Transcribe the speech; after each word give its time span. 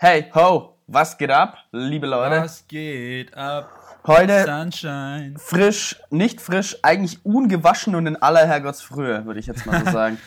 Hey, 0.00 0.30
ho, 0.32 0.76
was 0.86 1.18
geht 1.18 1.32
ab, 1.32 1.58
liebe 1.72 2.06
Leute? 2.06 2.42
Was 2.42 2.68
geht 2.68 3.36
ab? 3.36 3.98
Heute 4.06 4.44
Sunshine. 4.44 5.34
frisch, 5.38 5.96
nicht 6.10 6.40
frisch, 6.40 6.76
eigentlich 6.84 7.24
ungewaschen 7.26 7.96
und 7.96 8.06
in 8.06 8.14
aller 8.14 8.46
Herrgottsfrühe, 8.46 9.26
würde 9.26 9.40
ich 9.40 9.48
jetzt 9.48 9.66
mal 9.66 9.84
so 9.84 9.90
sagen. 9.90 10.18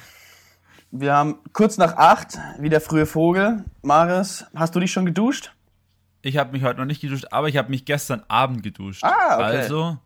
Wir 0.92 1.13
haben 1.13 1.39
kurz 1.54 1.78
nach 1.78 1.96
acht, 1.96 2.38
wie 2.60 2.68
der 2.68 2.81
frühe 2.81 3.05
Vogel. 3.05 3.63
Maris, 3.81 4.46
hast 4.54 4.76
du 4.76 4.81
dich 4.81 4.92
schon 4.92 5.06
geduscht? 5.06 5.53
Ich 6.22 6.35
habe 6.35 6.51
mich 6.51 6.63
heute 6.63 6.81
noch 6.81 6.85
nicht 6.85 6.99
geduscht, 6.99 7.28
aber 7.31 7.47
ich 7.47 7.56
habe 7.56 7.69
mich 7.69 7.85
gestern 7.85 8.26
Abend 8.28 8.63
geduscht. 8.63 9.06
Ah, 9.06 9.35
okay. 9.35 9.44
Also, 9.44 9.97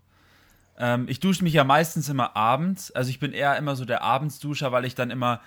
ähm, 0.77 1.07
ich 1.09 1.19
dusche 1.19 1.43
mich 1.43 1.53
ja 1.53 1.63
meistens 1.63 2.07
immer 2.07 2.35
abends. 2.35 2.91
Also 2.91 3.09
ich 3.09 3.19
bin 3.19 3.31
eher 3.31 3.57
immer 3.57 3.75
so 3.75 3.83
der 3.83 4.03
Abendsduscher, 4.03 4.71
weil 4.71 4.85
ich 4.85 4.93
dann 4.93 5.09
immer 5.09 5.41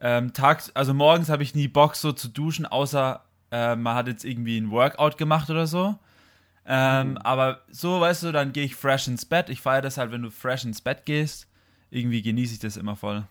ähm, 0.00 0.32
tags, 0.32 0.72
also 0.74 0.92
morgens 0.92 1.28
habe 1.28 1.44
ich 1.44 1.54
nie 1.54 1.68
Bock 1.68 1.94
so 1.94 2.10
zu 2.12 2.26
duschen, 2.26 2.66
außer 2.66 3.22
äh, 3.50 3.76
man 3.76 3.94
hat 3.94 4.08
jetzt 4.08 4.24
irgendwie 4.24 4.58
ein 4.58 4.70
Workout 4.70 5.16
gemacht 5.18 5.50
oder 5.50 5.66
so. 5.66 5.96
Ähm, 6.66 7.10
Mhm. 7.10 7.16
Aber 7.18 7.60
so, 7.70 8.00
weißt 8.00 8.24
du, 8.24 8.32
dann 8.32 8.52
gehe 8.52 8.64
ich 8.64 8.74
fresh 8.74 9.06
ins 9.08 9.24
Bett. 9.24 9.48
Ich 9.50 9.60
feiere 9.60 9.82
das 9.82 9.98
halt, 9.98 10.10
wenn 10.10 10.22
du 10.22 10.30
fresh 10.30 10.64
ins 10.64 10.80
Bett 10.80 11.04
gehst. 11.06 11.46
Irgendwie 11.90 12.22
genieße 12.22 12.54
ich 12.54 12.58
das 12.58 12.76
immer 12.76 12.96
voll. 12.96 13.24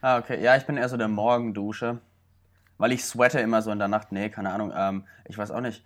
Ah, 0.00 0.18
okay. 0.18 0.42
Ja, 0.42 0.56
ich 0.56 0.64
bin 0.66 0.76
eher 0.76 0.88
so 0.88 0.96
der 0.96 1.06
Morgendusche. 1.08 1.98
Weil 2.78 2.90
ich 2.90 3.04
sweate 3.04 3.38
immer 3.38 3.62
so 3.62 3.70
in 3.70 3.78
der 3.78 3.86
Nacht. 3.86 4.10
Nee, 4.10 4.28
keine 4.30 4.50
Ahnung. 4.52 4.72
Ähm, 4.76 5.04
ich 5.28 5.38
weiß 5.38 5.52
auch 5.52 5.60
nicht. 5.60 5.84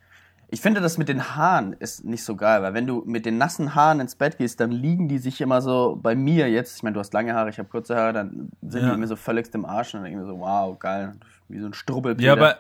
Ich 0.49 0.61
finde 0.61 0.81
das 0.81 0.97
mit 0.97 1.09
den 1.09 1.35
Haaren 1.37 1.73
ist 1.75 2.05
nicht 2.05 2.23
so 2.25 2.37
geil, 2.37 2.63
weil 2.63 2.73
wenn 2.73 2.87
du 2.87 3.03
mit 3.05 3.27
den 3.27 3.37
nassen 3.37 3.75
Haaren 3.75 3.99
ins 3.99 4.15
Bett 4.15 4.39
gehst, 4.39 4.61
dann 4.61 4.71
liegen 4.71 5.09
die 5.09 5.19
sich 5.19 5.41
immer 5.41 5.61
so 5.61 5.99
bei 6.01 6.15
mir 6.15 6.49
jetzt. 6.49 6.77
Ich 6.77 6.83
meine, 6.85 6.95
du 6.95 7.01
hast 7.01 7.13
lange 7.13 7.35
Haare, 7.35 7.51
ich 7.51 7.59
habe 7.59 7.69
kurze 7.69 7.97
Haare, 7.97 8.13
dann 8.13 8.51
sind 8.63 8.83
Ja. 8.85 8.91
die 8.91 8.95
immer 8.95 9.09
so 9.09 9.17
völlig 9.17 9.53
im 9.55 9.65
Arsch 9.67 9.93
und 9.93 10.03
dann 10.03 10.05
denke 10.05 10.21
ich 10.21 10.25
mir 10.27 10.33
so, 10.33 10.39
wow, 10.39 10.79
geil, 10.79 11.13
wie 11.49 11.59
so 11.59 11.67
ein 11.67 11.75
Strubbel. 11.75 12.19
Ja, 12.23 12.33
aber 12.33 12.59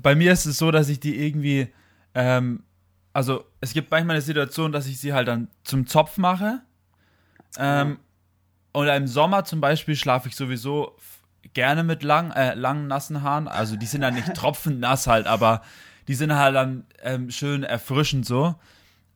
bei 0.00 0.14
mir 0.14 0.32
ist 0.32 0.46
es 0.46 0.58
so, 0.58 0.70
dass 0.70 0.88
ich 0.88 1.00
die 1.00 1.24
irgendwie, 1.24 1.72
ähm, 2.14 2.62
also 3.12 3.44
es 3.60 3.72
gibt 3.72 3.90
manchmal 3.90 4.16
eine 4.16 4.22
Situation, 4.22 4.72
dass 4.72 4.86
ich 4.86 4.98
sie 4.98 5.12
halt 5.12 5.28
dann 5.28 5.48
zum 5.64 5.86
Zopf 5.86 6.18
mache. 6.18 6.60
Ähm, 7.58 7.98
Oder 8.72 8.96
im 8.96 9.06
Sommer 9.06 9.44
zum 9.44 9.60
Beispiel 9.60 9.96
schlafe 9.96 10.28
ich 10.28 10.36
sowieso 10.36 10.96
gerne 11.52 11.84
mit 11.84 12.02
lang, 12.02 12.30
äh, 12.30 12.54
langen, 12.54 12.86
nassen 12.86 13.22
Haaren. 13.22 13.48
Also 13.48 13.76
die 13.76 13.86
sind 13.86 14.00
dann 14.00 14.14
nicht 14.14 14.32
tropfend 14.34 14.80
nass 14.80 15.06
halt, 15.06 15.26
aber 15.26 15.62
die 16.08 16.14
sind 16.14 16.34
halt 16.34 16.54
dann 16.54 16.86
ähm, 17.02 17.30
schön 17.30 17.62
erfrischend 17.64 18.24
so. 18.24 18.54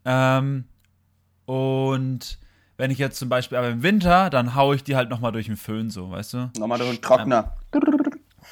Ähm, 0.04 0.64
und 1.46 2.38
wenn 2.76 2.90
ich 2.90 2.98
jetzt 2.98 3.18
zum 3.18 3.28
Beispiel 3.28 3.56
aber 3.56 3.70
im 3.70 3.82
Winter, 3.82 4.28
dann 4.28 4.54
haue 4.54 4.76
ich 4.76 4.84
die 4.84 4.96
halt 4.96 5.08
nochmal 5.08 5.32
durch 5.32 5.46
den 5.46 5.56
Föhn 5.56 5.88
so, 5.88 6.10
weißt 6.10 6.34
du? 6.34 6.50
Nochmal 6.58 6.78
durch 6.78 6.90
den 6.90 7.00
Trockner. 7.00 7.56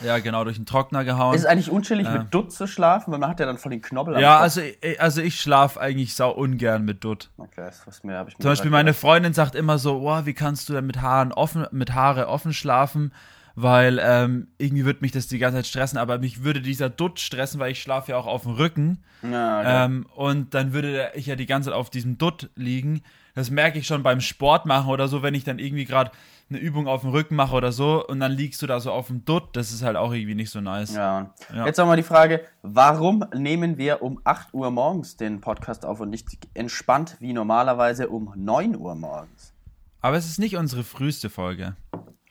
Ja, 0.05 0.19
genau, 0.19 0.45
durch 0.45 0.57
den 0.57 0.67
Trockner 0.67 1.05
gehauen. 1.05 1.35
Ist 1.35 1.41
es 1.43 1.47
eigentlich 1.47 1.71
unchillig, 1.71 2.07
Ja. 2.07 2.19
mit 2.19 2.33
Dutt 2.35 2.53
zu 2.53 2.67
schlafen, 2.67 3.13
weil 3.13 3.19
man 3.19 3.31
hat 3.31 3.41
ja 3.41 3.47
dann 3.47 3.59
voll 3.59 3.71
den 3.71 3.81
Knobbel 3.83 4.21
Ja, 4.21 4.39
also, 4.39 4.61
ich- 4.61 5.01
also 5.01 5.21
ich 5.23 5.41
schlafe 5.41 5.81
eigentlich 5.81 6.15
sau 6.15 6.31
ungern 6.31 6.85
mit 6.85 7.03
Dutt. 7.05 7.31
Okay, 7.39 7.63
das 7.65 7.87
was 7.87 8.05
mir, 8.05 8.19
hab 8.19 8.29
ich 8.29 8.35
mir 8.39 8.43
Zum 8.43 8.51
Beispiel 8.51 8.71
meine. 8.71 8.93
Freundin 8.95 9.33
sagt 9.33 9.55
immer 9.55 9.79
so, 9.79 10.01
oh, 10.07 10.21
wie 10.27 10.35
kannst 10.35 10.69
du 10.69 10.73
denn 10.75 10.87
mit 10.87 11.01
Haaren 11.01 11.33
offen, 11.33 11.67
mit 11.73 11.95
Haare 11.95 12.29
offen 12.29 12.53
schlafen? 12.53 13.13
Weil 13.57 14.01
ähm, 14.03 14.49
irgendwie 14.59 14.85
würde 14.85 15.01
mich 15.03 15.13
das 15.13 15.29
die 15.29 15.39
ganze 15.39 15.59
Zeit 15.59 15.67
stressen, 15.67 15.99
aber 15.99 16.19
mich 16.19 16.43
würde 16.43 16.61
dieser 16.61 16.91
Dutt 16.91 17.21
stressen, 17.21 17.61
weil 17.61 17.71
ich 17.71 17.81
schlafe 17.81 18.13
ja 18.13 18.19
auch 18.19 18.27
auf 18.27 18.43
dem 18.43 18.53
Rücken. 18.53 19.05
Ja, 19.23 19.61
okay. 19.61 19.85
Ähm, 19.85 20.07
und 20.17 20.55
dann 20.55 20.73
würde 20.73 21.13
ich 21.15 21.27
ja 21.27 21.37
die 21.37 21.47
ganze 21.47 21.71
Zeit 21.71 21.79
auf 21.79 21.89
diesem 21.89 22.19
Dutt 22.19 22.51
liegen. 22.57 23.03
Das 23.35 23.51
merke 23.51 23.79
ich 23.79 23.87
schon 23.87 24.03
beim 24.03 24.21
Sport 24.21 24.67
machen 24.67 24.91
oder 24.91 25.09
so, 25.09 25.23
wenn 25.23 25.35
ich 25.35 25.45
dann 25.45 25.59
irgendwie 25.59 25.85
gerade 25.85 26.11
eine 26.51 26.59
Übung 26.59 26.87
auf 26.87 27.01
dem 27.01 27.11
Rücken 27.11 27.37
mache 27.37 27.55
oder 27.55 27.73
so 27.73 28.07
und 28.07 28.21
dann 28.21 28.33
liegst 28.33 28.61
du 28.63 28.67
da 28.67 28.79
so 28.81 28.93
auf 28.93 29.09
dem 29.09 29.25
Dutt, 29.25 29.57
das 29.57 29.73
ist 29.73 29.83
halt 29.83 29.97
auch 29.97 30.13
irgendwie 30.13 30.35
nicht 30.35 30.51
so 30.51 30.61
nice. 30.61 30.95
Ja. 30.95 31.33
Ja. 31.53 31.67
Jetzt 31.67 31.79
nochmal 31.79 31.97
die 31.97 32.03
Frage, 32.03 32.45
warum 32.63 33.25
nehmen 33.35 33.79
wir 33.79 34.03
um 34.03 34.21
8 34.25 34.53
Uhr 34.53 34.71
morgens 34.71 35.17
den 35.17 35.41
Podcast 35.41 35.85
auf 35.85 36.01
und 36.01 36.11
nicht 36.11 36.29
entspannt 36.55 37.17
wie 37.21 37.33
normalerweise 37.33 38.09
um 38.09 38.33
9 38.37 38.77
Uhr 38.77 38.95
morgens? 38.95 39.53
Aber 40.01 40.17
es 40.17 40.27
ist 40.27 40.39
nicht 40.39 40.57
unsere 40.57 40.85
früheste 40.85 41.31
Folge. 41.31 41.77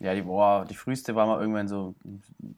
Ja, 0.03 0.14
die, 0.14 0.22
boah, 0.22 0.66
die 0.69 0.75
früheste 0.75 1.16
war 1.16 1.25
mal 1.25 1.40
irgendwann 1.40 1.69
so, 1.69 1.96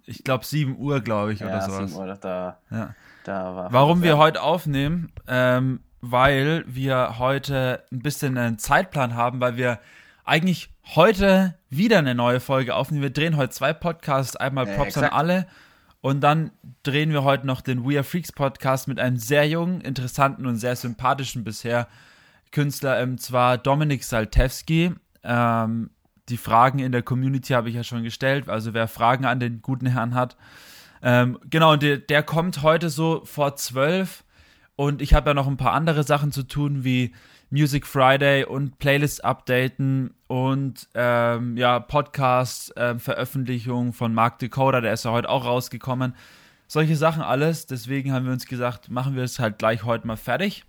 Ich 0.06 0.24
glaube 0.24 0.44
7 0.44 0.78
Uhr, 0.80 1.00
glaube 1.00 1.34
ich, 1.34 1.42
oder 1.42 1.52
ja, 1.52 1.62
sowas. 1.62 1.92
7 1.92 2.02
Uhr, 2.02 2.16
da, 2.16 2.58
Ja. 2.72 2.96
da 3.24 3.56
war... 3.56 3.72
Warum 3.72 4.02
wir 4.02 4.18
heute 4.18 4.42
aufnehmen, 4.42 5.12
ähm, 5.28 5.82
weil 6.02 6.64
wir 6.68 7.20
heute 7.20 7.84
ein 7.92 8.00
bisschen 8.00 8.36
einen 8.38 8.58
Zeitplan 8.58 9.16
haben, 9.16 9.40
weil 9.42 9.58
wir 9.58 9.80
eigentlich 10.24 10.74
heute 10.96 11.54
wieder 11.70 12.00
eine 12.00 12.16
neue 12.16 12.40
Folge 12.40 12.74
aufnehmen. 12.74 13.04
Wir 13.04 13.12
drehen 13.12 13.38
heute 13.38 13.52
zwei 13.52 13.74
Podcasts, 13.74 14.36
einmal 14.36 14.66
Props 14.66 14.98
an 14.98 15.04
exakt. 15.04 15.14
alle 15.14 15.46
und 16.02 16.22
dann 16.22 16.52
drehen 16.82 17.12
wir 17.14 17.24
heute 17.24 17.46
noch 17.46 17.62
den 17.62 17.88
We 17.88 17.96
Are 17.96 18.04
Freaks 18.04 18.32
Podcast 18.32 18.88
mit 18.88 19.00
einem 19.00 19.18
sehr 19.18 19.48
jungen, 19.48 19.82
interessanten 19.82 20.48
und 20.48 20.56
sehr 20.58 20.76
sympathischen 20.76 21.44
bisher 21.44 21.88
Künstler, 22.52 23.00
ähm, 23.00 23.20
zwar 23.20 23.60
Dominik 23.60 24.04
Saltewski. 24.04 24.96
Ähm, 25.24 25.90
die 26.30 26.38
Fragen 26.38 26.80
in 26.80 26.92
der 26.92 27.04
Community 27.04 27.54
habe 27.54 27.70
ich 27.70 27.76
ja 27.76 27.84
schon 27.84 28.04
gestellt, 28.04 28.50
also 28.50 28.74
wer 28.74 28.88
Fragen 28.88 29.26
an 29.26 29.40
den 29.40 29.62
guten 29.62 29.86
Herrn 29.88 30.16
hat, 30.16 30.36
ähm, 31.02 31.38
genau, 31.50 31.74
und 31.74 31.84
der, 31.84 31.98
der 31.98 32.24
kommt 32.24 32.64
heute 32.64 32.90
so 32.90 33.22
vor 33.26 33.56
zwölf 33.56 34.24
und 34.76 35.02
ich 35.02 35.14
habe 35.14 35.30
ja 35.30 35.34
noch 35.36 35.48
ein 35.48 35.58
paar 35.58 35.74
andere 35.74 36.04
Sachen 36.04 36.32
zu 36.32 36.44
tun, 36.44 36.84
wie 36.84 37.14
Music 37.52 37.86
Friday 37.86 38.44
und 38.44 38.80
Playlist 38.80 39.24
updaten 39.24 40.16
und 40.28 40.90
ähm, 40.96 41.58
ja, 41.58 41.80
Podcast 41.80 42.74
ähm, 42.76 43.00
Veröffentlichung 43.00 43.94
von 43.94 44.14
Mark 44.14 44.40
Dakota, 44.40 44.82
der 44.82 44.94
ist 44.94 45.06
ja 45.06 45.12
heute 45.12 45.30
auch 45.30 45.46
rausgekommen. 45.46 46.16
Solche 46.68 46.96
Sachen 46.96 47.22
alles, 47.22 47.68
deswegen 47.68 48.12
haben 48.12 48.26
wir 48.26 48.34
uns 48.34 48.48
gesagt, 48.48 48.90
machen 48.90 49.16
wir 49.16 49.24
es 49.24 49.38
halt 49.38 49.60
gleich 49.60 49.84
heute 49.84 50.08
mal 50.08 50.18
fertig, 50.18 50.66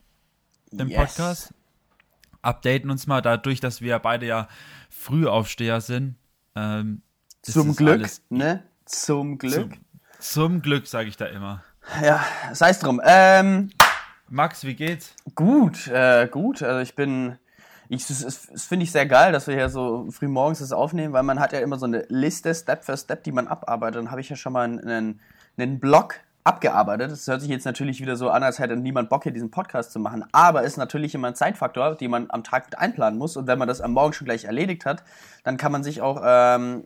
den 0.70 0.88
Yes. 0.88 0.98
Podcast. 0.98 1.54
Updaten 2.42 2.90
uns 2.90 3.06
mal, 3.06 3.22
dadurch, 3.22 3.60
dass 3.60 3.80
wir 3.80 3.98
beide 3.98 4.26
ja 4.26 4.48
Frühaufsteher 5.06 5.80
sind. 5.80 6.16
Ähm, 6.56 7.02
Zum 7.42 7.68
das 7.68 7.76
Glück, 7.76 7.92
alles- 8.00 8.22
ne? 8.28 8.62
Zum 8.86 9.38
Glück. 9.38 9.52
Zum, 9.52 9.72
zum 10.18 10.62
Glück, 10.62 10.86
sage 10.88 11.08
ich 11.08 11.16
da 11.16 11.26
immer. 11.26 11.62
Ja, 12.02 12.24
sei 12.52 12.70
es 12.70 12.80
drum. 12.80 13.00
Ähm, 13.04 13.70
Max, 14.28 14.64
wie 14.64 14.74
geht's? 14.74 15.14
Gut, 15.36 15.86
äh, 15.86 16.26
gut. 16.28 16.60
Also 16.62 16.80
ich 16.80 16.96
bin, 16.96 17.38
ich, 17.88 18.10
es, 18.10 18.24
es, 18.24 18.50
es 18.50 18.64
finde 18.66 18.82
ich 18.82 18.90
sehr 18.90 19.06
geil, 19.06 19.30
dass 19.30 19.46
wir 19.46 19.54
hier 19.54 19.68
so 19.68 20.10
früh 20.10 20.26
morgens 20.26 20.58
das 20.58 20.72
aufnehmen, 20.72 21.12
weil 21.12 21.22
man 21.22 21.38
hat 21.38 21.52
ja 21.52 21.60
immer 21.60 21.78
so 21.78 21.86
eine 21.86 22.04
Liste 22.08 22.52
Step 22.52 22.84
für 22.84 22.96
Step, 22.96 23.22
die 23.22 23.30
man 23.32 23.46
abarbeitet. 23.46 23.96
Dann 24.00 24.10
habe 24.10 24.20
ich 24.20 24.28
ja 24.28 24.34
schon 24.34 24.52
mal 24.54 24.64
einen, 24.64 25.20
einen 25.56 25.78
Blog 25.78 26.16
abgearbeitet. 26.46 27.10
Das 27.10 27.26
hört 27.26 27.40
sich 27.40 27.50
jetzt 27.50 27.64
natürlich 27.64 28.00
wieder 28.00 28.16
so 28.16 28.30
an, 28.30 28.42
als 28.42 28.58
hätte 28.58 28.76
niemand 28.76 29.08
Bock 29.08 29.24
hier 29.24 29.32
diesen 29.32 29.50
Podcast 29.50 29.92
zu 29.92 29.98
machen. 29.98 30.24
Aber 30.32 30.62
ist 30.62 30.76
natürlich 30.76 31.14
immer 31.14 31.28
ein 31.28 31.34
Zeitfaktor, 31.34 31.96
den 31.96 32.10
man 32.10 32.26
am 32.30 32.44
Tag 32.44 32.66
mit 32.66 32.78
einplanen 32.78 33.18
muss. 33.18 33.36
Und 33.36 33.46
wenn 33.46 33.58
man 33.58 33.68
das 33.68 33.80
am 33.80 33.92
Morgen 33.92 34.12
schon 34.12 34.26
gleich 34.26 34.44
erledigt 34.44 34.86
hat, 34.86 35.02
dann 35.44 35.56
kann 35.56 35.72
man 35.72 35.82
sich 35.82 36.00
auch 36.02 36.22
ähm, 36.24 36.84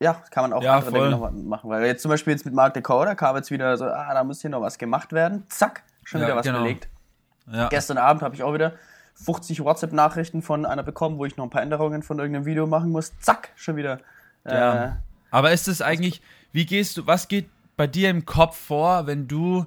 ja, 0.00 0.22
kann 0.30 0.44
man 0.44 0.52
auch 0.52 0.62
Ja, 0.62 0.76
andere 0.76 0.90
voll. 0.90 1.08
Dinge 1.08 1.20
noch 1.20 1.30
machen. 1.30 1.70
Weil 1.70 1.84
jetzt 1.86 2.02
zum 2.02 2.10
Beispiel 2.10 2.32
jetzt 2.32 2.44
mit 2.44 2.54
Mark 2.54 2.74
Dakota 2.74 3.14
kam 3.14 3.34
jetzt 3.36 3.50
wieder 3.50 3.76
so, 3.76 3.84
ah, 3.86 4.12
da 4.14 4.22
muss 4.24 4.40
hier 4.40 4.50
noch 4.50 4.60
was 4.60 4.78
gemacht 4.78 5.12
werden. 5.12 5.44
Zack, 5.48 5.82
schon 6.04 6.20
Ja, 6.20 6.26
wieder 6.28 6.36
was 6.36 6.46
genau. 6.46 6.58
belegt. 6.62 6.88
Ja. 7.50 7.68
Gestern 7.68 7.98
Abend 7.98 8.22
habe 8.22 8.34
ich 8.34 8.42
auch 8.42 8.54
wieder 8.54 8.74
50 9.24 9.64
WhatsApp-Nachrichten 9.64 10.42
von 10.42 10.66
einer 10.66 10.82
bekommen, 10.84 11.18
wo 11.18 11.24
ich 11.24 11.36
noch 11.36 11.44
ein 11.44 11.50
paar 11.50 11.62
Änderungen 11.62 12.02
von 12.02 12.18
irgendeinem 12.18 12.44
Video 12.44 12.66
machen 12.66 12.90
muss. 12.90 13.12
Zack, 13.18 13.50
schon 13.56 13.76
wieder. 13.76 13.98
Äh, 14.44 14.54
Ja. 14.54 14.96
Aber 15.30 15.52
ist 15.52 15.66
es 15.68 15.82
eigentlich, 15.82 16.22
wie 16.52 16.64
gehst 16.64 16.96
du, 16.96 17.06
was 17.06 17.28
geht 17.28 17.48
bei 17.78 17.86
dir 17.86 18.10
im 18.10 18.26
Kopf 18.26 18.58
vor, 18.58 19.06
wenn 19.06 19.28
du, 19.28 19.64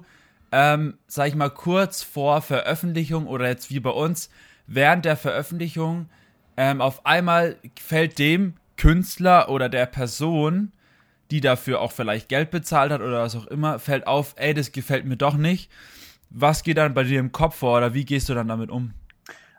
ähm, 0.52 0.98
sag 1.08 1.28
ich 1.28 1.34
mal, 1.34 1.50
kurz 1.50 2.02
vor 2.02 2.42
Veröffentlichung 2.42 3.26
oder 3.26 3.48
jetzt 3.48 3.70
wie 3.70 3.80
bei 3.80 3.90
uns, 3.90 4.30
während 4.66 5.04
der 5.04 5.16
Veröffentlichung, 5.16 6.08
ähm, 6.56 6.80
auf 6.80 7.06
einmal 7.06 7.56
fällt 7.80 8.18
dem 8.18 8.54
Künstler 8.76 9.48
oder 9.48 9.70
der 9.70 9.86
Person, 9.86 10.72
die 11.30 11.40
dafür 11.40 11.80
auch 11.80 11.92
vielleicht 11.92 12.28
Geld 12.28 12.50
bezahlt 12.50 12.92
hat 12.92 13.00
oder 13.00 13.22
was 13.22 13.34
auch 13.34 13.46
immer, 13.46 13.78
fällt 13.78 14.06
auf, 14.06 14.34
ey, 14.36 14.52
das 14.52 14.72
gefällt 14.72 15.06
mir 15.06 15.16
doch 15.16 15.36
nicht. 15.36 15.70
Was 16.28 16.62
geht 16.62 16.76
dann 16.76 16.94
bei 16.94 17.04
dir 17.04 17.18
im 17.18 17.32
Kopf 17.32 17.56
vor 17.56 17.78
oder 17.78 17.94
wie 17.94 18.04
gehst 18.04 18.28
du 18.28 18.34
dann 18.34 18.48
damit 18.48 18.70
um? 18.70 18.92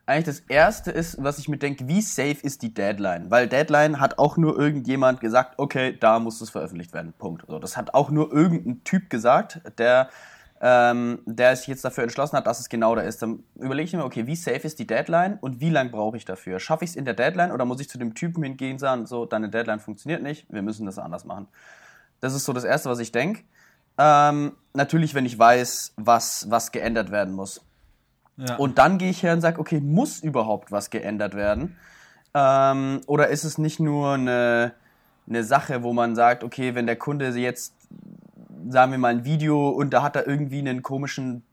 Eigentlich 0.06 0.26
das 0.26 0.40
erste 0.50 0.92
ist, 0.92 1.24
was 1.24 1.38
ich 1.38 1.48
mir 1.48 1.58
denke, 1.58 1.88
wie 1.88 2.02
safe 2.02 2.38
ist 2.42 2.62
die 2.62 2.74
Deadline? 2.74 3.32
Weil 3.32 3.48
Deadline 3.48 4.02
hat 4.02 4.20
auch 4.20 4.36
nur 4.36 4.60
irgendjemand 4.60 5.22
gesagt, 5.22 5.54
okay, 5.58 5.98
da 5.98 6.20
muss 6.20 6.42
es 6.42 6.50
veröffentlicht 6.50 6.94
werden. 6.94 7.14
Punkt. 7.18 7.46
So, 7.48 7.58
das 7.58 7.78
hat 7.78 7.94
auch 7.94 8.10
nur 8.10 8.34
irgendein 8.34 8.84
Typ 8.84 9.10
gesagt, 9.10 9.62
der, 9.78 10.10
ähm, 10.60 11.20
der 11.26 11.56
sich 11.56 11.68
jetzt 11.68 11.86
dafür 11.86 12.04
entschlossen 12.04 12.36
hat, 12.36 12.48
dass 12.48 12.60
es 12.60 12.68
genau 12.68 12.96
da 12.96 13.02
ist. 13.02 13.22
Dann 13.22 13.46
überlege 13.56 13.88
ich 13.88 13.94
mir, 13.94 14.04
okay, 14.04 14.28
wie 14.28 14.36
safe 14.36 14.68
ist 14.68 14.78
die 14.80 14.88
Deadline 14.88 15.38
und 15.40 15.62
wie 15.62 15.70
lange 15.70 15.92
brauche 15.92 16.18
ich 16.18 16.26
dafür? 16.26 16.60
Schaffe 16.60 16.84
ich 16.84 16.92
es 16.92 16.96
in 16.98 17.06
der 17.06 17.14
Deadline 17.14 17.54
oder 17.54 17.64
muss 17.64 17.80
ich 17.80 17.88
zu 17.88 17.98
dem 17.98 18.14
Typen 18.14 18.44
hingehen 18.44 18.74
und 18.74 18.80
sagen, 18.80 19.06
so, 19.06 19.26
deine 19.26 19.48
Deadline 19.48 19.80
funktioniert 19.80 20.22
nicht, 20.22 20.52
wir 20.52 20.64
müssen 20.64 20.86
das 20.86 21.00
anders 21.00 21.24
machen? 21.24 21.48
Das 22.20 22.34
ist 22.34 22.44
so 22.44 22.52
das 22.52 22.66
Erste, 22.66 22.90
was 22.90 23.00
ich 23.00 23.14
denke. 23.14 23.44
Ähm, 23.98 24.52
natürlich, 24.74 25.14
wenn 25.14 25.26
ich 25.26 25.40
weiß, 25.40 25.94
was, 25.96 26.50
was 26.50 26.74
geändert 26.74 27.10
werden 27.10 27.34
muss. 27.34 27.62
Ja. 28.38 28.56
Und 28.56 28.78
dann 28.78 28.98
gehe 28.98 29.10
ich 29.10 29.24
her 29.24 29.34
und 29.34 29.42
sage, 29.42 29.60
okay, 29.60 29.80
muss 29.80 30.20
überhaupt 30.20 30.72
was 30.72 30.90
geändert 30.90 31.36
werden? 31.36 31.78
Ähm, 32.34 33.02
oder 33.06 33.28
ist 33.28 33.44
es 33.44 33.58
nicht 33.58 33.80
nur 33.80 34.14
eine, 34.14 34.74
eine 35.28 35.44
Sache, 35.44 35.84
wo 35.84 35.94
man 35.94 36.16
sagt, 36.16 36.44
okay, 36.44 36.74
wenn 36.74 36.88
der 36.88 36.96
Kunde 36.96 37.28
jetzt 37.30 37.74
sagen 38.70 38.92
wir 38.92 38.98
mal, 38.98 39.10
ein 39.10 39.26
Video 39.26 39.70
und 39.70 39.92
da 39.94 40.04
hat 40.04 40.16
er 40.16 40.28
irgendwie 40.28 40.60
einen 40.60 40.82
komischen, 40.82 41.44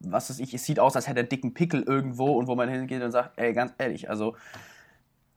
was 0.00 0.30
weiß 0.30 0.38
ich, 0.40 0.54
es 0.54 0.64
sieht 0.64 0.80
aus, 0.80 0.96
als 0.96 1.06
hätte 1.06 1.20
er 1.20 1.22
einen 1.22 1.28
dicken 1.28 1.54
Pickel 1.54 1.82
irgendwo 1.82 2.32
und 2.32 2.46
wo 2.46 2.54
man 2.54 2.68
hingeht 2.68 3.02
und 3.02 3.10
sagt, 3.10 3.32
ey, 3.36 3.52
ganz 3.52 3.72
ehrlich, 3.78 4.10
also 4.10 4.36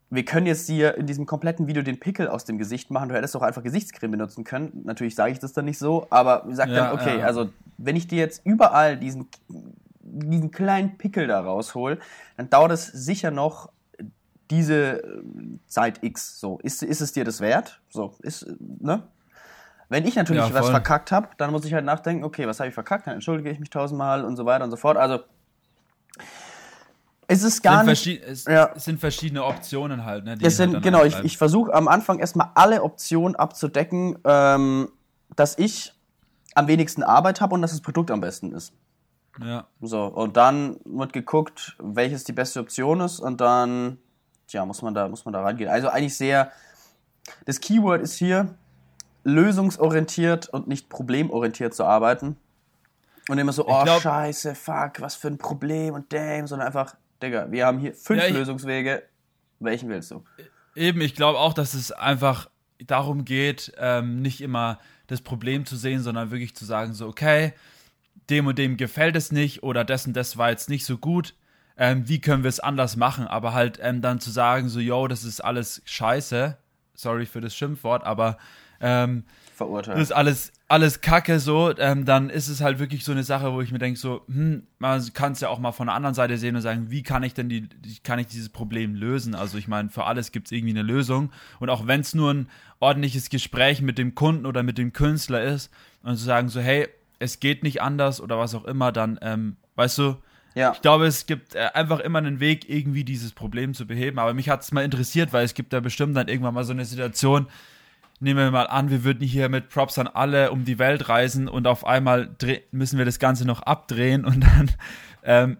wir 0.10 0.26
können 0.26 0.46
jetzt 0.46 0.68
hier 0.68 0.98
in 0.98 1.08
diesem 1.08 1.26
kompletten 1.26 1.68
Video 1.68 1.84
den 1.84 2.00
Pickel 2.00 2.28
aus 2.28 2.44
dem 2.44 2.58
Gesicht 2.58 2.92
machen. 2.92 3.08
Du 3.08 3.16
hättest 3.16 3.34
doch 3.34 3.42
einfach 3.42 3.64
Gesichtscreme 3.64 4.12
benutzen 4.12 4.44
können. 4.44 4.82
Natürlich 4.84 5.16
sage 5.16 5.32
ich 5.32 5.40
das 5.40 5.54
dann 5.54 5.64
nicht 5.64 5.80
so, 5.80 6.06
aber 6.10 6.46
ich 6.50 6.56
sage 6.58 6.74
Ja, 6.74 6.92
dann, 6.92 7.00
okay, 7.00 7.20
ja. 7.20 7.26
also 7.26 7.50
wenn 7.78 7.96
ich 7.96 8.08
dir 8.08 8.18
jetzt 8.18 8.46
überall 8.46 8.98
diesen, 8.98 9.28
diesen 10.04 10.52
kleinen 10.52 10.98
Pickel 10.98 11.28
da 11.28 11.40
raushol, 11.42 12.00
dann 12.38 12.50
dauert 12.50 12.72
es 12.72 12.88
sicher 12.88 13.32
noch 13.32 13.70
diese 14.50 15.04
äh, 15.04 15.24
Zeit 15.68 16.04
X. 16.04 16.40
So, 16.40 16.60
ist, 16.60 16.84
ist 16.84 17.02
es 17.02 17.14
dir 17.14 17.24
das 17.24 17.40
wert? 17.40 17.82
So, 17.90 18.14
ist, 18.22 18.44
äh, 18.44 18.56
ne? 18.80 19.04
Wenn 19.90 20.06
ich 20.06 20.16
natürlich 20.16 20.48
Ja, 20.48 20.54
was 20.54 20.70
verkackt 20.70 21.12
habe, 21.12 21.30
dann 21.38 21.52
muss 21.52 21.66
ich 21.66 21.74
halt 21.74 21.84
nachdenken, 21.84 22.24
okay, 22.24 22.48
was 22.48 22.60
habe 22.60 22.70
ich 22.70 22.74
verkackt? 22.74 23.08
Dann 23.08 23.16
entschuldige 23.16 23.50
ich 23.50 23.60
mich 23.60 23.70
tausendmal 23.70 24.24
und 24.24 24.38
so 24.38 24.46
weiter 24.46 24.64
und 24.64 24.72
so 24.72 24.78
fort. 24.78 24.96
Also, 24.96 25.20
es 27.28 27.44
ist 27.44 27.62
gar 27.62 27.84
sind, 27.84 28.06
nicht. 28.06 28.24
es 28.24 28.46
ja. 28.46 28.72
sind 28.78 29.00
verschiedene 29.00 29.44
Optionen 29.44 30.06
halt. 30.06 30.24
Ne, 30.24 30.34
Es 30.36 30.44
halt 30.44 30.52
sind, 30.54 30.74
dann 30.76 30.82
genau, 30.82 31.04
ich, 31.04 31.18
ich 31.24 31.38
versuche 31.38 31.74
am 31.74 31.88
Anfang 31.88 32.20
erstmal 32.20 32.52
alle 32.56 32.84
Optionen 32.84 33.36
abzudecken, 33.36 34.18
ähm, 34.24 34.90
dass 35.36 35.58
ich 35.58 35.94
am 36.56 36.68
wenigsten 36.68 37.04
Arbeit 37.04 37.42
habe 37.42 37.56
und 37.56 37.62
dass 37.62 37.72
das 37.72 37.82
Produkt 37.82 38.12
am 38.12 38.22
besten 38.22 38.54
ist. 38.54 38.74
Ja. 39.40 39.68
So, 39.82 40.06
und 40.06 40.36
dann 40.38 40.78
wird 40.86 41.14
geguckt, 41.14 41.76
welches 41.80 42.24
die 42.24 42.34
beste 42.34 42.60
Option 42.60 43.00
ist 43.02 43.20
und 43.20 43.40
dann, 43.42 43.98
tja, 44.48 44.66
muss 44.66 44.82
man 44.82 44.94
da, 44.94 45.08
muss 45.08 45.26
man 45.26 45.34
da 45.34 45.42
reingehen. 45.42 45.70
Also 45.70 45.88
eigentlich 45.90 46.18
sehr, 46.18 46.52
das 47.46 47.60
Keyword 47.60 48.02
ist 48.02 48.16
hier, 48.16 48.56
lösungsorientiert 49.24 50.50
und 50.50 50.68
nicht 50.68 50.90
problemorientiert 50.90 51.74
zu 51.74 51.84
arbeiten. 51.86 52.38
Und 53.30 53.38
immer 53.38 53.54
so, 53.54 53.68
oh 53.68 53.84
glaub- 53.84 54.02
scheiße, 54.02 54.56
fuck, 54.56 55.00
was 55.00 55.16
für 55.16 55.28
ein 55.28 55.38
Problem 55.38 55.94
und 55.94 56.12
damn, 56.12 56.48
sondern 56.48 56.68
einfach, 56.68 56.96
Digga, 57.22 57.52
wir 57.52 57.66
haben 57.68 57.78
hier 57.80 57.94
fünf 57.94 58.20
Ja, 58.22 58.28
ich- 58.28 58.34
Lösungswege, 58.34 59.04
welchen 59.60 59.90
willst 59.90 60.12
du? 60.12 60.24
Eben, 60.76 61.02
ich 61.02 61.16
glaube 61.16 61.38
auch, 61.38 61.54
dass 61.54 61.74
es 61.74 61.92
einfach 61.92 62.50
darum 62.88 63.26
geht, 63.26 63.74
ähm, 63.78 64.22
nicht 64.22 64.42
immer 64.42 64.80
das 65.08 65.22
Problem 65.22 65.66
zu 65.66 65.76
sehen, 65.76 66.02
sondern 66.02 66.32
wirklich 66.32 66.56
zu 66.56 66.66
sagen, 66.66 66.94
so, 66.94 67.08
okay, 67.08 67.54
dem 68.30 68.48
und 68.48 68.58
dem 68.58 68.78
gefällt 68.78 69.16
es 69.16 69.32
nicht 69.32 69.64
oder 69.64 69.82
und 69.82 70.14
das 70.14 70.38
war 70.38 70.50
jetzt 70.50 70.70
nicht 70.70 70.86
so 70.86 70.98
gut. 70.98 71.36
Ähm, 71.78 72.08
wie 72.08 72.22
können 72.22 72.44
wir 72.44 72.50
es 72.50 72.60
anders 72.60 72.96
machen? 72.96 73.28
Aber 73.28 73.54
halt 73.54 73.80
ähm, 73.82 74.02
dann 74.02 74.20
zu 74.20 74.30
sagen, 74.30 74.70
so, 74.70 74.80
yo, 74.80 75.08
das 75.08 75.24
ist 75.24 75.42
alles 75.42 75.82
scheiße. 75.86 76.58
Sorry 76.94 77.26
für 77.26 77.42
das 77.42 77.56
Schimpfwort, 77.56 78.04
aber 78.04 78.38
ähm, 78.82 79.24
Verurteilt. 79.56 79.98
das 79.98 80.04
ist 80.06 80.12
alles, 80.12 80.52
alles 80.68 81.02
Kacke 81.02 81.40
so, 81.40 81.76
ähm, 81.78 82.04
dann 82.06 82.30
ist 82.30 82.48
es 82.48 82.62
halt 82.62 82.80
wirklich 82.80 83.04
so 83.04 83.12
eine 83.12 83.24
Sache, 83.24 83.54
wo 83.54 83.62
ich 83.62 83.72
mir 83.72 83.78
denke, 83.78 84.00
so, 84.00 84.24
hm, 84.28 84.64
man 84.80 85.14
kann 85.14 85.34
es 85.34 85.40
ja 85.40 85.50
auch 85.50 85.60
mal 85.60 85.72
von 85.72 85.88
der 85.88 85.96
anderen 85.96 86.16
Seite 86.16 86.38
sehen 86.38 86.56
und 86.56 86.62
sagen, 86.64 86.90
wie 86.90 87.04
kann 87.04 87.22
ich 87.24 87.34
denn 87.34 87.48
die, 87.48 87.70
kann 88.04 88.18
ich 88.18 88.28
dieses 88.28 88.50
Problem 88.50 88.96
lösen? 88.96 89.36
Also 89.36 89.58
ich 89.58 89.68
meine, 89.68 89.90
für 89.90 90.06
alles 90.06 90.32
gibt 90.32 90.48
es 90.48 90.52
irgendwie 90.52 90.74
eine 90.74 90.82
Lösung. 90.82 91.32
Und 91.60 91.70
auch 91.70 91.86
wenn 91.86 92.02
es 92.02 92.16
nur 92.16 92.34
ein 92.34 92.50
ordentliches 92.80 93.30
Gespräch 93.30 93.82
mit 93.82 93.98
dem 93.98 94.16
Kunden 94.16 94.46
oder 94.46 94.64
mit 94.64 94.78
dem 94.80 94.94
Künstler 94.94 95.44
ist 95.44 95.72
und 96.02 96.18
zu 96.18 96.24
sagen, 96.24 96.50
so, 96.50 96.60
hey, 96.60 96.88
es 97.22 97.40
geht 97.40 97.64
nicht 97.64 97.82
anders 97.82 98.20
oder 98.20 98.38
was 98.38 98.56
auch 98.56 98.66
immer, 98.66 98.92
dann, 98.92 99.20
ähm, 99.22 99.56
weißt 99.76 99.98
du, 100.00 100.16
Ja. 100.56 100.72
ich 100.74 100.82
glaube, 100.82 101.06
es 101.06 101.26
gibt 101.28 101.56
äh, 101.56 101.70
einfach 101.74 102.00
immer 102.00 102.20
einen 102.20 102.40
Weg, 102.40 102.70
irgendwie 102.70 103.04
dieses 103.04 103.32
Problem 103.32 103.74
zu 103.74 103.86
beheben. 103.88 104.20
Aber 104.20 104.34
mich 104.34 104.50
hat 104.50 104.62
es 104.62 104.72
mal 104.72 104.84
interessiert, 104.84 105.32
weil 105.34 105.46
es 105.46 105.54
gibt 105.54 105.72
da 105.74 105.80
bestimmt 105.80 106.18
dann 106.18 106.28
irgendwann 106.28 106.54
mal 106.54 106.64
so 106.64 106.74
eine 106.74 106.86
Situation, 106.86 107.48
nehmen 108.20 108.40
wir 108.40 108.52
mal 108.52 108.68
an, 108.68 108.90
wir 108.90 109.04
würden 109.04 109.26
hier 109.26 109.50
mit 109.50 109.70
Props 109.70 109.98
an 109.98 110.08
alle 110.08 110.52
um 110.52 110.66
die 110.66 110.78
Welt 110.78 111.10
reisen 111.10 111.48
und 111.48 111.68
auf 111.68 111.86
einmal 111.86 112.36
müssen 112.72 112.98
wir 112.98 113.06
das 113.06 113.18
Ganze 113.20 113.46
noch 113.46 113.62
abdrehen 113.64 114.26
und 114.26 114.42
dann 114.42 114.72
ähm, 115.24 115.58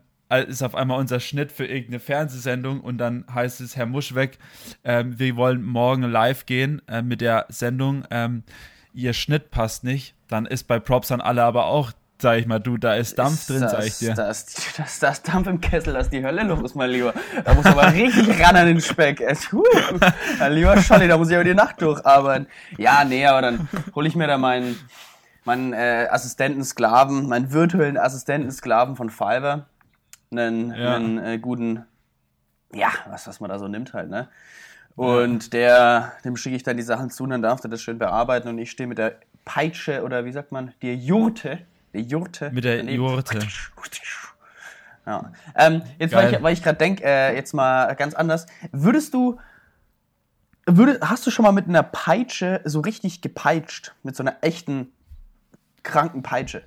ist 0.48 0.62
auf 0.64 0.76
einmal 0.76 1.00
unser 1.00 1.20
Schnitt 1.20 1.52
für 1.52 1.66
irgendeine 1.66 2.00
Fernsehsendung 2.00 2.80
und 2.82 2.98
dann 3.00 3.26
heißt 3.34 3.62
es, 3.62 3.76
Herr 3.76 3.86
Muschweg, 3.86 4.38
ähm, 4.84 5.18
wir 5.20 5.36
wollen 5.36 5.64
morgen 5.64 6.04
live 6.04 6.46
gehen 6.46 6.82
äh, 6.88 7.02
mit 7.02 7.22
der 7.22 7.46
Sendung, 7.50 8.06
ähm, 8.12 8.44
Ihr 8.94 9.14
Schnitt 9.14 9.52
passt 9.52 9.84
nicht, 9.86 10.16
dann 10.32 10.46
ist 10.46 10.68
bei 10.68 10.80
Props 10.80 11.12
an 11.12 11.22
alle 11.22 11.44
aber 11.44 11.66
auch, 11.66 11.92
sag 12.22 12.38
ich 12.38 12.46
mal, 12.48 12.60
du, 12.60 12.78
da 12.78 12.96
ist 12.96 13.18
Dampf 13.20 13.48
drin, 13.48 13.62
das, 13.62 13.72
sag 13.72 13.86
ich 13.86 13.98
dir. 13.98 14.14
Das, 14.14 14.46
das, 14.78 15.00
das 15.00 15.22
Dampf 15.24 15.48
im 15.48 15.60
Kessel, 15.60 15.94
das 15.94 16.06
ist 16.06 16.14
die 16.14 16.24
Hölle 16.24 16.44
los, 16.44 16.76
mein 16.76 16.90
Lieber. 16.92 17.14
Da 17.44 17.54
muss 17.54 17.66
aber 17.66 17.92
richtig 17.94 18.40
ran 18.44 18.56
an 18.56 18.68
den 18.68 18.80
Speck. 18.82 19.22
Es, 19.22 19.52
huh, 19.52 19.64
mein 20.40 20.54
lieber 20.54 20.80
Scholli, 20.82 21.08
da 21.08 21.18
muss 21.18 21.30
ich 21.30 21.36
aber 21.36 21.44
die 21.44 21.54
Nacht 21.54 21.82
durcharbeiten. 21.82 22.48
Ja, 22.78 23.04
nee, 23.04 23.26
aber 23.26 23.42
dann 23.42 23.68
hole 23.96 24.08
ich 24.08 24.16
mir 24.16 24.28
da 24.28 24.38
meinen, 24.38 24.78
meinen 25.46 25.74
äh, 25.74 26.08
Assistenten-Sklaven, 26.10 27.28
meinen 27.28 27.52
virtuellen 27.52 27.98
Assistenten-Sklaven 27.98 28.96
von 28.96 29.10
Fiverr. 29.10 29.66
Einen, 30.32 30.74
Ja. 30.74 30.96
einen 30.96 31.18
äh, 31.18 31.40
guten, 31.40 31.86
ja, 32.74 32.90
was, 33.10 33.28
was 33.28 33.40
man 33.42 33.50
da 33.50 33.60
so 33.60 33.68
nimmt 33.68 33.94
halt, 33.94 34.10
ne? 34.10 34.30
Und 34.96 35.54
der, 35.54 36.12
dem 36.24 36.36
schicke 36.38 36.56
ich 36.56 36.64
dann 36.64 36.78
die 36.78 36.84
Sachen 36.84 37.10
zu 37.10 37.24
und 37.24 37.32
dann 37.32 37.42
darf 37.42 37.62
der 37.62 37.72
das 37.72 37.82
schön 37.82 37.98
bearbeiten 37.98 38.50
und 38.50 38.58
ich 38.60 38.70
stehe 38.72 38.88
mit 38.88 38.98
der 38.98 39.16
Peitsche 39.46 40.04
oder 40.04 40.26
wie 40.26 40.32
sagt 40.32 40.52
man, 40.52 40.74
der 40.82 40.96
Jurte, 40.96 41.60
der 41.94 42.02
Jurte. 42.02 42.52
Mit 42.52 42.64
der 42.64 42.78
daneben. 42.78 43.04
Jurte. 43.04 43.40
Ja. 45.06 45.32
Ähm, 45.56 45.82
jetzt, 46.00 46.14
weil 46.14 46.26
Geil. 46.26 46.34
ich, 46.36 46.44
weil 46.44 46.54
ich 46.54 46.64
gerade 46.64 46.78
denke, 46.78 47.04
äh, 47.04 47.36
jetzt 47.36 47.54
mal 47.54 47.96
ganz 47.96 48.14
anders. 48.14 48.46
Würdest 48.72 49.14
du, 49.14 49.40
würde, 50.66 51.00
hast 51.02 51.26
du 51.26 51.32
schon 51.32 51.44
mal 51.44 51.52
mit 51.52 51.68
einer 51.68 51.84
Peitsche 51.84 52.62
so 52.66 52.82
richtig 52.82 53.22
gepeitscht? 53.22 53.94
Mit 54.04 54.16
so 54.16 54.24
einer 54.24 54.38
echten, 54.42 54.92
kranken 55.84 56.22
Peitsche? 56.22 56.64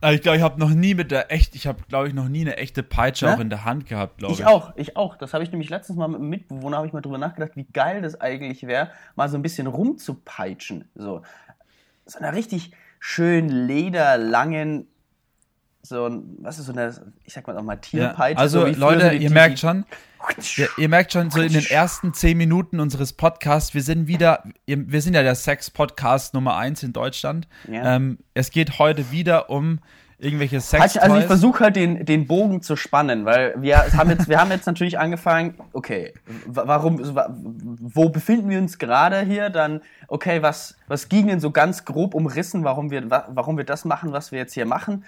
Also 0.00 0.14
ich 0.14 0.22
glaube, 0.22 0.36
ich 0.36 0.42
habe 0.42 0.60
noch 0.60 0.70
nie 0.70 0.94
mit 0.94 1.10
der 1.10 1.32
echt, 1.32 1.54
ich 1.54 1.66
habe 1.66 1.82
glaube 1.88 2.08
ich 2.08 2.14
noch 2.14 2.28
nie 2.28 2.42
eine 2.42 2.56
echte 2.56 2.82
Peitsche 2.82 3.26
Ne? 3.26 3.34
auch 3.34 3.40
in 3.40 3.50
der 3.50 3.64
Hand 3.64 3.86
gehabt, 3.86 4.18
glaube 4.18 4.34
ich. 4.34 4.40
Ich 4.40 4.46
auch, 4.46 4.72
ich 4.76 4.96
auch. 4.96 5.16
Das 5.16 5.34
habe 5.34 5.44
ich 5.44 5.50
nämlich 5.50 5.70
letztens 5.70 5.98
mal 5.98 6.08
mit 6.08 6.20
einem 6.20 6.28
Mitbewohner, 6.28 6.76
habe 6.76 6.86
ich 6.86 6.92
mal 6.92 7.00
drüber 7.00 7.18
nachgedacht, 7.18 7.52
wie 7.56 7.64
geil 7.64 8.02
das 8.02 8.20
eigentlich 8.20 8.66
wäre, 8.66 8.90
mal 9.16 9.28
so 9.28 9.36
ein 9.36 9.42
bisschen 9.42 9.66
rumzupeitschen. 9.66 10.88
So, 10.94 11.22
so 12.06 12.18
einer 12.18 12.32
richtig 12.34 12.72
schön 13.00 13.48
lederlangen, 13.48 14.86
so, 15.82 16.06
ein- 16.06 16.36
was 16.40 16.58
ist 16.58 16.66
so 16.66 16.72
eine, 16.72 16.94
ich 17.24 17.32
sag 17.34 17.46
mal 17.46 17.56
auch 17.58 17.62
mal 17.62 17.74
Ja, 17.74 17.78
Tierpeitsche. 17.80 18.38
also 18.40 18.60
so 18.72 18.78
Leute, 18.80 19.12
ihr 19.12 19.28
die- 19.28 19.34
merkt 19.34 19.58
schon, 19.58 19.84
ihr, 20.56 20.68
ihr 20.78 20.88
merkt 20.88 21.12
schon 21.12 21.30
so 21.30 21.40
in 21.42 21.52
den 21.52 21.66
ersten 21.66 22.14
zehn 22.14 22.38
Minuten 22.38 22.80
unseres 22.80 23.12
Podcasts, 23.12 23.74
wir 23.74 23.82
sind 23.82 24.06
wieder, 24.06 24.44
wir 24.66 25.02
sind 25.02 25.14
ja 25.14 25.22
der 25.22 25.34
Sex-Podcast 25.34 26.32
Nummer 26.32 26.56
eins 26.56 26.82
in 26.82 26.92
Deutschland. 26.94 27.48
Ja. 27.70 27.96
Ähm, 27.96 28.18
es 28.32 28.50
geht 28.50 28.78
heute 28.78 29.10
wieder 29.10 29.50
um 29.50 29.80
irgendwelche 30.18 30.60
sex 30.60 30.82
also 31.02 31.16
ich 31.16 31.26
versuche 31.26 31.64
halt 31.64 31.76
den, 31.76 32.04
den 32.04 32.26
Bogen 32.26 32.62
zu 32.62 32.76
spannen, 32.76 33.24
weil 33.24 33.54
wir 33.60 33.78
haben 33.96 34.10
jetzt, 34.10 34.28
wir 34.28 34.40
haben 34.40 34.50
jetzt 34.50 34.66
natürlich 34.66 34.98
angefangen, 34.98 35.54
okay, 35.72 36.14
wa- 36.46 36.64
warum, 36.66 37.14
wa- 37.14 37.34
wo 37.36 38.08
befinden 38.08 38.48
wir 38.48 38.58
uns 38.58 38.78
gerade 38.78 39.20
hier? 39.22 39.50
Dann, 39.50 39.80
okay, 40.08 40.40
was, 40.42 40.76
was 40.88 41.08
ging 41.08 41.26
denn 41.26 41.40
so 41.40 41.50
ganz 41.50 41.84
grob 41.84 42.14
umrissen, 42.14 42.64
warum 42.64 42.90
wir, 42.90 43.10
wa- 43.10 43.28
warum 43.30 43.56
wir 43.56 43.64
das 43.64 43.84
machen, 43.84 44.12
was 44.12 44.32
wir 44.32 44.38
jetzt 44.38 44.54
hier 44.54 44.66
machen? 44.66 45.04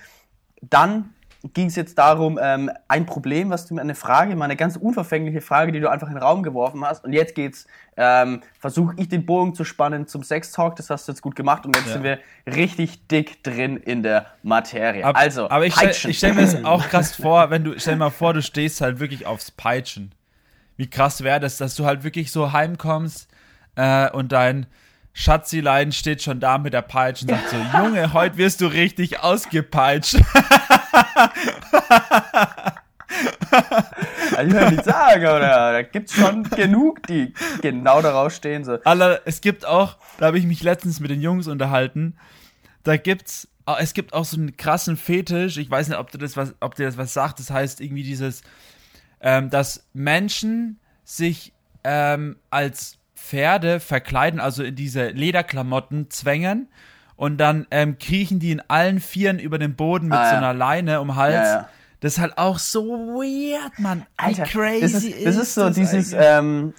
Dann 0.63 1.11
ging 1.55 1.67
es 1.67 1.77
jetzt 1.77 1.99
darum, 1.99 2.39
ähm, 2.43 2.71
ein 2.89 3.07
Problem, 3.07 3.51
was 3.51 3.67
du 3.67 3.75
mir 3.75 3.81
eine 3.81 3.95
Frage, 3.95 4.35
mal 4.37 4.47
eine 4.47 4.57
ganz 4.57 4.77
unverfängliche 4.77 5.41
Frage, 5.41 5.73
die 5.73 5.81
du 5.81 5.91
einfach 5.91 6.09
in 6.09 6.15
den 6.15 6.23
Raum 6.23 6.43
geworfen 6.43 6.85
hast. 6.85 7.05
Und 7.05 7.13
jetzt 7.13 7.35
geht's, 7.35 7.67
ähm, 7.97 8.41
versuche 8.59 8.95
ich 8.99 9.09
den 9.09 9.27
Bogen 9.27 9.55
zu 9.55 9.65
spannen 9.65 10.07
zum 10.07 10.23
Sex-Talk. 10.23 10.77
Das 10.77 10.91
hast 10.91 11.09
du 11.09 11.13
jetzt 11.13 11.23
gut 11.23 11.37
gemacht. 11.37 11.67
Und 11.67 11.77
jetzt 11.77 11.87
Ja. 11.87 11.93
sind 11.95 12.03
wir 12.05 12.19
richtig 12.47 13.07
dick 13.09 13.43
drin 13.45 13.77
in 13.77 14.03
der 14.03 14.27
Materie. 14.43 15.05
Ab, 15.05 15.17
also, 15.19 15.51
aber 15.51 15.67
ich 15.67 15.75
stelle 15.75 15.95
stell 15.95 16.33
mir 16.35 16.43
das 16.43 16.55
auch 16.65 16.89
krass 16.89 17.15
vor, 17.17 17.51
wenn 17.51 17.65
du, 17.65 17.79
stell 17.79 17.95
dir 17.95 17.99
mal 18.01 18.11
vor, 18.11 18.35
du 18.35 18.43
stehst 18.43 18.81
halt 18.81 18.99
wirklich 19.01 19.27
aufs 19.27 19.51
Peitschen. 19.51 20.13
Wie 20.77 20.89
krass 20.91 21.23
wäre 21.25 21.41
das, 21.41 21.57
dass 21.57 21.75
du 21.75 21.87
halt 21.87 22.05
wirklich 22.05 22.31
so 22.33 22.53
heimkommst 22.53 23.29
äh, 23.77 24.11
und 24.11 24.33
dein 24.33 24.67
Schatzilein 25.19 25.93
steht 25.93 26.21
schon 26.23 26.41
da 26.41 26.59
mit 26.59 26.75
der 26.75 26.83
Peitsche 26.83 27.25
und 27.25 27.31
sagt 27.31 27.49
so, 27.49 27.57
Junge, 27.79 28.13
heute 28.13 28.37
wirst 28.37 28.61
du 28.61 28.67
richtig 28.67 29.21
ausgepeitscht. 29.21 30.17
Ich 33.09 34.53
will 34.53 34.71
nicht 34.71 34.85
sagen, 34.85 35.25
aber 35.27 35.41
da, 35.41 35.83
gibt's 35.83 36.15
schon 36.15 36.43
genug, 36.51 37.07
die 37.07 37.33
genau 37.63 38.03
darauf 38.03 38.33
stehen. 38.35 38.65
So. 38.65 38.79
Alter, 38.85 39.21
es 39.25 39.41
gibt 39.41 39.65
auch, 39.65 39.97
da 40.19 40.27
habe 40.27 40.39
ich 40.39 40.45
mich 40.45 40.63
letztens 40.63 41.01
mit 41.01 41.11
den 41.11 41.21
Jungs 41.21 41.47
unterhalten, 41.47 42.17
da 42.85 42.97
gibt's, 42.97 43.49
ah, 43.65 43.77
es 43.81 43.95
gibt 43.95 44.13
auch 44.13 44.25
so 44.25 44.37
einen 44.37 44.57
krassen 44.57 44.97
Fetisch, 44.97 45.57
ich 45.57 45.71
weiß 45.71 45.89
nicht, 45.89 45.99
ob 45.99 46.11
du 46.11 46.19
das 46.19 46.37
was, 46.37 46.55
ob 46.61 46.75
dir 46.75 46.87
das 46.87 46.99
was 46.99 47.15
sagt, 47.15 47.39
das 47.39 47.51
heißt 47.51 47.81
irgendwie 47.81 48.03
dieses, 48.03 48.43
ähm, 49.21 49.51
dass 49.51 49.87
Menschen 49.93 50.79
sich 51.05 51.53
ähm, 51.85 52.37
als 52.51 52.99
Pferde 53.15 53.81
verkleiden, 53.81 54.41
also 54.41 54.63
in 54.63 54.75
diese 54.75 55.09
Lederklamotten 55.09 56.11
zwängen 56.11 56.69
und 57.17 57.39
dann 57.39 57.67
ähm, 57.71 57.99
kriechen 57.99 58.39
die 58.39 58.53
in 58.53 58.63
allen 58.69 59.01
Vieren 59.01 59.39
über 59.39 59.59
den 59.59 59.75
Boden 59.75 60.09
mit 60.09 60.19
Ah, 60.19 60.29
so 60.29 60.33
ja. 60.33 60.39
einer 60.39 60.55
Leine 60.55 61.01
um 61.01 61.17
Hals. 61.17 61.35
Ja, 61.35 61.45
ja. 61.45 61.69
Das 62.01 62.13
ist 62.15 62.19
halt 62.21 62.37
auch 62.37 62.59
so 62.59 62.85
weird, 62.85 63.79
Mann. 63.79 64.01
Wie 64.19 64.25
Alter, 64.25 64.45
crazy 64.45 64.81
das 64.81 64.93
ist, 65.05 65.27
das 65.27 65.37
ist 65.37 65.55
so 65.55 65.63
das 65.63 65.75
dieses, 65.75 66.13
ähm, 66.13 66.75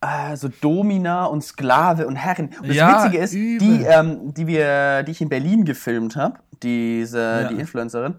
äh, 0.00 0.36
so 0.36 0.48
Domina 0.60 1.24
und 1.24 1.42
Sklave 1.42 2.06
und 2.06 2.14
Herrin. 2.16 2.50
Und 2.62 2.68
das 2.68 2.76
Witzige 2.76 3.18
ist, 3.18 3.32
übel. 3.34 3.58
die, 3.78 3.82
ähm, 3.84 4.32
die 4.32 4.46
wir, 4.46 5.02
die 5.02 5.10
ich 5.10 5.20
in 5.20 5.28
Berlin 5.28 5.64
gefilmt 5.64 6.14
habe, 6.16 6.38
diese, 6.62 7.48
die 7.50 7.56
Influencerin, 7.58 8.14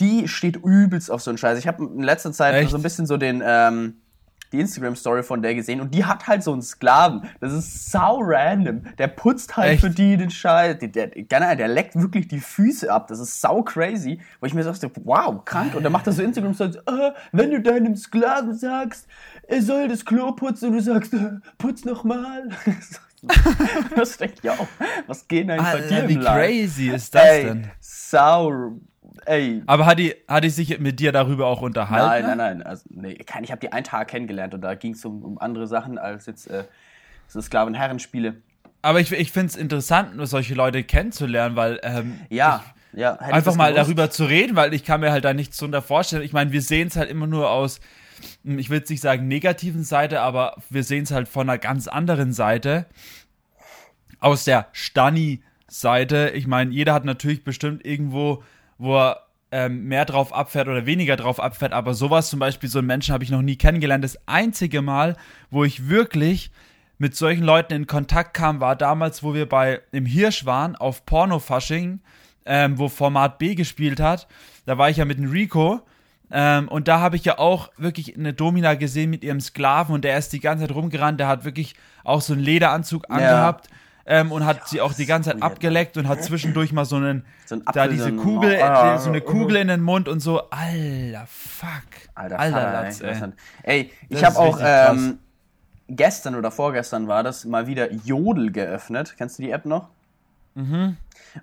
die 0.00 0.28
steht 0.28 0.56
übelst 0.56 1.10
auf 1.10 1.20
so 1.20 1.30
einen 1.30 1.38
Scheiß. 1.38 1.58
Ich 1.58 1.68
habe 1.68 1.84
in 1.84 2.02
letzter 2.02 2.32
Zeit 2.32 2.54
Echt? 2.54 2.70
so 2.70 2.76
ein 2.78 2.82
bisschen 2.82 3.06
so 3.06 3.18
den, 3.18 3.42
ähm, 3.44 3.96
die 4.52 4.60
Instagram-Story 4.60 5.22
von 5.22 5.42
der 5.42 5.54
gesehen 5.54 5.80
und 5.80 5.94
die 5.94 6.04
hat 6.04 6.26
halt 6.26 6.42
so 6.42 6.52
einen 6.52 6.62
Sklaven. 6.62 7.22
Das 7.40 7.52
ist 7.52 7.90
sau 7.90 8.20
random. 8.20 8.82
Der 8.98 9.08
putzt 9.08 9.56
halt 9.56 9.72
Echt? 9.72 9.80
für 9.80 9.90
die 9.90 10.16
den 10.16 10.30
Scheiß. 10.30 10.78
Der, 10.78 10.88
der, 10.88 11.06
der, 11.08 11.56
der 11.56 11.68
leckt 11.68 11.96
wirklich 11.96 12.28
die 12.28 12.40
Füße 12.40 12.92
ab. 12.92 13.08
Das 13.08 13.18
ist 13.18 13.40
sau 13.40 13.62
crazy. 13.62 14.20
Wo 14.40 14.46
ich 14.46 14.54
mir 14.54 14.62
so, 14.62 14.72
wow, 15.04 15.44
krank. 15.44 15.74
Und 15.74 15.82
dann 15.82 15.92
macht 15.92 16.06
er 16.06 16.12
so 16.12 16.22
Instagram-Stories, 16.22 16.76
äh, 16.76 17.12
wenn 17.32 17.50
du 17.50 17.60
deinem 17.60 17.96
Sklaven 17.96 18.54
sagst, 18.54 19.06
er 19.46 19.62
soll 19.62 19.88
das 19.88 20.04
Klo 20.04 20.32
putzen 20.32 20.68
und 20.68 20.74
du 20.74 20.82
sagst, 20.82 21.12
äh, 21.14 21.32
putz 21.58 21.84
nochmal. 21.84 22.48
das 23.96 24.16
denke 24.16 24.36
ich 24.42 24.50
auch. 24.50 24.68
Was 25.06 25.26
geht 25.26 25.50
eigentlich 25.50 25.72
bei 25.72 25.80
dir 25.80 26.08
wie 26.08 26.18
crazy 26.18 26.90
ist 26.90 27.14
das 27.14 27.24
Ey, 27.24 27.44
denn? 27.44 27.70
sau, 27.80 28.78
ey. 29.26 29.62
Aber 29.66 29.86
hat 29.86 29.98
die, 29.98 30.14
hat 30.28 30.44
die 30.44 30.50
sich 30.50 30.78
mit 30.78 31.00
dir 31.00 31.12
darüber 31.12 31.46
auch 31.46 31.60
unterhalten? 31.62 32.26
Nein, 32.26 32.36
nein, 32.38 32.58
nein. 32.58 32.62
Also, 32.62 32.84
nee, 32.90 33.18
ich 33.42 33.50
habe 33.50 33.60
die 33.60 33.72
einen 33.72 33.84
Tag 33.84 34.08
kennengelernt 34.08 34.54
und 34.54 34.60
da 34.60 34.74
ging 34.74 34.94
es 34.94 35.04
um, 35.04 35.22
um 35.22 35.38
andere 35.38 35.66
Sachen 35.66 35.98
als 35.98 36.26
jetzt 36.26 36.48
äh, 36.50 36.64
so 37.28 37.40
Sklaven-Herren-Spiele. 37.40 38.36
Aber 38.82 39.00
ich, 39.00 39.10
ich 39.12 39.32
finde 39.32 39.46
es 39.48 39.56
interessant, 39.56 40.16
nur 40.16 40.26
solche 40.26 40.54
Leute 40.54 40.84
kennenzulernen, 40.84 41.56
weil 41.56 41.80
ähm, 41.82 42.20
Ja, 42.28 42.62
ja. 42.92 43.14
ich 43.14 43.20
einfach 43.22 43.42
das 43.44 43.56
mal 43.56 43.72
gewusst. 43.72 43.88
darüber 43.88 44.10
zu 44.10 44.24
reden, 44.26 44.56
weil 44.56 44.74
ich 44.74 44.84
kann 44.84 45.00
mir 45.00 45.10
halt 45.10 45.24
da 45.24 45.32
nichts 45.32 45.56
drunter 45.56 45.80
vorstellen. 45.80 46.22
Ich 46.22 46.32
meine, 46.34 46.52
wir 46.52 46.60
sehen 46.60 46.88
es 46.88 46.96
halt 46.96 47.10
immer 47.10 47.26
nur 47.26 47.50
aus, 47.50 47.80
hm, 48.44 48.58
ich 48.58 48.68
will 48.68 48.78
jetzt 48.78 48.90
nicht 48.90 49.00
sagen 49.00 49.26
negativen 49.26 49.84
Seite, 49.84 50.20
aber 50.20 50.56
wir 50.68 50.84
sehen 50.84 51.04
es 51.04 51.12
halt 51.12 51.28
von 51.28 51.48
einer 51.48 51.58
ganz 51.58 51.88
anderen 51.88 52.32
Seite. 52.34 52.84
Aus 54.20 54.44
der 54.44 54.68
Stani-Seite. 54.72 56.30
Ich 56.34 56.46
meine, 56.46 56.70
jeder 56.70 56.94
hat 56.94 57.04
natürlich 57.04 57.44
bestimmt 57.44 57.84
irgendwo, 57.84 58.42
wo 58.84 58.96
er 58.98 59.20
ähm, 59.50 59.84
mehr 59.84 60.04
drauf 60.04 60.32
abfährt 60.32 60.68
oder 60.68 60.84
weniger 60.86 61.16
drauf 61.16 61.40
abfährt, 61.40 61.72
aber 61.72 61.94
sowas 61.94 62.28
zum 62.28 62.38
Beispiel, 62.38 62.68
so 62.68 62.78
einen 62.78 62.88
Menschen 62.88 63.14
habe 63.14 63.24
ich 63.24 63.30
noch 63.30 63.42
nie 63.42 63.56
kennengelernt. 63.56 64.04
Das 64.04 64.18
einzige 64.26 64.82
Mal, 64.82 65.16
wo 65.50 65.64
ich 65.64 65.88
wirklich 65.88 66.50
mit 66.98 67.16
solchen 67.16 67.44
Leuten 67.44 67.72
in 67.72 67.86
Kontakt 67.86 68.34
kam, 68.34 68.60
war 68.60 68.76
damals, 68.76 69.22
wo 69.22 69.34
wir 69.34 69.48
bei 69.48 69.80
im 69.92 70.06
Hirsch 70.06 70.44
waren, 70.44 70.76
auf 70.76 71.06
Pornofasching, 71.06 72.00
ähm, 72.46 72.78
wo 72.78 72.88
Format 72.88 73.38
B 73.38 73.54
gespielt 73.54 74.00
hat. 74.00 74.26
Da 74.66 74.78
war 74.78 74.90
ich 74.90 74.98
ja 74.98 75.04
mit 75.04 75.18
dem 75.18 75.30
Rico. 75.30 75.82
Ähm, 76.30 76.68
und 76.68 76.88
da 76.88 77.00
habe 77.00 77.16
ich 77.16 77.24
ja 77.24 77.38
auch 77.38 77.70
wirklich 77.76 78.16
eine 78.16 78.32
Domina 78.32 78.74
gesehen 78.74 79.10
mit 79.10 79.22
ihrem 79.22 79.40
Sklaven 79.40 79.94
und 79.94 80.04
der 80.04 80.18
ist 80.18 80.32
die 80.32 80.40
ganze 80.40 80.66
Zeit 80.66 80.74
rumgerannt. 80.74 81.20
Der 81.20 81.28
hat 81.28 81.44
wirklich 81.44 81.74
auch 82.02 82.20
so 82.20 82.32
einen 82.32 82.42
Lederanzug 82.42 83.08
angehabt 83.08 83.68
ähm, 84.06 84.32
und 84.32 84.44
hat 84.44 84.68
sie 84.68 84.80
auch 84.80 84.92
die 84.92 85.06
ganze 85.06 85.30
Zeit 85.30 85.42
abgeleckt 85.42 85.96
und 85.96 86.08
hat 86.08 86.22
zwischendurch 86.22 86.72
mal 86.72 86.84
so 86.84 86.96
einen, 86.96 87.24
So 87.46 87.54
ein 87.56 87.62
da 87.72 87.88
diese 87.88 88.10
so 88.10 88.16
Kugel, 88.22 88.60
Ah, 88.60 88.98
so 88.98 89.08
eine 89.10 89.20
Kugel 89.20 89.56
in 89.56 89.68
den 89.68 89.80
Mund 89.82 90.08
und 90.08 90.20
so. 90.20 90.50
Alter, 90.50 91.26
fuck. 91.26 91.68
Alter, 92.14 92.38
Alter 92.38 92.72
Latz, 92.72 93.00
ey. 93.00 93.22
ey. 93.62 93.92
Ich 94.08 94.24
habe 94.24 94.38
auch 94.38 94.58
ähm, 94.62 95.18
gestern 95.88 96.34
oder 96.34 96.50
vorgestern 96.50 97.08
war 97.08 97.22
das 97.22 97.44
mal 97.44 97.66
wieder 97.66 97.92
Jodel 97.92 98.52
geöffnet. 98.52 99.14
Kennst 99.16 99.38
du 99.38 99.42
die 99.42 99.50
App 99.50 99.64
noch? 99.64 99.88
Mhm. 100.54 100.96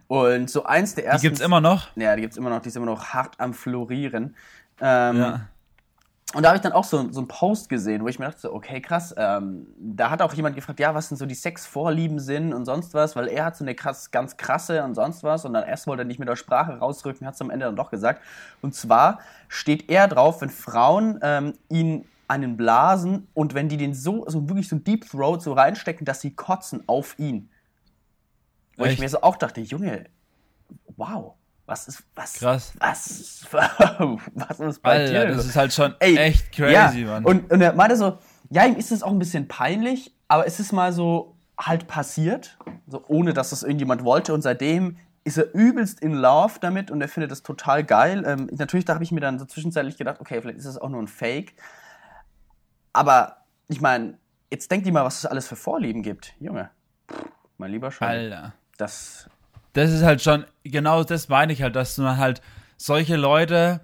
Und 0.08 0.50
so 0.50 0.64
eins 0.64 0.96
der 0.96 1.04
Die 1.04 1.08
ersten. 1.10 1.28
gibt's 1.28 1.42
immer 1.42 1.60
noch? 1.60 1.88
Ja, 1.98 2.16
die 2.16 2.22
gibt's 2.22 2.38
immer 2.38 2.50
noch. 2.50 2.62
Die 2.62 2.70
ist 2.70 2.78
immer 2.78 2.86
noch 2.86 3.08
hart 3.08 3.36
am 3.40 3.54
Florieren. 3.54 4.36
Ähm, 4.80 5.18
Ja. 5.18 5.42
Und 6.34 6.44
da 6.44 6.50
habe 6.50 6.56
ich 6.56 6.62
dann 6.62 6.72
auch 6.72 6.86
so, 6.86 7.12
so 7.12 7.20
einen 7.20 7.28
Post 7.28 7.68
gesehen, 7.68 8.04
wo 8.04 8.08
ich 8.08 8.18
mir 8.18 8.26
dachte, 8.26 8.54
okay, 8.54 8.82
krass, 8.82 9.14
ähm, 9.18 9.68
da 9.78 10.10
hat 10.10 10.22
auch 10.22 10.34
jemand 10.34 10.56
gefragt, 10.56 10.80
ja, 10.80 10.96
was 10.96 11.10
denn 11.10 11.18
so 11.18 11.26
die 11.26 11.36
Sexvorlieben 11.36 12.20
sind 12.20 12.54
und 12.54 12.64
sonst 12.64 12.94
was, 12.94 13.18
weil 13.18 13.28
er 13.28 13.46
hat 13.46 13.58
so 13.58 13.66
eine 13.66 13.76
krass, 13.76 14.12
ganz 14.12 14.38
krasse 14.38 14.84
und 14.84 14.96
sonst 14.96 15.24
was 15.24 15.44
und 15.44 15.54
dann 15.54 15.68
erst 15.68 15.88
wollte 15.88 16.04
er 16.04 16.06
nicht 16.06 16.20
mit 16.20 16.30
der 16.30 16.38
Sprache 16.38 16.78
rausrücken, 16.78 17.28
hat 17.28 17.34
es 17.34 17.42
am 17.42 17.50
Ende 17.50 17.66
dann 17.66 17.76
doch 17.76 17.92
gesagt. 17.92 18.22
Und 18.62 18.74
zwar 18.74 19.20
steht 19.50 19.90
er 19.90 20.08
drauf, 20.08 20.42
wenn 20.42 20.50
Frauen 20.50 21.20
ähm, 21.22 21.54
ihn 21.68 22.06
einen 22.30 22.56
blasen 22.56 23.28
und 23.34 23.54
wenn 23.54 23.68
die 23.68 23.76
den 23.76 23.94
so, 23.94 24.24
so 24.30 24.48
wirklich 24.48 24.70
so 24.70 24.78
Deep 24.78 25.10
Throat 25.10 25.42
so 25.42 25.52
reinstecken, 25.52 26.06
dass 26.06 26.22
sie 26.22 26.34
kotzen 26.34 26.88
auf 26.88 27.20
ihn. 27.20 27.50
Wo 28.78 28.86
ich 28.86 28.92
Echt? 28.92 29.02
mir 29.02 29.10
so 29.10 29.22
auch 29.22 29.36
dachte, 29.36 29.60
Junge, 29.60 30.06
wow, 30.96 31.34
was 31.72 31.88
ist, 31.88 32.04
was, 32.16 32.34
Krass. 32.34 32.74
was, 32.80 33.46
was 34.34 34.60
ist 34.60 34.82
bei 34.82 34.92
Alter, 34.92 35.26
dir? 35.26 35.36
das 35.36 35.46
ist 35.46 35.56
halt 35.56 35.72
schon 35.72 35.96
Ey, 36.00 36.18
echt 36.18 36.52
crazy, 36.52 37.02
ja. 37.02 37.08
Mann. 37.08 37.24
Und, 37.24 37.50
und 37.50 37.62
er 37.62 37.74
meinte 37.74 37.96
so, 37.96 38.18
ja, 38.50 38.66
ihm 38.66 38.76
ist 38.76 38.92
es 38.92 39.02
auch 39.02 39.12
ein 39.12 39.20
bisschen 39.20 39.48
peinlich, 39.48 40.14
aber 40.28 40.46
es 40.46 40.60
ist 40.60 40.74
mal 40.74 40.92
so 40.92 41.38
halt 41.58 41.88
passiert, 41.88 42.58
so 42.88 43.04
ohne 43.08 43.34
dass 43.34 43.52
das 43.52 43.64
irgendjemand 43.64 44.04
wollte 44.04 44.34
und 44.34 44.42
seitdem 44.42 44.98
ist 45.24 45.38
er 45.38 45.54
übelst 45.54 46.02
in 46.02 46.14
love 46.14 46.56
damit 46.60 46.92
und 46.92 47.00
er 47.00 47.08
findet 47.08 47.32
das 47.32 47.42
total 47.42 47.86
geil. 47.86 48.24
Ähm, 48.26 48.50
natürlich, 48.52 48.86
da 48.86 48.96
habe 48.96 49.04
ich 49.04 49.12
mir 49.12 49.22
dann 49.22 49.40
so 49.40 49.46
zwischenzeitlich 49.46 49.98
gedacht, 49.98 50.20
okay, 50.20 50.42
vielleicht 50.42 50.58
ist 50.58 50.66
das 50.68 50.78
auch 50.78 50.90
nur 50.90 51.02
ein 51.02 51.08
Fake. 51.08 51.54
Aber 52.92 53.38
ich 53.70 53.80
meine, 53.80 54.18
jetzt 54.52 54.70
denk 54.70 54.84
dir 54.84 54.92
mal, 54.92 55.06
was 55.06 55.20
es 55.20 55.26
alles 55.26 55.48
für 55.48 55.56
Vorlieben 55.56 56.02
gibt. 56.04 56.34
Junge, 56.40 56.70
mein 57.58 57.72
lieber 57.72 57.92
Schein. 57.92 58.34
Alter. 58.34 58.54
Das, 58.78 59.30
das 59.74 59.92
ist 59.92 60.04
halt 60.04 60.22
schon, 60.22 60.46
genau 60.64 61.04
das 61.04 61.30
meine 61.30 61.54
ich 61.54 61.62
halt, 61.62 61.76
dass 61.76 61.98
man 61.98 62.18
halt 62.18 62.42
solche 62.78 63.16
Leute 63.16 63.82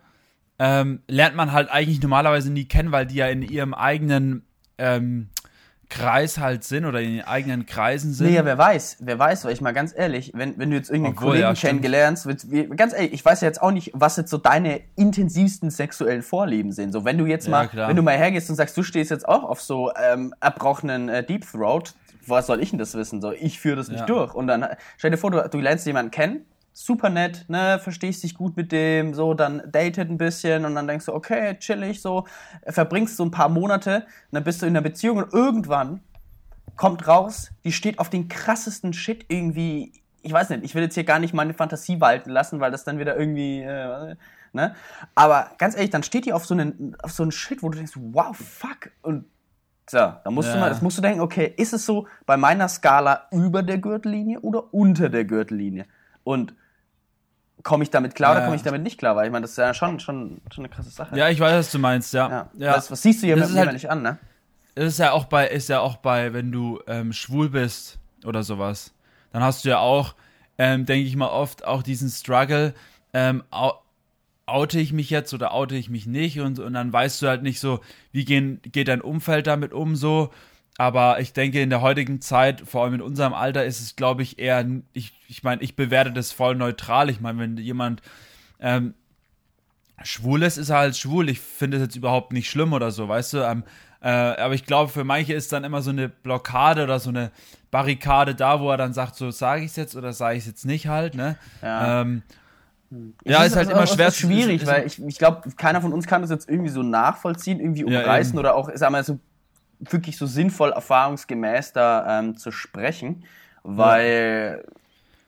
ähm, 0.59 1.01
lernt 1.07 1.35
man 1.35 1.51
halt 1.51 1.69
eigentlich 1.69 2.01
normalerweise 2.01 2.51
nie 2.51 2.65
kennen, 2.65 2.91
weil 2.91 3.05
die 3.05 3.15
ja 3.15 3.27
in 3.27 3.43
ihrem 3.43 3.73
eigenen 3.73 4.45
ähm, 4.77 5.29
Kreis 5.89 6.37
halt 6.37 6.63
sind 6.65 6.85
oder 6.85 6.99
in 6.99 7.15
ihren 7.15 7.27
eigenen 7.27 7.65
Kreisen 7.65 8.11
sind. 8.11 8.27
Nee, 8.27 8.35
ja, 8.35 8.43
wer 8.43 8.57
weiß, 8.57 8.97
wer 8.99 9.17
weiß, 9.17 9.45
weil 9.45 9.53
ich 9.53 9.61
mal 9.61 9.71
ganz 9.71 9.93
ehrlich, 9.95 10.31
wenn, 10.35 10.57
wenn 10.57 10.69
du 10.69 10.75
jetzt 10.75 10.89
irgendeinen 10.89 11.15
Obwohl, 11.15 11.29
Kollegen 11.29 11.43
ja, 11.47 11.53
kennengelernst, 11.53 12.25
wird, 12.25 12.77
ganz 12.77 12.93
ehrlich, 12.93 13.13
ich 13.13 13.23
weiß 13.23 13.41
ja 13.41 13.47
jetzt 13.47 13.61
auch 13.61 13.71
nicht, 13.71 13.91
was 13.93 14.17
jetzt 14.17 14.29
so 14.29 14.37
deine 14.37 14.81
intensivsten 14.97 15.69
sexuellen 15.69 16.23
Vorlieben 16.23 16.73
sind. 16.73 16.91
So, 16.91 17.05
wenn 17.05 17.17
du 17.17 17.25
jetzt 17.25 17.45
Ja, 17.45 17.51
mal, 17.51 17.67
klar. 17.69 17.87
wenn 17.87 17.95
du 17.95 18.01
mal 18.01 18.17
hergehst 18.17 18.49
und 18.49 18.57
sagst, 18.57 18.75
du 18.75 18.83
stehst 18.83 19.11
jetzt 19.11 19.27
auch 19.27 19.43
auf 19.43 19.61
so 19.61 19.91
ähm, 19.95 20.33
erbrochenen 20.41 21.07
äh, 21.07 21.23
Deep 21.23 21.49
Throat, 21.49 21.93
was 22.29 22.47
soll 22.47 22.61
ich 22.61 22.69
denn 22.71 22.79
das 22.79 22.93
wissen? 22.95 23.21
So, 23.21 23.31
ich 23.31 23.59
führe 23.59 23.75
das 23.75 23.87
nicht 23.89 24.01
Ja. 24.01 24.05
durch. 24.05 24.33
Und 24.33 24.47
dann 24.47 24.65
stell 24.97 25.11
dir 25.11 25.17
vor, 25.17 25.31
du, 25.31 25.47
du 25.49 25.59
lernst 25.59 25.85
jemanden 25.85 26.11
kennen, 26.11 26.45
super 26.73 27.09
nett, 27.09 27.45
ne, 27.47 27.79
verstehst 27.79 28.23
dich 28.23 28.35
gut 28.35 28.55
mit 28.55 28.71
dem, 28.71 29.13
so, 29.15 29.33
dann 29.33 29.63
datet 29.71 30.09
ein 30.11 30.17
bisschen 30.17 30.63
und 30.63 30.75
dann 30.75 30.87
denkst 30.87 31.05
du, 31.05 31.13
okay, 31.13 31.57
chillig, 31.57 32.01
so, 32.01 32.25
verbringst 32.67 33.17
so 33.17 33.25
ein 33.25 33.31
paar 33.31 33.49
Monate, 33.49 34.05
und 34.05 34.05
dann 34.33 34.43
bist 34.43 34.61
du 34.61 34.67
in 34.67 34.73
einer 34.73 34.83
Beziehung 34.83 35.17
und 35.17 35.33
irgendwann 35.33 36.01
kommt 36.75 37.07
raus, 37.07 37.49
die 37.63 37.71
steht 37.71 37.97
auf 37.97 38.09
den 38.11 38.27
krassesten 38.27 38.93
Shit 38.93 39.25
irgendwie. 39.29 39.91
Ich 40.21 40.31
weiß 40.31 40.49
nicht, 40.49 40.63
ich 40.63 40.75
will 40.75 40.83
jetzt 40.83 40.93
hier 40.93 41.03
gar 41.05 41.17
nicht 41.17 41.33
meine 41.33 41.55
Fantasie 41.55 41.99
walten 41.99 42.29
lassen, 42.29 42.59
weil 42.59 42.69
das 42.69 42.83
dann 42.83 42.99
wieder 42.99 43.17
irgendwie, 43.17 43.61
äh, 43.61 44.15
ne? 44.53 44.75
Aber 45.15 45.51
ganz 45.57 45.75
ehrlich, 45.75 45.89
dann 45.89 46.03
steht 46.03 46.25
die 46.25 46.33
auf 46.33 46.45
so 46.45 46.53
einen, 46.53 46.95
auf 47.01 47.11
so 47.11 47.23
einen 47.23 47.31
Shit, 47.31 47.63
wo 47.63 47.69
du 47.69 47.77
denkst, 47.77 47.93
wow, 47.95 48.35
fuck. 48.37 48.91
Und 49.01 49.25
so, 49.89 49.97
da 49.97 50.21
musst 50.29 50.49
du 50.49 50.53
Ja. 50.53 50.59
mal, 50.59 50.69
das 50.69 50.81
musst 50.81 50.97
du 50.97 51.01
denken, 51.01 51.21
okay, 51.21 51.53
ist 51.57 51.73
es 51.73 51.85
so 51.85 52.07
bei 52.25 52.35
meiner 52.37 52.67
Skala 52.67 53.27
über 53.31 53.63
der 53.63 53.77
Gürtellinie 53.77 54.39
oder 54.41 54.73
unter 54.73 55.09
der 55.09 55.23
Gürtellinie? 55.25 55.85
Und 56.23 56.53
komme 57.63 57.83
ich 57.83 57.89
damit 57.89 58.13
klar 58.15 58.31
oder 58.31 58.39
Ja. 58.41 58.45
komme 58.45 58.55
ich 58.57 58.63
damit 58.63 58.83
nicht 58.83 58.97
klar? 58.97 59.15
Weil 59.15 59.25
ich 59.27 59.31
meine, 59.31 59.43
das 59.43 59.51
ist 59.51 59.57
ja 59.57 59.73
schon, 59.73 59.99
schon, 59.99 60.41
schon 60.53 60.65
eine 60.65 60.69
krasse 60.73 60.89
Sache. 60.89 61.17
Ja, 61.17 61.29
ich 61.29 61.39
weiß, 61.39 61.53
was 61.57 61.71
du 61.71 61.79
meinst, 61.79 62.13
ja. 62.13 62.29
ja. 62.29 62.49
ja. 62.57 62.73
Das, 62.73 62.91
was 62.91 63.01
siehst 63.01 63.21
du 63.23 63.27
hier 63.27 63.35
Das 63.37 63.49
mit 63.49 63.57
halt- 63.59 63.73
nicht 63.73 63.89
an, 63.89 64.01
ne? 64.01 64.17
Das 64.75 64.85
ist 64.85 64.99
ja 64.99 65.11
auch 65.11 65.25
bei, 65.25 65.47
ist 65.47 65.69
ja 65.69 65.79
auch 65.79 65.97
bei, 65.97 66.33
wenn 66.33 66.51
du 66.51 66.79
ähm, 66.85 67.11
schwul 67.11 67.49
bist 67.49 67.97
oder 68.25 68.43
sowas, 68.43 68.93
dann 69.31 69.41
hast 69.41 69.65
du 69.65 69.69
ja 69.69 69.79
auch, 69.79 70.13
ähm, 70.59 70.85
denke 70.85 71.07
ich 71.07 71.15
mal, 71.15 71.29
oft 71.29 71.65
auch 71.65 71.81
diesen 71.81 72.09
Struggle, 72.09 72.73
ähm, 73.13 73.43
au 73.49 73.71
oute 74.47 74.79
ich 74.79 74.93
mich 74.93 75.09
jetzt 75.09 75.33
oder 75.33 75.53
oute 75.53 75.75
ich 75.75 75.89
mich 75.89 76.07
nicht 76.07 76.39
und, 76.39 76.59
und 76.59 76.73
dann 76.73 76.91
weißt 76.91 77.21
du 77.21 77.27
halt 77.27 77.43
nicht 77.43 77.59
so, 77.59 77.81
wie 78.11 78.25
gehen, 78.25 78.61
geht 78.63 78.87
dein 78.87 79.01
Umfeld 79.01 79.45
damit 79.45 79.73
um 79.73 79.95
so. 79.95 80.31
Aber 80.77 81.19
ich 81.19 81.33
denke, 81.33 81.61
in 81.61 81.69
der 81.69 81.81
heutigen 81.81 82.21
Zeit, 82.21 82.61
vor 82.61 82.83
allem 82.83 82.95
in 82.95 83.01
unserem 83.01 83.33
Alter, 83.33 83.65
ist 83.65 83.81
es, 83.81 83.95
glaube 83.95 84.21
ich, 84.21 84.37
eher, 84.37 84.65
ich, 84.93 85.11
ich 85.27 85.43
meine, 85.43 85.61
ich 85.63 85.75
bewerte 85.75 86.11
das 86.11 86.31
voll 86.31 86.55
neutral. 86.55 87.09
Ich 87.09 87.19
meine, 87.19 87.39
wenn 87.39 87.57
jemand 87.57 88.01
ähm, 88.59 88.93
schwul 90.03 90.43
ist, 90.43 90.57
ist 90.57 90.69
er 90.69 90.77
halt 90.77 90.95
schwul. 90.95 91.29
Ich 91.29 91.39
finde 91.39 91.77
es 91.77 91.83
jetzt 91.83 91.95
überhaupt 91.95 92.31
nicht 92.31 92.49
schlimm 92.49 92.73
oder 92.73 92.91
so, 92.91 93.09
weißt 93.09 93.33
du. 93.33 93.37
Ähm, 93.39 93.63
äh, 94.01 94.09
aber 94.09 94.53
ich 94.53 94.65
glaube, 94.65 94.91
für 94.91 95.03
manche 95.03 95.33
ist 95.33 95.51
dann 95.51 95.63
immer 95.63 95.81
so 95.81 95.89
eine 95.89 96.09
Blockade 96.09 96.83
oder 96.83 96.99
so 96.99 97.09
eine 97.09 97.31
Barrikade 97.71 98.35
da, 98.35 98.61
wo 98.61 98.69
er 98.69 98.77
dann 98.77 98.93
sagt, 98.93 99.15
so 99.15 99.31
sage 99.31 99.63
ich 99.63 99.71
es 99.71 99.75
jetzt 99.75 99.95
oder 99.95 100.13
sage 100.13 100.37
ich 100.37 100.43
es 100.43 100.47
jetzt 100.47 100.65
nicht 100.65 100.87
halt, 100.87 101.15
ne? 101.15 101.37
Ja. 101.63 102.01
Ähm, 102.01 102.21
ja, 103.25 103.43
ist 103.43 103.55
halt 103.55 103.69
immer 103.69 103.85
schwer 103.87 104.07
Ist 104.07 104.17
schwierig, 104.17 104.57
ist- 104.57 104.61
ist- 104.63 104.67
weil 104.67 104.85
ich, 104.85 105.03
ich 105.03 105.17
glaube, 105.17 105.49
keiner 105.57 105.81
von 105.81 105.91
uns 105.93 106.07
kann 106.07 106.21
das 106.21 106.29
jetzt 106.31 106.49
irgendwie 106.49 106.69
so 106.69 106.83
nachvollziehen, 106.83 107.59
irgendwie 107.59 107.89
Ja, 107.91 107.99
umreißen 108.01 108.33
eben. 108.33 108.39
oder 108.39 108.55
auch, 108.55 108.69
sag 108.75 108.91
mal, 108.91 109.03
so 109.03 109.19
wirklich 109.79 110.17
so 110.17 110.25
sinnvoll 110.25 110.71
erfahrungsgemäß 110.71 111.73
da 111.73 112.19
ähm, 112.19 112.37
zu 112.37 112.51
sprechen, 112.51 113.23
weil 113.63 114.63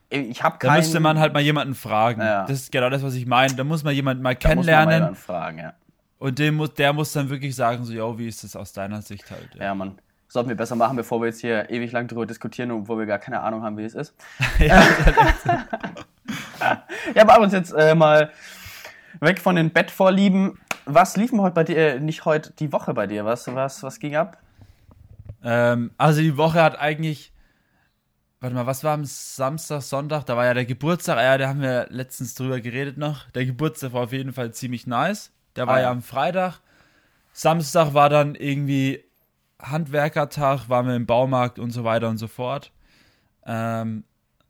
ich 0.10 0.42
habe 0.42 0.58
Da 0.60 0.70
keinen. 0.70 0.78
müsste 0.78 1.00
man 1.00 1.20
halt 1.20 1.34
mal 1.34 1.42
jemanden 1.42 1.76
fragen. 1.76 2.22
Ja. 2.22 2.46
Das 2.48 2.62
ist 2.62 2.72
genau 2.72 2.90
das, 2.90 3.04
was 3.04 3.14
ich 3.14 3.28
meine. 3.28 3.54
Da 3.54 3.64
muss 3.64 3.84
man 3.84 3.94
jemanden 3.94 4.24
mal 4.24 4.34
da 4.36 4.56
muss 4.56 4.66
man 4.66 4.66
mal 4.66 4.72
kennenlernen 4.86 5.16
fragen, 5.16 5.60
ja. 5.60 5.74
und 6.18 6.40
den 6.40 6.56
muss, 6.56 6.74
der 6.74 6.94
muss 6.94 7.12
dann 7.14 7.30
wirklich 7.30 7.56
sagen, 7.56 7.84
so, 7.84 7.94
yo, 7.94 8.18
wie 8.18 8.28
ist 8.28 8.44
das 8.44 8.56
aus 8.56 8.74
deiner 8.74 9.02
Sicht 9.04 9.30
halt? 9.30 9.50
Ja, 9.60 9.76
Mann. 9.76 10.00
sollten 10.28 10.50
wir 10.50 10.56
besser 10.58 10.76
machen, 10.76 10.96
bevor 10.98 11.22
wir 11.22 11.28
jetzt 11.28 11.42
hier 11.42 11.70
ewig 11.70 11.92
lang 11.92 12.08
darüber 12.08 12.26
diskutieren, 12.26 12.72
obwohl 12.72 12.98
wir 13.00 13.06
gar 13.06 13.20
keine 13.20 13.42
Ahnung 13.42 13.62
haben, 13.62 13.78
wie 13.78 13.84
es 13.84 13.94
ist. 13.94 14.16
ja, 14.60 14.82
ja, 17.16 17.22
aber 17.22 17.40
uns 17.40 17.54
jetzt 17.54 17.72
äh, 17.72 17.96
mal 17.96 18.32
weg 19.20 19.40
von 19.40 19.56
den 19.56 19.72
Bettvorlieben. 19.72 20.60
Was 20.86 21.18
lief 21.18 21.32
denn 21.32 21.42
heute 21.42 21.56
bei 21.56 21.64
dir, 21.64 21.78
äh, 21.78 22.00
nicht 22.00 22.26
heute, 22.26 22.52
die 22.54 22.72
Woche 22.72 22.94
bei 22.94 23.08
dir? 23.08 23.26
Was, 23.26 23.48
was, 23.54 23.84
was 23.84 24.00
ging 24.00 24.16
ab? 24.16 24.38
Ähm, 25.44 25.92
also 25.98 26.22
die 26.22 26.38
Woche 26.38 26.62
hat 26.62 26.80
eigentlich, 26.80 27.32
warte 28.40 28.56
mal, 28.56 28.66
was 28.66 28.84
war 28.84 28.94
am 28.94 29.06
Samstag, 29.06 29.82
Sonntag? 29.82 30.26
Da 30.26 30.36
war 30.36 30.46
ja 30.46 30.54
der 30.54 30.66
Geburtstag, 30.66 31.18
ja, 31.18 31.38
da 31.38 31.48
haben 31.48 31.62
wir 31.62 31.88
letztens 31.90 32.36
drüber 32.36 32.60
geredet 32.60 32.98
noch. 32.98 33.30
Der 33.32 33.46
Geburtstag 33.46 33.94
war 33.94 34.04
auf 34.04 34.14
jeden 34.14 34.34
Fall 34.34 34.54
ziemlich 34.54 34.88
nice. 34.88 35.32
Der 35.56 35.68
war 35.68 35.76
ah, 35.76 35.78
ja. 35.78 35.84
ja 35.84 35.92
am 35.92 36.02
Freitag. 36.02 36.60
Samstag 37.34 37.94
war 37.94 38.10
dann 38.10 38.36
irgendwie 38.36 39.04
Handwerkertag, 39.62 40.70
waren 40.70 40.88
wir 40.88 40.96
im 40.96 41.06
Baumarkt 41.06 41.60
und 41.60 41.72
so 41.72 41.84
weiter 41.84 42.10
und 42.10 42.18
so 42.18 42.28
fort. 42.28 42.72
Ähm, 43.46 44.04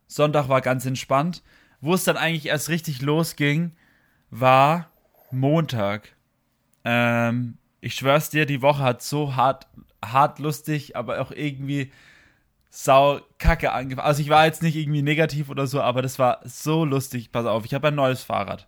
Sonntag 0.07 0.49
war 0.49 0.61
ganz 0.61 0.85
entspannt. 0.85 1.43
Wo 1.81 1.93
es 1.93 2.03
dann 2.03 2.17
eigentlich 2.17 2.47
erst 2.47 2.69
richtig 2.69 3.01
losging, 3.01 3.71
war 4.29 4.89
Montag. 5.31 6.15
Ähm, 6.83 7.57
ich 7.81 7.95
schwör's 7.95 8.29
dir, 8.29 8.45
die 8.45 8.61
Woche 8.61 8.83
hat 8.83 9.01
so 9.01 9.35
hart, 9.35 9.67
hart 10.03 10.39
lustig, 10.39 10.95
aber 10.95 11.21
auch 11.21 11.31
irgendwie 11.31 11.91
sau 12.69 13.21
kacke 13.37 13.71
angefangen. 13.71 14.07
Also 14.07 14.21
ich 14.21 14.29
war 14.29 14.45
jetzt 14.45 14.61
nicht 14.61 14.75
irgendwie 14.75 15.01
negativ 15.01 15.49
oder 15.49 15.67
so, 15.67 15.81
aber 15.81 16.01
das 16.01 16.19
war 16.19 16.41
so 16.43 16.85
lustig. 16.85 17.31
Pass 17.31 17.45
auf, 17.45 17.65
ich 17.65 17.73
habe 17.73 17.87
ein 17.87 17.95
neues 17.95 18.23
Fahrrad. 18.23 18.67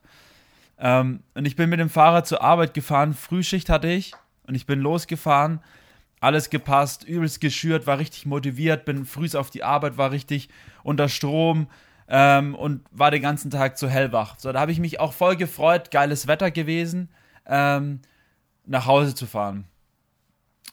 Ähm, 0.79 1.21
und 1.35 1.45
ich 1.45 1.55
bin 1.55 1.69
mit 1.69 1.79
dem 1.79 1.89
Fahrrad 1.89 2.27
zur 2.27 2.41
Arbeit 2.41 2.73
gefahren. 2.73 3.13
Frühschicht 3.13 3.69
hatte 3.69 3.87
ich 3.89 4.13
und 4.47 4.55
ich 4.55 4.65
bin 4.65 4.79
losgefahren. 4.79 5.61
Alles 6.19 6.49
gepasst, 6.49 7.03
übelst 7.03 7.41
geschürt, 7.41 7.87
war 7.87 7.97
richtig 7.97 8.25
motiviert, 8.25 8.85
bin 8.85 9.05
früh 9.05 9.27
auf 9.35 9.49
die 9.49 9.63
Arbeit, 9.63 9.97
war 9.97 10.11
richtig 10.11 10.49
unter 10.83 11.09
Strom 11.09 11.67
ähm, 12.13 12.55
und 12.55 12.83
war 12.91 13.09
den 13.09 13.21
ganzen 13.21 13.49
Tag 13.49 13.77
zu 13.77 13.89
hellwach. 13.89 14.35
So, 14.37 14.51
da 14.51 14.59
habe 14.59 14.73
ich 14.73 14.79
mich 14.79 14.99
auch 14.99 15.13
voll 15.13 15.37
gefreut, 15.37 15.91
geiles 15.91 16.27
Wetter 16.27 16.51
gewesen, 16.51 17.09
ähm, 17.45 18.01
nach 18.65 18.85
Hause 18.85 19.15
zu 19.15 19.25
fahren. 19.25 19.65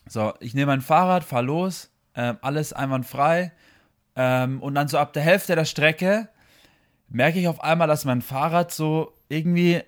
So, 0.08 0.34
ich 0.40 0.54
nehme 0.54 0.72
mein 0.72 0.80
Fahrrad, 0.80 1.22
fahre 1.22 1.44
los, 1.44 1.90
äh, 2.14 2.34
alles 2.42 2.72
einwandfrei. 2.72 3.52
Ähm, 4.16 4.60
und 4.60 4.74
dann 4.74 4.88
so 4.88 4.98
ab 4.98 5.12
der 5.12 5.22
Hälfte 5.22 5.54
der 5.54 5.64
Strecke 5.64 6.28
merke 7.08 7.38
ich 7.38 7.46
auf 7.46 7.62
einmal, 7.62 7.86
dass 7.86 8.04
mein 8.04 8.20
Fahrrad 8.20 8.72
so 8.72 9.14
irgendwie, 9.28 9.80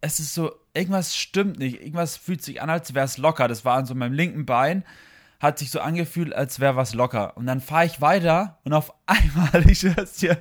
es 0.00 0.18
ist 0.18 0.34
so, 0.34 0.50
irgendwas 0.74 1.16
stimmt 1.16 1.60
nicht. 1.60 1.80
Irgendwas 1.80 2.16
fühlt 2.16 2.42
sich 2.42 2.60
an, 2.60 2.68
als 2.68 2.94
wäre 2.94 3.04
es 3.04 3.16
locker. 3.16 3.46
Das 3.46 3.64
war 3.64 3.76
an 3.76 3.86
so 3.86 3.94
meinem 3.94 4.12
linken 4.12 4.44
Bein 4.44 4.82
hat 5.40 5.58
sich 5.58 5.70
so 5.70 5.80
angefühlt, 5.80 6.34
als 6.34 6.60
wäre 6.60 6.76
was 6.76 6.94
locker. 6.94 7.36
Und 7.36 7.46
dann 7.46 7.60
fahre 7.60 7.86
ich 7.86 8.00
weiter 8.00 8.58
und 8.64 8.72
auf 8.72 8.92
einmal, 9.06 9.68
ich 9.68 9.80
schwör's 9.80 10.14
dir, 10.14 10.38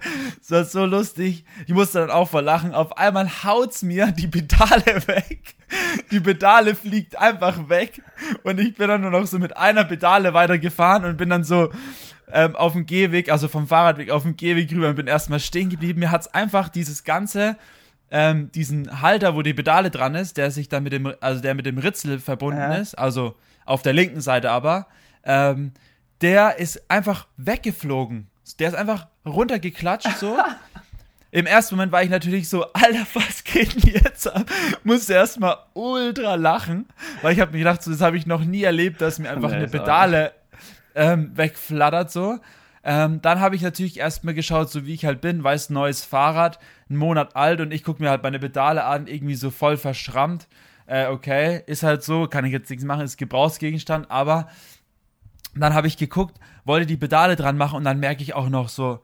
das 0.47 0.67
ist 0.67 0.71
so 0.71 0.85
lustig, 0.85 1.45
ich 1.67 1.73
musste 1.73 1.99
dann 1.99 2.11
auch 2.11 2.29
verlachen, 2.29 2.73
auf 2.73 2.97
einmal 2.97 3.29
haut's 3.43 3.83
mir 3.83 4.11
die 4.11 4.27
Pedale 4.27 4.85
weg. 5.07 5.55
Die 6.11 6.19
Pedale 6.19 6.75
fliegt 6.75 7.17
einfach 7.17 7.69
weg 7.69 8.01
und 8.43 8.59
ich 8.59 8.75
bin 8.75 8.87
dann 8.87 9.01
nur 9.01 9.11
noch 9.11 9.25
so 9.27 9.39
mit 9.39 9.57
einer 9.57 9.83
Pedale 9.83 10.33
weitergefahren 10.33 11.05
und 11.05 11.17
bin 11.17 11.29
dann 11.29 11.43
so 11.43 11.71
ähm, 12.31 12.55
auf 12.55 12.73
dem 12.73 12.85
Gehweg, 12.85 13.31
also 13.31 13.47
vom 13.47 13.67
Fahrradweg 13.67 14.09
auf 14.11 14.23
dem 14.23 14.35
Gehweg 14.37 14.71
rüber 14.71 14.89
und 14.89 14.95
bin 14.95 15.07
erstmal 15.07 15.39
stehen 15.39 15.69
geblieben. 15.69 15.99
Mir 15.99 16.11
hat's 16.11 16.27
einfach 16.27 16.69
dieses 16.69 17.03
ganze 17.03 17.57
ähm, 18.11 18.51
diesen 18.51 19.01
Halter, 19.01 19.35
wo 19.35 19.41
die 19.41 19.53
Pedale 19.53 19.89
dran 19.89 20.15
ist, 20.15 20.37
der 20.37 20.51
sich 20.51 20.69
dann 20.69 20.83
mit 20.83 20.93
dem, 20.93 21.13
also 21.21 21.41
der 21.41 21.55
mit 21.55 21.65
dem 21.65 21.77
Ritzel 21.77 22.19
verbunden 22.19 22.59
ja. 22.59 22.75
ist, 22.75 22.97
also 22.97 23.35
auf 23.65 23.81
der 23.81 23.93
linken 23.93 24.22
Seite 24.22 24.51
aber, 24.51 24.88
ähm, 25.24 25.74
der 26.22 26.57
ist 26.57 26.89
einfach 26.89 27.27
weggeflogen. 27.38 28.27
Der 28.60 28.69
ist 28.69 28.75
einfach 28.75 29.07
runtergeklatscht 29.25 30.17
so. 30.17 30.38
Im 31.31 31.48
ersten 31.48 31.75
Moment 31.75 31.91
war 31.91 32.01
ich 32.01 32.10
natürlich 32.10 32.48
so, 32.48 32.72
Alter, 32.72 33.05
was 33.13 33.43
geht 33.43 33.75
denn 33.75 33.93
jetzt 33.93 34.25
ab? 34.25 34.50
Musste 34.86 35.15
erstmal 35.15 35.57
ultra 35.73 36.36
lachen, 36.36 36.86
weil 37.21 37.34
ich 37.34 37.41
habe 37.41 37.51
mir 37.51 37.58
gedacht, 37.58 37.84
so, 37.84 37.91
das 37.91 37.99
habe 37.99 38.15
ich 38.15 38.25
noch 38.25 38.45
nie 38.45 38.63
erlebt, 38.63 39.01
dass 39.01 39.19
mir 39.19 39.30
einfach 39.30 39.49
nee, 39.49 39.58
eine 39.58 39.67
Pedale 39.67 40.32
ähm, 40.95 41.36
wegflattert 41.36 42.10
so. 42.10 42.39
Ähm, 42.86 43.21
dann 43.21 43.41
habe 43.41 43.56
ich 43.56 43.63
natürlich 43.63 43.99
erstmal 43.99 44.34
geschaut, 44.34 44.69
so 44.69 44.86
wie 44.86 44.93
ich 44.93 45.06
halt 45.06 45.19
bin, 45.19 45.43
weiß 45.43 45.71
neues 45.71 46.06
Fahrrad, 46.06 46.60
einen 46.88 46.99
Monat 46.99 47.36
alt 47.36 47.60
und 47.60 47.73
ich 47.73 47.84
gucke 47.84 48.01
mir 48.01 48.12
halt 48.12 48.23
meine 48.23 48.39
Pedale 48.39 48.86
an, 48.86 49.08
irgendwie 49.08 49.36
so 49.36 49.49
voll 49.49 49.75
verschrammt. 49.75 50.47
Äh, 50.88 51.08
okay, 51.08 51.63
ist 51.65 51.84
halt 51.84 52.04
so, 52.04 52.28
kann 52.28 52.45
ich 52.45 52.52
jetzt 52.52 52.69
nichts 52.69 52.86
machen, 52.86 53.04
ist 53.04 53.17
Gebrauchsgegenstand, 53.17 54.12
aber 54.12 54.50
dann 55.56 55.74
habe 55.74 55.88
ich 55.88 55.98
geguckt, 55.98 56.38
wollte 56.63 56.86
die 56.86 56.98
Pedale 56.98 57.36
dran 57.36 57.58
machen 57.58 57.78
und 57.78 57.84
dann 57.84 58.00
merke 58.00 58.21
ich 58.21 58.34
auch 58.34 58.50
noch 58.50 58.69
so, 58.69 59.00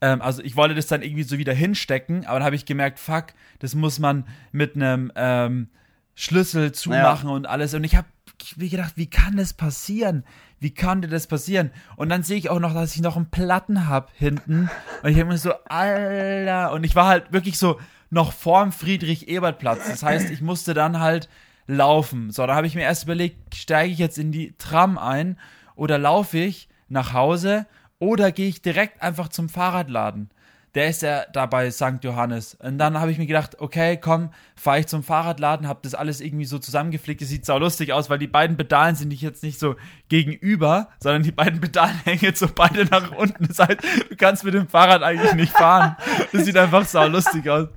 ähm, 0.00 0.20
also 0.20 0.42
ich 0.42 0.56
wollte 0.56 0.74
das 0.74 0.86
dann 0.86 1.02
irgendwie 1.02 1.22
so 1.22 1.38
wieder 1.38 1.54
hinstecken, 1.54 2.26
aber 2.26 2.38
dann 2.38 2.46
habe 2.46 2.56
ich 2.56 2.66
gemerkt, 2.66 2.98
fuck, 2.98 3.26
das 3.60 3.74
muss 3.74 3.98
man 3.98 4.26
mit 4.52 4.76
einem 4.76 5.12
ähm, 5.14 5.68
Schlüssel 6.14 6.72
zumachen 6.72 7.28
ja. 7.28 7.34
und 7.34 7.46
alles 7.46 7.74
und 7.74 7.84
ich 7.84 7.96
habe 7.96 8.08
mir 8.56 8.68
gedacht, 8.68 8.94
wie 8.96 9.08
kann 9.08 9.36
das 9.36 9.54
passieren? 9.54 10.24
wie 10.64 10.74
konnte 10.74 11.08
das 11.08 11.26
passieren? 11.26 11.70
Und 11.96 12.08
dann 12.08 12.22
sehe 12.22 12.38
ich 12.38 12.48
auch 12.48 12.58
noch, 12.58 12.72
dass 12.72 12.96
ich 12.96 13.02
noch 13.02 13.16
einen 13.16 13.30
Platten 13.30 13.86
habe 13.86 14.08
hinten. 14.14 14.70
Und 15.02 15.10
ich 15.10 15.18
habe 15.18 15.28
mir 15.28 15.36
so, 15.36 15.52
Alter. 15.66 16.72
Und 16.72 16.84
ich 16.84 16.96
war 16.96 17.06
halt 17.06 17.32
wirklich 17.32 17.58
so 17.58 17.78
noch 18.10 18.32
vorm 18.32 18.72
Friedrich-Ebert-Platz. 18.72 19.88
Das 19.88 20.02
heißt, 20.02 20.30
ich 20.30 20.40
musste 20.40 20.74
dann 20.74 21.00
halt 21.00 21.28
laufen. 21.66 22.30
So, 22.30 22.46
da 22.46 22.54
habe 22.54 22.66
ich 22.66 22.74
mir 22.74 22.82
erst 22.82 23.04
überlegt, 23.04 23.54
steige 23.54 23.92
ich 23.92 23.98
jetzt 23.98 24.18
in 24.18 24.32
die 24.32 24.54
Tram 24.58 24.98
ein 24.98 25.38
oder 25.74 25.98
laufe 25.98 26.38
ich 26.38 26.68
nach 26.88 27.12
Hause 27.12 27.66
oder 27.98 28.32
gehe 28.32 28.48
ich 28.48 28.62
direkt 28.62 29.02
einfach 29.02 29.28
zum 29.28 29.48
Fahrradladen? 29.48 30.30
Der 30.74 30.88
ist 30.88 31.02
ja 31.02 31.24
da 31.32 31.46
bei 31.46 31.70
St. 31.70 32.02
Johannes. 32.02 32.54
Und 32.56 32.78
dann 32.78 32.98
habe 32.98 33.12
ich 33.12 33.18
mir 33.18 33.26
gedacht, 33.26 33.60
okay, 33.60 33.96
komm, 33.96 34.30
fahre 34.56 34.80
ich 34.80 34.86
zum 34.88 35.04
Fahrradladen, 35.04 35.68
habe 35.68 35.80
das 35.82 35.94
alles 35.94 36.20
irgendwie 36.20 36.46
so 36.46 36.58
zusammengepflegt. 36.58 37.20
Das 37.20 37.28
sieht 37.28 37.46
sau 37.46 37.58
lustig 37.58 37.92
aus, 37.92 38.10
weil 38.10 38.18
die 38.18 38.26
beiden 38.26 38.56
Pedalen 38.56 38.96
sind 38.96 39.08
nicht 39.08 39.22
jetzt 39.22 39.44
nicht 39.44 39.60
so 39.60 39.76
gegenüber, 40.08 40.88
sondern 40.98 41.22
die 41.22 41.32
beiden 41.32 41.60
Pedalen 41.60 41.96
hängen 42.04 42.22
jetzt 42.22 42.40
so 42.40 42.48
beide 42.52 42.86
nach 42.86 43.12
unten. 43.12 43.46
Das 43.46 43.60
heißt, 43.60 43.78
du 44.10 44.16
kannst 44.16 44.44
mit 44.44 44.54
dem 44.54 44.68
Fahrrad 44.68 45.02
eigentlich 45.02 45.34
nicht 45.34 45.52
fahren. 45.52 45.96
Das 46.32 46.44
sieht 46.44 46.56
einfach 46.56 46.84
sau 46.86 47.06
lustig 47.06 47.48
aus. 47.48 47.68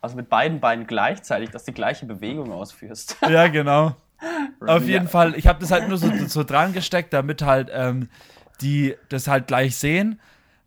Also 0.00 0.16
mit 0.16 0.28
beiden 0.28 0.60
Beinen 0.60 0.86
gleichzeitig, 0.86 1.50
dass 1.50 1.64
du 1.64 1.72
die 1.72 1.76
gleiche 1.76 2.06
Bewegung 2.06 2.52
ausführst. 2.52 3.16
Ja, 3.28 3.46
genau. 3.48 3.94
Auf 4.66 4.84
jeden 4.84 5.06
Fall, 5.06 5.34
ich 5.36 5.46
habe 5.46 5.60
das 5.60 5.70
halt 5.70 5.88
nur 5.88 5.98
so, 5.98 6.10
so 6.26 6.42
dran 6.42 6.72
gesteckt, 6.72 7.12
damit 7.12 7.42
halt 7.42 7.70
ähm, 7.72 8.08
die 8.60 8.96
das 9.08 9.28
halt 9.28 9.46
gleich 9.46 9.76
sehen. 9.76 10.18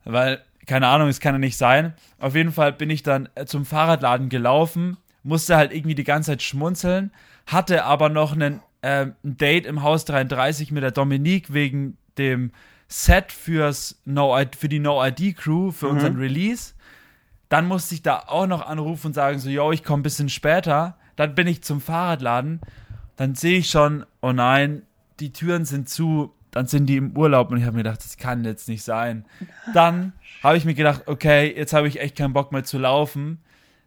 Weil, 0.05 0.41
keine 0.65 0.87
Ahnung, 0.87 1.07
es 1.07 1.19
kann 1.19 1.35
ja 1.35 1.39
nicht 1.39 1.57
sein. 1.57 1.93
Auf 2.19 2.35
jeden 2.35 2.51
Fall 2.51 2.73
bin 2.73 2.89
ich 2.89 3.03
dann 3.03 3.29
äh, 3.35 3.45
zum 3.45 3.65
Fahrradladen 3.65 4.29
gelaufen, 4.29 4.97
musste 5.23 5.55
halt 5.55 5.73
irgendwie 5.73 5.95
die 5.95 6.03
ganze 6.03 6.31
Zeit 6.31 6.41
schmunzeln, 6.41 7.11
hatte 7.45 7.85
aber 7.85 8.09
noch 8.09 8.33
einen, 8.33 8.61
äh, 8.81 9.07
ein 9.23 9.37
Date 9.37 9.65
im 9.65 9.83
Haus 9.83 10.05
33 10.05 10.71
mit 10.71 10.83
der 10.83 10.91
Dominique 10.91 11.53
wegen 11.53 11.97
dem 12.17 12.51
Set 12.87 13.31
fürs 13.31 14.01
no 14.03 14.37
für 14.57 14.67
die 14.67 14.79
No-ID-Crew, 14.79 15.71
für 15.71 15.87
mhm. 15.87 15.91
unseren 15.93 16.17
Release. 16.17 16.73
Dann 17.47 17.67
musste 17.67 17.95
ich 17.95 18.01
da 18.01 18.23
auch 18.27 18.47
noch 18.47 18.65
anrufen 18.65 19.07
und 19.07 19.13
sagen 19.13 19.39
so, 19.39 19.49
yo, 19.49 19.71
ich 19.71 19.83
komme 19.83 20.01
ein 20.01 20.03
bisschen 20.03 20.29
später. 20.29 20.97
Dann 21.15 21.35
bin 21.35 21.47
ich 21.47 21.63
zum 21.63 21.81
Fahrradladen. 21.81 22.61
Dann 23.15 23.35
sehe 23.35 23.59
ich 23.59 23.69
schon, 23.69 24.05
oh 24.21 24.31
nein, 24.31 24.83
die 25.19 25.31
Türen 25.31 25.65
sind 25.65 25.87
zu 25.87 26.33
dann 26.51 26.67
sind 26.67 26.87
die 26.87 26.97
im 26.97 27.17
Urlaub 27.17 27.51
und 27.51 27.57
ich 27.57 27.63
habe 27.63 27.77
mir 27.77 27.83
gedacht, 27.83 28.03
das 28.03 28.17
kann 28.17 28.43
jetzt 28.43 28.67
nicht 28.67 28.83
sein. 28.83 29.25
Dann 29.73 30.13
habe 30.43 30.57
ich 30.57 30.65
mir 30.65 30.73
gedacht, 30.73 31.03
okay, 31.07 31.53
jetzt 31.55 31.73
habe 31.73 31.87
ich 31.87 31.99
echt 31.99 32.17
keinen 32.17 32.33
Bock 32.33 32.51
mehr 32.51 32.63
zu 32.63 32.77
laufen. 32.77 33.39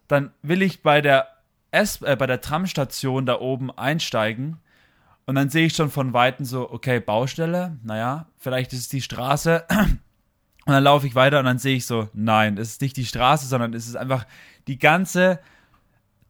Dann 0.08 0.32
will 0.42 0.62
ich 0.62 0.82
bei 0.82 1.00
der 1.00 1.28
S 1.70 2.02
äh, 2.02 2.16
bei 2.16 2.26
der 2.26 2.40
Tramstation 2.40 3.26
da 3.26 3.40
oben 3.40 3.70
einsteigen 3.70 4.58
und 5.26 5.34
dann 5.36 5.48
sehe 5.48 5.66
ich 5.66 5.74
schon 5.74 5.90
von 5.90 6.12
weitem 6.12 6.44
so, 6.44 6.70
okay, 6.70 7.00
Baustelle, 7.00 7.78
naja, 7.82 8.26
vielleicht 8.38 8.72
ist 8.72 8.80
es 8.80 8.88
die 8.88 9.02
Straße. 9.02 9.64
Und 10.66 10.72
dann 10.72 10.84
laufe 10.84 11.06
ich 11.06 11.14
weiter 11.14 11.40
und 11.40 11.44
dann 11.44 11.58
sehe 11.58 11.76
ich 11.76 11.84
so, 11.84 12.08
nein, 12.14 12.56
es 12.56 12.70
ist 12.70 12.80
nicht 12.80 12.96
die 12.96 13.04
Straße, 13.04 13.44
sondern 13.44 13.74
es 13.74 13.86
ist 13.86 13.96
einfach 13.96 14.24
die 14.66 14.78
ganze 14.78 15.38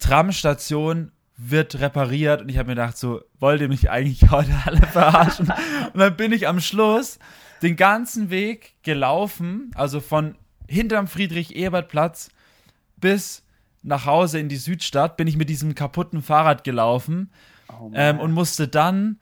Tramstation 0.01 1.13
wird 1.37 1.81
repariert. 1.81 2.43
Und 2.43 2.49
ich 2.49 2.59
habe 2.59 2.69
mir 2.69 2.75
gedacht, 2.75 2.97
so, 2.97 3.23
wollt 3.39 3.61
ihr 3.61 3.69
mich 3.69 3.91
eigentlich 3.91 4.23
heute 4.31 4.53
alle 4.65 4.87
verarschen? 4.87 5.53
und 5.93 6.01
dann 6.01 6.17
bin 6.17 6.33
ich 6.33 6.49
am 6.49 6.61
Schluss 6.61 7.19
den 7.63 7.77
ganzen 7.77 8.31
Weg 8.31 8.75
gelaufen, 8.83 9.71
also 9.75 10.01
von 10.01 10.37
hinterm 10.69 11.07
Friedrich-Ebert-Platz 11.07 12.31
bis 12.97 13.43
nach 13.83 14.07
Hause 14.07 14.39
in 14.39 14.49
die 14.49 14.57
Südstadt, 14.57 15.17
bin 15.17 15.27
ich 15.27 15.37
mit 15.37 15.49
diesem 15.49 15.75
kaputten 15.75 16.23
Fahrrad 16.23 16.65
gelaufen 16.65 17.31
oh 17.69 17.91
ähm, 17.95 18.19
und 18.19 18.33
musste 18.33 18.67
dann 18.67 19.21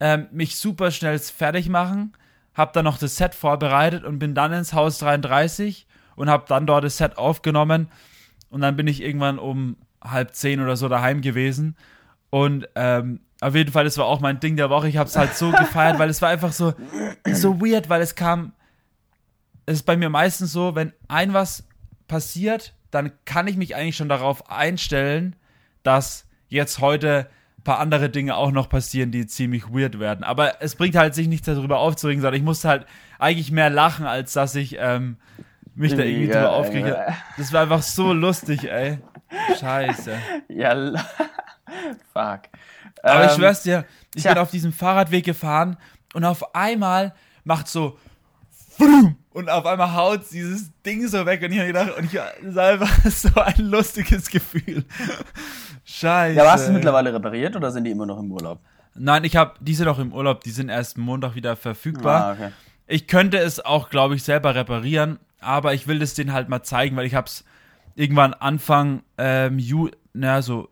ähm, 0.00 0.28
mich 0.32 0.56
super 0.56 0.90
schnell 0.90 1.18
fertig 1.18 1.68
machen, 1.68 2.14
habe 2.54 2.72
dann 2.72 2.84
noch 2.84 2.98
das 2.98 3.16
Set 3.16 3.34
vorbereitet 3.34 4.04
und 4.04 4.18
bin 4.18 4.34
dann 4.34 4.52
ins 4.52 4.72
Haus 4.72 4.98
33 4.98 5.86
und 6.16 6.30
habe 6.30 6.44
dann 6.48 6.66
dort 6.66 6.84
das 6.84 6.96
Set 6.96 7.18
aufgenommen. 7.18 7.88
Und 8.50 8.62
dann 8.62 8.76
bin 8.76 8.86
ich 8.86 9.02
irgendwann 9.02 9.38
um 9.38 9.76
halb 10.02 10.34
zehn 10.34 10.60
oder 10.60 10.76
so 10.76 10.88
daheim 10.88 11.20
gewesen. 11.20 11.76
Und 12.30 12.68
ähm, 12.74 13.20
auf 13.40 13.54
jeden 13.54 13.72
Fall, 13.72 13.84
das 13.84 13.98
war 13.98 14.06
auch 14.06 14.20
mein 14.20 14.40
Ding 14.40 14.56
der 14.56 14.70
Woche. 14.70 14.88
Ich 14.88 14.96
habe 14.96 15.08
es 15.08 15.16
halt 15.16 15.34
so 15.34 15.50
gefeiert, 15.50 15.98
weil 15.98 16.10
es 16.10 16.20
war 16.20 16.28
einfach 16.28 16.52
so, 16.52 16.74
so 17.32 17.60
weird, 17.60 17.88
weil 17.88 18.02
es 18.02 18.14
kam. 18.14 18.52
Es 19.66 19.76
ist 19.76 19.82
bei 19.86 19.96
mir 19.96 20.08
meistens 20.08 20.52
so, 20.52 20.74
wenn 20.74 20.92
ein 21.08 21.34
was 21.34 21.64
passiert, 22.08 22.74
dann 22.90 23.12
kann 23.26 23.46
ich 23.46 23.56
mich 23.56 23.76
eigentlich 23.76 23.96
schon 23.96 24.08
darauf 24.08 24.50
einstellen, 24.50 25.36
dass 25.82 26.26
jetzt 26.48 26.80
heute 26.80 27.28
ein 27.58 27.62
paar 27.64 27.78
andere 27.78 28.08
Dinge 28.08 28.34
auch 28.34 28.50
noch 28.50 28.68
passieren, 28.68 29.10
die 29.10 29.26
ziemlich 29.26 29.68
weird 29.70 29.98
werden. 29.98 30.24
Aber 30.24 30.62
es 30.62 30.74
bringt 30.74 30.96
halt 30.96 31.14
sich 31.14 31.28
nichts 31.28 31.46
darüber 31.46 31.80
aufzuregen, 31.80 32.22
sondern 32.22 32.40
ich 32.40 32.44
musste 32.44 32.68
halt 32.68 32.86
eigentlich 33.18 33.52
mehr 33.52 33.68
lachen, 33.68 34.06
als 34.06 34.32
dass 34.32 34.54
ich 34.54 34.76
ähm, 34.78 35.18
mich 35.74 35.94
da 35.94 36.02
irgendwie 36.02 36.28
drüber 36.28 36.52
aufkriege. 36.52 36.88
Ja. 36.88 37.16
Das 37.36 37.52
war 37.52 37.62
einfach 37.62 37.82
so 37.82 38.12
lustig, 38.12 38.70
ey. 38.70 38.98
Scheiße. 39.58 40.18
Ja, 40.48 40.74
fuck. 42.12 42.40
Aber 43.02 43.22
ähm, 43.22 43.28
ich 43.28 43.32
schwör's 43.32 43.62
dir, 43.62 43.84
ich 44.14 44.22
tja. 44.22 44.32
bin 44.32 44.42
auf 44.42 44.50
diesem 44.50 44.72
Fahrradweg 44.72 45.24
gefahren 45.24 45.76
und 46.14 46.24
auf 46.24 46.54
einmal 46.54 47.14
macht 47.44 47.68
so 47.68 47.98
und 49.32 49.50
auf 49.50 49.66
einmal 49.66 49.94
haut 49.94 50.22
dieses 50.30 50.70
Ding 50.82 51.06
so 51.06 51.26
weg 51.26 51.42
und 51.42 51.52
ich 51.52 51.58
habe 51.58 51.66
gedacht, 51.68 51.96
und 51.96 52.04
ich, 52.12 52.20
einfach 52.20 53.04
so 53.10 53.28
ein 53.40 53.58
lustiges 53.58 54.30
Gefühl. 54.30 54.84
Scheiße. 55.84 56.36
Ja, 56.36 56.44
warst 56.44 56.68
du 56.68 56.72
mittlerweile 56.72 57.12
repariert 57.12 57.56
oder 57.56 57.70
sind 57.70 57.84
die 57.84 57.90
immer 57.90 58.06
noch 58.06 58.18
im 58.18 58.30
Urlaub? 58.30 58.60
Nein, 58.94 59.24
ich 59.24 59.36
habe, 59.36 59.54
die 59.60 59.74
sind 59.74 59.86
noch 59.86 59.98
im 59.98 60.12
Urlaub, 60.12 60.42
die 60.42 60.50
sind 60.50 60.68
erst 60.68 60.98
Montag 60.98 61.34
wieder 61.34 61.56
verfügbar. 61.56 62.24
Ah, 62.24 62.32
okay. 62.32 62.52
Ich 62.86 63.06
könnte 63.06 63.38
es 63.38 63.64
auch, 63.64 63.90
glaube 63.90 64.16
ich, 64.16 64.22
selber 64.22 64.54
reparieren, 64.54 65.18
aber 65.40 65.74
ich 65.74 65.86
will 65.86 65.98
das 65.98 66.14
denen 66.14 66.32
halt 66.32 66.48
mal 66.48 66.62
zeigen, 66.62 66.96
weil 66.96 67.06
ich 67.06 67.14
habe 67.14 67.26
es 67.26 67.44
irgendwann 67.98 68.32
Anfang 68.32 69.02
ähm, 69.18 69.58
Ju, 69.58 69.90
na, 70.12 70.40
so 70.40 70.68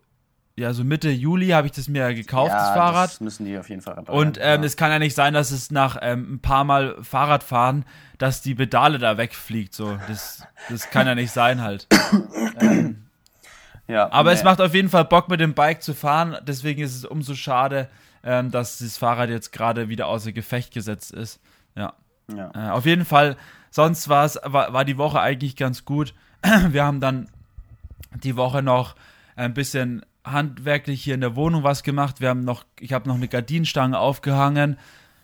ja, 0.55 0.73
so 0.73 0.83
Mitte 0.83 1.11
Juli 1.11 1.49
habe 1.49 1.67
ich 1.67 1.73
das 1.73 1.87
mir 1.87 2.15
gekauft, 2.15 2.49
ja, 2.49 2.57
das 2.57 2.69
Fahrrad. 2.69 3.11
Das 3.11 3.21
müssen 3.21 3.45
die 3.45 3.59
auf 3.59 3.69
jeden 3.69 3.81
Fall 3.81 3.93
reparieren. 3.93 4.27
Und 4.27 4.37
ähm, 4.41 4.61
ja. 4.61 4.65
es 4.65 4.75
kann 4.75 4.89
ja 4.89 4.97
nicht 4.97 5.13
sein, 5.13 5.35
dass 5.35 5.51
es 5.51 5.69
nach 5.69 5.99
ähm, 6.01 6.33
ein 6.33 6.39
paar 6.39 6.63
Mal 6.63 6.95
Fahrradfahren, 7.03 7.85
dass 8.17 8.41
die 8.41 8.55
Pedale 8.55 8.97
da 8.97 9.19
wegfliegt. 9.19 9.75
So, 9.75 9.99
das, 10.07 10.47
das 10.67 10.89
kann 10.89 11.05
ja 11.05 11.13
nicht 11.13 11.31
sein 11.31 11.61
halt. 11.61 11.85
ähm, 12.59 13.05
ja, 13.87 14.11
aber 14.11 14.31
nee. 14.31 14.37
es 14.37 14.43
macht 14.43 14.59
auf 14.59 14.73
jeden 14.73 14.89
Fall 14.89 15.05
Bock 15.05 15.29
mit 15.29 15.41
dem 15.41 15.53
Bike 15.53 15.83
zu 15.83 15.93
fahren. 15.93 16.37
Deswegen 16.41 16.81
ist 16.81 16.95
es 16.95 17.05
umso 17.05 17.35
schade, 17.35 17.87
ähm, 18.23 18.49
dass 18.49 18.79
das 18.79 18.97
Fahrrad 18.97 19.29
jetzt 19.29 19.51
gerade 19.51 19.89
wieder 19.89 20.07
außer 20.07 20.31
Gefecht 20.31 20.73
gesetzt 20.73 21.11
ist. 21.11 21.39
Ja. 21.75 21.93
ja. 22.35 22.51
Äh, 22.55 22.71
auf 22.71 22.87
jeden 22.87 23.05
Fall. 23.05 23.37
Sonst 23.69 24.09
war, 24.09 24.31
war 24.43 24.85
die 24.85 24.97
Woche 24.97 25.19
eigentlich 25.19 25.55
ganz 25.55 25.85
gut. 25.85 26.15
Wir 26.69 26.83
haben 26.83 26.99
dann 26.99 27.29
die 28.23 28.35
Woche 28.35 28.61
noch 28.61 28.95
ein 29.35 29.53
bisschen 29.53 30.03
handwerklich 30.23 31.03
hier 31.03 31.15
in 31.15 31.21
der 31.21 31.35
Wohnung 31.35 31.63
was 31.63 31.83
gemacht. 31.83 32.19
Wir 32.19 32.29
haben 32.29 32.43
noch, 32.43 32.65
ich 32.79 32.93
habe 32.93 33.07
noch 33.07 33.15
eine 33.15 33.27
Gardinenstange 33.27 33.97
aufgehangen. 33.97 34.77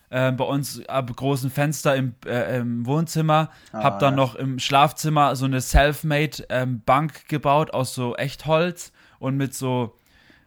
Äh, 0.09 0.31
bei 0.31 0.43
uns 0.43 0.87
ab 0.87 1.13
großen 1.13 1.49
Fenster 1.49 1.95
im, 1.95 2.13
äh, 2.25 2.59
im 2.59 2.85
Wohnzimmer. 2.85 3.49
Ah, 3.71 3.83
habe 3.83 3.99
dann 3.99 4.13
ja. 4.13 4.17
noch 4.17 4.35
im 4.35 4.59
Schlafzimmer 4.59 5.35
so 5.35 5.45
eine 5.45 5.59
Selfmade 5.59 6.45
ähm, 6.49 6.81
Bank 6.85 7.27
gebaut 7.27 7.73
aus 7.73 7.95
so 7.95 8.15
Echtholz 8.15 8.91
und 9.19 9.37
mit 9.37 9.55
so 9.55 9.97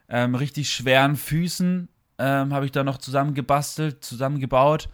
ähm, 0.09 0.37
richtig 0.37 0.70
schweren 0.70 1.16
Füßen 1.16 1.88
ähm, 2.18 2.55
habe 2.55 2.64
ich 2.64 2.72
da 2.72 2.85
noch 2.85 2.98
zusammengebastelt, 2.98 4.05
zusammengebaut. 4.05 4.88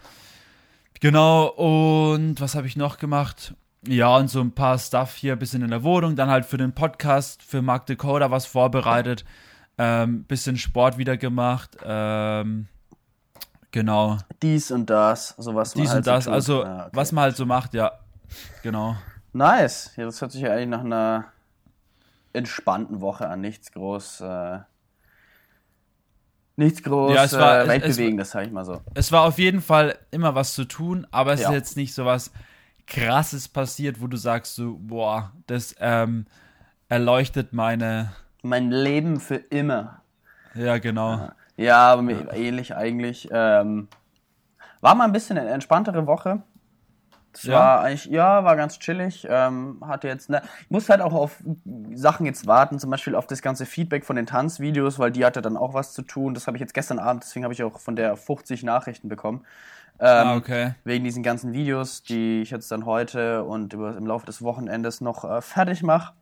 Genau, 1.00 1.48
und 1.48 2.40
was 2.40 2.54
habe 2.54 2.66
ich 2.66 2.76
noch 2.76 2.98
gemacht? 2.98 3.54
Ja, 3.86 4.16
und 4.16 4.28
so 4.28 4.40
ein 4.40 4.52
paar 4.52 4.78
Stuff 4.78 5.14
hier 5.14 5.32
ein 5.32 5.38
bisschen 5.38 5.62
in 5.62 5.70
der 5.70 5.82
Wohnung, 5.82 6.14
dann 6.14 6.30
halt 6.30 6.46
für 6.46 6.56
den 6.56 6.72
Podcast, 6.72 7.42
für 7.42 7.62
Mark 7.62 7.86
Dakota 7.86 8.30
was 8.30 8.46
vorbereitet. 8.46 9.24
Ähm, 9.76 10.24
bisschen 10.24 10.56
Sport 10.56 10.98
wieder 10.98 11.16
gemacht. 11.16 11.76
Ähm, 11.84 12.68
genau. 13.72 14.18
Dies 14.40 14.70
und 14.70 14.88
das, 14.88 15.30
sowas. 15.38 15.74
Dies 15.74 15.88
halt 15.88 15.98
und 15.98 16.06
das, 16.06 16.24
so 16.24 16.30
also 16.30 16.62
ja, 16.62 16.86
okay. 16.86 16.90
was 16.92 17.10
man 17.10 17.24
halt 17.24 17.36
so 17.36 17.44
macht, 17.44 17.74
ja. 17.74 17.92
Genau. 18.62 18.96
Nice. 19.32 19.92
Ja, 19.96 20.04
das 20.04 20.20
hört 20.20 20.30
sich 20.30 20.42
ja 20.42 20.52
eigentlich 20.52 20.68
nach 20.68 20.84
einer 20.84 21.24
entspannten 22.32 23.00
Woche 23.00 23.28
an. 23.28 23.40
Nichts 23.40 23.72
groß. 23.72 24.20
Äh, 24.20 24.58
nichts 26.56 26.82
groß 26.84 27.14
ja, 27.14 27.24
es 27.24 27.32
war, 27.32 27.64
äh, 27.64 27.68
Weltbewegendes, 27.68 28.30
sag 28.30 28.46
ich 28.46 28.52
mal 28.52 28.64
so. 28.64 28.80
Es 28.94 29.10
war 29.10 29.22
auf 29.22 29.38
jeden 29.38 29.60
Fall 29.60 29.98
immer 30.12 30.36
was 30.36 30.54
zu 30.54 30.66
tun, 30.66 31.06
aber 31.10 31.32
es 31.32 31.40
ja. 31.40 31.48
ist 31.48 31.54
jetzt 31.54 31.76
nicht 31.76 31.94
so 31.94 32.04
was 32.04 32.30
krasses 32.92 33.48
passiert, 33.48 34.00
wo 34.00 34.06
du 34.06 34.16
sagst 34.16 34.54
so, 34.54 34.76
boah, 34.78 35.32
das 35.46 35.74
ähm, 35.80 36.26
erleuchtet 36.88 37.52
meine 37.52 38.12
mein 38.42 38.70
Leben 38.70 39.20
für 39.20 39.36
immer. 39.36 40.02
Ja, 40.54 40.78
genau. 40.78 41.30
Ja, 41.56 41.92
aber 41.92 42.10
ja. 42.10 42.32
ähnlich 42.32 42.74
eigentlich. 42.74 43.28
Ähm, 43.30 43.88
war 44.80 44.94
mal 44.94 45.04
ein 45.04 45.12
bisschen 45.12 45.38
eine 45.38 45.50
entspanntere 45.50 46.06
Woche. 46.06 46.42
Das 47.32 47.44
ja. 47.44 47.54
war 47.54 47.80
eigentlich, 47.80 48.06
ja, 48.06 48.44
war 48.44 48.56
ganz 48.56 48.78
chillig. 48.78 49.26
Ähm, 49.30 49.82
hatte 49.86 50.08
jetzt, 50.08 50.28
ne, 50.28 50.42
ich 50.60 50.70
muss 50.70 50.90
halt 50.90 51.00
auch 51.00 51.14
auf 51.14 51.42
Sachen 51.94 52.26
jetzt 52.26 52.46
warten, 52.46 52.78
zum 52.78 52.90
Beispiel 52.90 53.14
auf 53.14 53.26
das 53.26 53.40
ganze 53.40 53.64
Feedback 53.64 54.04
von 54.04 54.16
den 54.16 54.26
Tanzvideos, 54.26 54.98
weil 54.98 55.12
die 55.12 55.24
hatte 55.24 55.40
dann 55.40 55.56
auch 55.56 55.72
was 55.72 55.94
zu 55.94 56.02
tun. 56.02 56.34
Das 56.34 56.46
habe 56.46 56.56
ich 56.56 56.60
jetzt 56.60 56.74
gestern 56.74 56.98
Abend, 56.98 57.22
deswegen 57.22 57.44
habe 57.44 57.54
ich 57.54 57.62
auch 57.62 57.78
von 57.78 57.96
der 57.96 58.16
50 58.16 58.64
Nachrichten 58.64 59.08
bekommen. 59.08 59.46
Ähm, 60.04 60.26
ah, 60.26 60.36
okay. 60.36 60.74
Wegen 60.82 61.04
diesen 61.04 61.22
ganzen 61.22 61.52
Videos, 61.52 62.02
die 62.02 62.42
ich 62.42 62.50
jetzt 62.50 62.72
dann 62.72 62.86
heute 62.86 63.44
und 63.44 63.72
über, 63.72 63.96
im 63.96 64.04
Laufe 64.04 64.26
des 64.26 64.42
Wochenendes 64.42 65.00
noch 65.00 65.22
äh, 65.22 65.40
fertig 65.40 65.84
mache. 65.84 66.12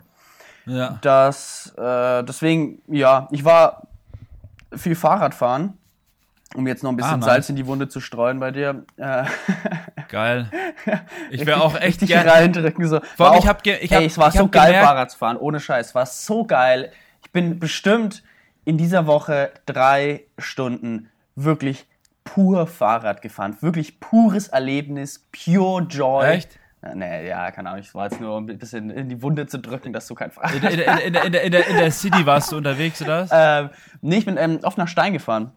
Ja. 0.67 0.99
Das, 1.01 1.73
äh, 1.79 2.23
deswegen, 2.23 2.83
ja, 2.89 3.27
ich 3.31 3.43
war 3.43 3.87
viel 4.77 4.95
Fahrradfahren, 4.95 5.79
um 6.55 6.67
jetzt 6.67 6.83
noch 6.83 6.91
ein 6.91 6.99
bisschen 6.99 7.23
ah. 7.23 7.25
Salz 7.25 7.49
in 7.49 7.57
die 7.57 7.67
Wunde 7.67 7.89
zu 7.89 8.01
streuen 8.01 8.39
bei 8.39 8.51
dir. 8.51 8.85
Äh, 8.99 9.25
Geil. 10.11 10.51
Ich 11.31 11.47
wäre 11.47 11.63
auch 11.63 11.75
echt 11.75 12.01
gerne 12.01 12.31
reindrücken. 12.31 12.87
So. 12.87 13.01
Vor 13.17 13.31
allem, 13.31 13.39
ich 13.39 13.49
hab, 13.49 13.67
ich 13.67 13.93
hab, 13.93 14.01
ey, 14.01 14.07
es 14.07 14.19
war 14.19 14.31
so 14.31 14.47
geil, 14.47 14.67
gemerkt, 14.67 14.87
Fahrrad 14.87 15.11
zu 15.11 15.17
fahren, 15.17 15.39
ohne 15.39 15.59
Scheiß. 15.59 15.87
Es 15.89 15.95
war 15.95 16.05
so 16.05 16.45
geil. 16.45 16.93
Ich 17.25 17.31
bin 17.33 17.59
bestimmt 17.59 18.23
in 18.67 18.77
dieser 18.77 19.07
Woche 19.07 19.53
drei 19.65 20.25
Stunden 20.37 21.09
wirklich 21.35 21.87
pur 22.25 22.67
Fahrrad 22.67 23.23
gefahren. 23.23 23.57
Wirklich 23.61 24.01
pures 24.01 24.49
Erlebnis, 24.49 25.27
pure 25.33 25.83
Joy. 25.83 26.27
Echt? 26.27 26.59
Nee, 26.95 27.29
ja, 27.29 27.51
keine 27.51 27.71
Ahnung. 27.71 27.83
Ich 27.83 27.95
war 27.95 28.05
jetzt 28.05 28.21
nur 28.21 28.37
um 28.37 28.49
ein 28.49 28.59
bisschen 28.59 28.89
in 28.89 29.09
die 29.09 29.23
Wunde 29.23 29.47
zu 29.47 29.59
drücken, 29.59 29.93
dass 29.93 30.07
du 30.07 30.15
kein 30.15 30.31
Fahrrad 30.31 30.55
in, 30.55 30.63
in, 30.63 30.81
in, 30.81 31.15
in, 31.15 31.35
in, 31.35 31.53
der, 31.53 31.69
in 31.69 31.77
der 31.77 31.91
City 31.91 32.25
warst 32.25 32.53
du 32.53 32.57
unterwegs, 32.57 33.03
oder? 33.03 33.27
Ähm, 33.31 33.71
nee, 34.01 34.17
ich 34.17 34.25
bin 34.25 34.37
ähm, 34.39 34.61
oft 34.63 34.79
nach 34.79 34.89
Stein 34.89 35.13
gefahren. 35.13 35.53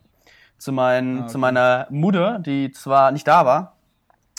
Zu, 0.57 0.71
mein, 0.71 1.17
ah, 1.17 1.19
okay. 1.21 1.29
zu 1.29 1.37
meiner 1.37 1.87
Mutter, 1.89 2.39
die 2.39 2.71
zwar 2.71 3.11
nicht 3.11 3.27
da 3.27 3.45
war, 3.45 3.75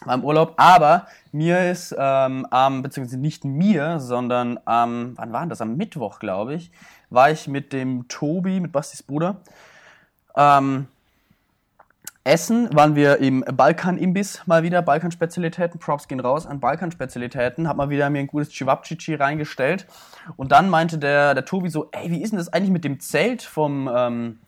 war 0.05 0.15
im 0.15 0.25
Urlaub, 0.25 0.55
aber 0.57 1.07
mir 1.33 1.71
ist 1.71 1.95
ähm, 1.99 2.47
am, 2.51 2.83
beziehungsweise 2.83 3.19
nicht 3.19 3.45
mir, 3.45 4.01
sondern 4.01 4.59
am, 4.65 5.17
wann 5.17 5.33
war 5.33 5.47
das? 5.47 5.61
Am 5.61 5.77
Mittwoch, 5.77 6.19
glaube 6.19 6.55
ich, 6.55 6.71
war 7.11 7.31
ich 7.31 7.49
mit 7.49 7.73
dem 7.73 8.09
Tobi, 8.09 8.61
mit 8.61 8.73
Bastis 8.73 9.03
Bruder, 9.03 9.37
ähm, 10.37 10.89
Essen 12.27 12.75
waren 12.75 12.97
wir 12.97 13.19
im 13.19 13.45
Balkan-Imbiss 13.47 14.47
mal 14.47 14.63
wieder, 14.63 14.81
Balkan-Spezialitäten, 14.81 15.79
Props 15.79 16.09
gehen 16.09 16.21
raus 16.21 16.47
an 16.47 16.59
Balkan-Spezialitäten, 16.59 17.69
hab 17.69 17.77
mal 17.77 17.91
wieder 17.91 18.09
mir 18.09 18.21
ein 18.21 18.27
gutes 18.27 18.49
Chivapchichi 18.49 19.15
reingestellt 19.15 19.87
und 20.37 20.51
dann 20.51 20.71
meinte 20.71 20.97
der, 20.97 21.35
der 21.35 21.45
Tobi 21.45 21.69
so, 21.69 21.91
ey, 21.93 22.11
wie 22.11 22.23
ist 22.23 22.31
denn 22.31 22.39
das 22.39 22.51
eigentlich 22.51 22.71
mit 22.71 22.83
dem 22.83 22.99
Zelt 22.99 23.43
vom, 23.43 23.91
ähm, 23.95 24.39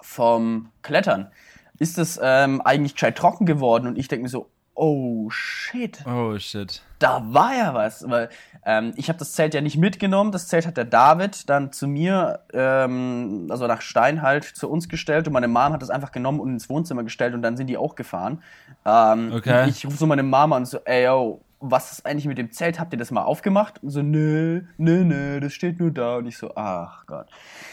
vom 0.00 0.68
Klettern? 0.82 1.32
Ist 1.80 1.98
das 1.98 2.20
ähm, 2.22 2.60
eigentlich 2.60 2.94
gescheit 2.94 3.18
trocken 3.18 3.46
geworden? 3.46 3.88
Und 3.88 3.98
ich 3.98 4.06
denke 4.06 4.22
mir 4.22 4.28
so, 4.28 4.48
oh 4.74 5.28
shit. 5.30 6.04
Oh 6.06 6.38
shit. 6.38 6.82
Da 6.98 7.22
war 7.26 7.54
ja 7.54 7.74
was, 7.74 8.08
weil 8.08 8.28
ähm, 8.64 8.92
ich 8.96 9.08
habe 9.08 9.18
das 9.18 9.32
Zelt 9.32 9.54
ja 9.54 9.60
nicht 9.60 9.76
mitgenommen. 9.76 10.32
Das 10.32 10.48
Zelt 10.48 10.66
hat 10.66 10.76
der 10.76 10.84
David 10.84 11.48
dann 11.48 11.72
zu 11.72 11.88
mir, 11.88 12.40
ähm, 12.52 13.48
also 13.50 13.66
nach 13.66 13.80
Stein 13.80 14.22
halt, 14.22 14.44
zu 14.44 14.70
uns 14.70 14.88
gestellt 14.88 15.26
und 15.26 15.32
meine 15.32 15.48
Mom 15.48 15.72
hat 15.72 15.82
das 15.82 15.90
einfach 15.90 16.12
genommen 16.12 16.40
und 16.40 16.50
ins 16.50 16.68
Wohnzimmer 16.68 17.02
gestellt 17.02 17.34
und 17.34 17.42
dann 17.42 17.56
sind 17.56 17.66
die 17.66 17.76
auch 17.76 17.94
gefahren. 17.96 18.42
Ähm, 18.84 19.32
okay. 19.34 19.68
Ich 19.68 19.84
rufe 19.86 19.96
so 19.96 20.06
meine 20.06 20.22
Mama 20.22 20.56
und 20.56 20.66
so, 20.66 20.78
ey 20.84 21.04
yo, 21.04 21.40
was 21.70 21.92
ist 21.92 22.06
eigentlich 22.06 22.26
mit 22.26 22.38
dem 22.38 22.50
Zelt? 22.50 22.80
Habt 22.80 22.92
ihr 22.92 22.98
das 22.98 23.10
mal 23.10 23.22
aufgemacht? 23.22 23.82
Und 23.82 23.90
so, 23.90 24.02
nö, 24.02 24.62
nö, 24.76 25.04
nö, 25.04 25.40
das 25.40 25.52
steht 25.52 25.78
nur 25.78 25.90
da. 25.90 26.16
Und 26.16 26.26
ich 26.26 26.36
so, 26.36 26.54
ach 26.56 27.06
Gott. 27.06 27.28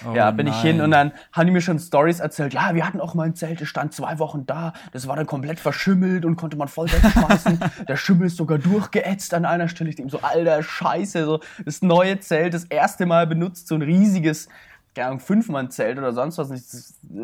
Oh 0.07 0.13
ja, 0.13 0.29
bin 0.31 0.45
nein. 0.45 0.55
ich 0.55 0.61
hin 0.61 0.81
und 0.81 0.91
dann 0.91 1.11
haben 1.33 1.47
die 1.47 1.51
mir 1.51 1.61
schon 1.61 1.79
Stories 1.79 2.19
erzählt. 2.19 2.53
Ja, 2.53 2.75
wir 2.75 2.85
hatten 2.85 3.01
auch 3.01 3.15
mal 3.15 3.23
ein 3.23 3.35
Zelt, 3.35 3.61
das 3.61 3.67
stand 3.67 3.93
zwei 3.93 4.19
Wochen 4.19 4.45
da. 4.45 4.73
Das 4.91 5.07
war 5.07 5.15
dann 5.15 5.25
komplett 5.25 5.59
verschimmelt 5.59 6.23
und 6.23 6.35
konnte 6.35 6.55
man 6.55 6.67
voll 6.67 6.87
wegschmeißen. 6.91 7.59
Der 7.87 7.95
Schimmel 7.95 8.27
ist 8.27 8.37
sogar 8.37 8.59
durchgeätzt 8.59 9.33
an 9.33 9.45
einer 9.45 9.67
Stelle. 9.67 9.89
Ich 9.89 9.95
denke 9.95 10.11
so, 10.11 10.19
alter 10.21 10.61
Scheiße, 10.61 11.25
so 11.25 11.39
das 11.65 11.81
neue 11.81 12.19
Zelt, 12.19 12.53
das 12.53 12.65
erste 12.65 13.05
Mal 13.05 13.25
benutzt, 13.25 13.67
so 13.67 13.75
ein 13.75 13.81
riesiges, 13.81 14.49
keine 14.93 15.07
Ahnung, 15.07 15.19
Fünfmann-Zelt 15.19 15.97
oder 15.97 16.13
sonst 16.13 16.37
was. 16.37 16.49
Nicht. 16.49 16.65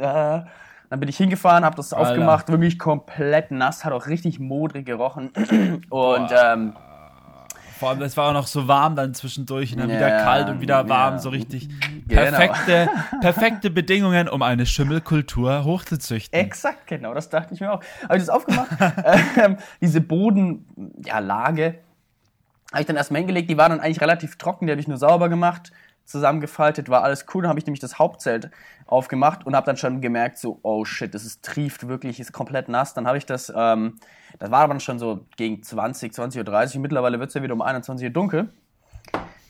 Äh, 0.02 0.42
dann 0.90 1.00
bin 1.00 1.10
ich 1.10 1.18
hingefahren, 1.18 1.66
habe 1.66 1.76
das 1.76 1.94
Alter. 1.94 2.10
aufgemacht, 2.12 2.50
wirklich 2.50 2.78
komplett 2.80 3.52
nass, 3.52 3.84
hat 3.86 3.94
auch 3.94 4.08
richtig 4.08 4.40
modrig 4.40 4.86
gerochen. 4.86 5.30
Und 5.90 6.32
ähm, 6.32 6.74
Vor 7.80 7.90
allem, 7.90 8.02
es 8.04 8.16
war 8.16 8.30
auch 8.30 8.34
noch 8.34 8.48
so 8.48 8.68
warm 8.68 8.96
dann 8.96 9.14
zwischendurch 9.14 9.74
und 9.74 9.80
dann 9.80 9.90
Ja, 9.90 9.96
wieder 9.98 10.12
kalt 10.12 10.48
und 10.48 10.62
wieder 10.62 10.88
warm, 10.88 11.16
ja. 11.16 11.20
so 11.20 11.30
richtig 11.30 11.68
Genau. 12.08 12.22
perfekte, 12.22 12.90
perfekte 13.22 13.70
Bedingungen, 13.70 14.30
um 14.30 14.42
eine 14.44 14.66
Schimmelkultur 14.66 15.64
hochzuzüchten. 15.66 16.40
Exakt, 16.40 16.88
genau, 16.88 17.14
das 17.14 17.30
dachte 17.30 17.54
ich 17.54 17.60
mir 17.60 17.74
auch. 17.74 17.82
Habe 18.04 18.18
ich 18.18 18.24
das 18.24 18.30
aufgemacht? 18.30 18.70
ähm, 19.44 19.58
diese 19.82 20.00
Bodenlage 20.02 21.64
ja, 21.66 21.74
habe 22.72 22.82
ich 22.82 22.86
dann 22.88 22.96
erstmal 22.96 23.20
hingelegt. 23.20 23.50
Die 23.50 23.58
war 23.58 23.70
dann 23.70 23.80
eigentlich 23.80 24.02
relativ 24.02 24.38
trocken, 24.38 24.68
die 24.68 24.72
habe 24.72 24.80
ich 24.82 24.88
nur 24.88 24.98
sauber 24.98 25.30
gemacht, 25.30 25.72
zusammengefaltet, 26.06 26.90
war 26.90 27.04
alles 27.04 27.26
cool. 27.34 27.44
Dann 27.44 27.50
habe 27.50 27.60
ich 27.60 27.66
nämlich 27.66 27.80
das 27.80 28.00
Hauptzelt 28.00 28.50
aufgemacht 28.86 29.46
und 29.46 29.56
habe 29.56 29.66
dann 29.66 29.78
schon 29.78 30.02
gemerkt, 30.02 30.38
so, 30.38 30.60
oh 30.64 30.86
shit, 30.86 31.14
das 31.14 31.26
ist 31.26 31.44
trieft 31.44 31.88
wirklich, 31.88 32.20
ist 32.20 32.32
komplett 32.32 32.70
nass. 32.70 32.94
Dann 32.94 33.08
habe 33.08 33.18
ich 33.18 33.26
das, 33.26 33.52
ähm, 33.56 33.98
das 34.40 34.52
war 34.52 34.68
dann 34.68 34.80
schon 34.80 35.00
so 35.00 35.26
gegen 35.38 35.64
20, 35.64 36.14
20.30 36.14 36.76
Uhr. 36.76 36.82
Mittlerweile 36.82 37.20
wird 37.20 37.30
es 37.30 37.34
ja 37.34 37.44
wieder 37.44 37.54
um 37.54 37.62
21 37.62 38.06
Uhr 38.06 38.14
dunkel. 38.14 38.50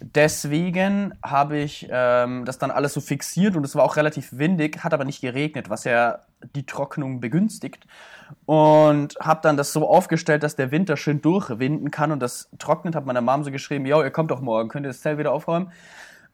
Deswegen 0.02 1.13
habe 1.24 1.58
ich 1.58 1.88
ähm, 1.89 2.46
das 2.46 2.58
dann 2.58 2.70
alles 2.70 2.94
so 2.94 3.02
fixiert 3.02 3.56
und 3.56 3.63
es 3.63 3.76
war 3.76 3.84
auch 3.84 3.96
relativ 3.96 4.38
windig, 4.38 4.84
hat 4.84 4.94
aber 4.94 5.06
nicht 5.06 5.22
geregnet, 5.22 5.70
was 5.70 5.86
ja 5.86 6.20
die 6.56 6.65
Trocknung 6.65 7.22
begünstigt. 7.22 7.88
Und 8.46 9.15
habe 9.20 9.39
dann 9.41 9.56
das 9.56 9.72
so 9.72 9.88
aufgestellt, 9.88 10.44
dass 10.44 10.56
der 10.56 10.72
Winter 10.72 10.98
schön 10.98 11.22
durchwinden 11.22 11.91
kann 11.91 12.12
und 12.12 12.20
das 12.20 12.50
trocknet. 12.60 12.96
Habe 12.96 13.06
meiner 13.06 13.22
Mom 13.22 13.44
so 13.44 13.52
geschrieben, 13.52 13.86
yo, 13.86 14.04
ihr 14.04 14.12
kommt 14.12 14.32
doch 14.32 14.41
morgen, 14.41 14.70
könnt 14.70 14.86
ihr 14.86 14.89
das 14.89 15.02
Zelt 15.02 15.18
wieder 15.18 15.32
aufräumen? 15.32 15.72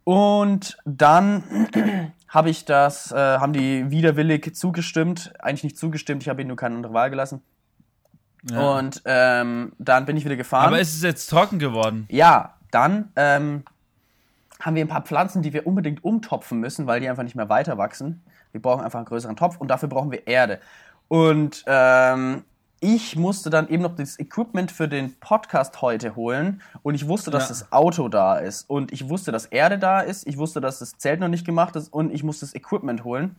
Und 0.03 0.77
dann 0.85 1.43
habe 2.27 2.49
ich 2.49 2.65
das, 2.65 3.11
äh, 3.11 3.15
haben 3.15 3.53
die 3.53 3.91
widerwillig 3.91 4.55
zugestimmt, 4.55 5.33
eigentlich 5.39 5.63
nicht 5.63 5.77
zugestimmt, 5.77 6.23
ich 6.23 6.29
habe 6.29 6.41
ihnen 6.41 6.49
nur 6.49 6.57
keine 6.57 6.75
andere 6.75 6.93
Wahl 6.93 7.09
gelassen. 7.09 7.41
Ja. 8.49 8.77
Und 8.77 9.01
ähm, 9.05 9.73
dann 9.77 10.05
bin 10.05 10.17
ich 10.17 10.25
wieder 10.25 10.35
gefahren. 10.35 10.67
Aber 10.67 10.79
ist 10.79 10.95
es 10.95 11.03
jetzt 11.03 11.27
trocken 11.27 11.59
geworden? 11.59 12.07
Ja, 12.09 12.55
dann 12.71 13.11
ähm, 13.15 13.63
haben 14.59 14.75
wir 14.75 14.83
ein 14.83 14.87
paar 14.87 15.03
Pflanzen, 15.03 15.41
die 15.41 15.53
wir 15.53 15.67
unbedingt 15.67 16.03
umtopfen 16.03 16.59
müssen, 16.59 16.87
weil 16.87 17.01
die 17.01 17.09
einfach 17.09 17.23
nicht 17.23 17.35
mehr 17.35 17.49
weiter 17.49 17.77
wachsen. 17.77 18.23
Wir 18.51 18.61
brauchen 18.61 18.83
einfach 18.83 18.99
einen 18.99 19.05
größeren 19.05 19.35
Topf 19.35 19.57
und 19.57 19.69
dafür 19.69 19.89
brauchen 19.89 20.11
wir 20.11 20.25
Erde. 20.27 20.59
Und 21.07 21.63
ähm, 21.67 22.43
ich 22.83 23.15
musste 23.15 23.51
dann 23.51 23.69
eben 23.69 23.83
noch 23.83 23.95
das 23.95 24.17
Equipment 24.19 24.71
für 24.71 24.87
den 24.87 25.13
Podcast 25.19 25.81
heute 25.83 26.15
holen 26.15 26.61
und 26.81 26.95
ich 26.95 27.07
wusste, 27.07 27.29
dass 27.29 27.43
Ja. 27.43 27.49
das 27.49 27.71
Auto 27.71 28.09
da 28.09 28.37
ist 28.39 28.67
und 28.69 28.91
ich 28.91 29.07
wusste, 29.07 29.31
dass 29.31 29.45
Erde 29.45 29.77
da 29.77 30.01
ist, 30.01 30.27
ich 30.27 30.37
wusste, 30.37 30.61
dass 30.61 30.79
das 30.79 30.97
Zelt 30.97 31.19
noch 31.19 31.27
nicht 31.27 31.45
gemacht 31.45 31.75
ist 31.75 31.93
und 31.93 32.11
ich 32.11 32.23
musste 32.23 32.45
das 32.45 32.55
Equipment 32.55 33.03
holen. 33.03 33.35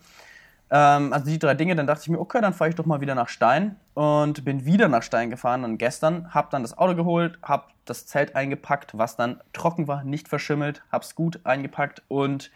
Ähm, 0.71 1.13
also 1.13 1.27
die 1.27 1.41
drei 1.41 1.55
Dinge, 1.55 1.75
dann 1.75 1.89
dachte 1.89 2.03
ich 2.03 2.09
mir, 2.09 2.21
okay, 2.21 2.41
dann 2.41 2.55
fahre 2.55 2.71
ich 2.71 2.77
doch 2.77 2.87
mal 2.87 3.01
wieder 3.01 3.17
nach 3.17 3.29
Stein 3.29 3.75
und 3.95 4.45
bin 4.45 4.65
wieder 4.65 4.87
nach 4.89 5.03
Stein 5.03 5.29
gefahren 5.29 5.65
und 5.65 5.77
gestern 5.77 6.33
habe 6.33 6.49
dann 6.53 6.63
das 6.63 6.79
Auto 6.79 6.95
geholt, 6.95 7.37
habe 7.43 7.65
das 7.85 8.07
Zelt 8.07 8.37
eingepackt, 8.37 8.97
was 8.97 9.17
dann 9.17 9.41
trocken 9.53 9.89
war, 9.89 10.05
nicht 10.05 10.29
verschimmelt, 10.29 10.83
habe 10.93 11.05
es 11.05 11.17
gut 11.17 11.41
eingepackt 11.45 12.03
und 12.07 12.53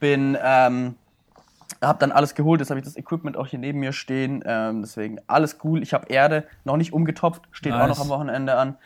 bin 0.00 0.36
ähm, 0.42 0.96
habe 1.82 1.98
dann 1.98 2.12
alles 2.12 2.34
geholt, 2.34 2.60
jetzt 2.60 2.70
habe 2.70 2.80
ich 2.80 2.84
das 2.84 2.96
Equipment 2.96 3.36
auch 3.36 3.46
hier 3.46 3.58
neben 3.58 3.80
mir 3.80 3.92
stehen, 3.92 4.42
ähm, 4.46 4.82
deswegen 4.82 5.18
alles 5.26 5.58
cool. 5.64 5.82
Ich 5.82 5.92
habe 5.94 6.06
Erde 6.08 6.44
noch 6.64 6.76
nicht 6.76 6.92
umgetopft, 6.92 7.42
steht 7.52 7.72
auch 7.72 7.78
Nice. 7.78 7.88
noch 7.98 8.00
am 8.00 8.08
Wochenende 8.08 8.56
an. 8.56 8.76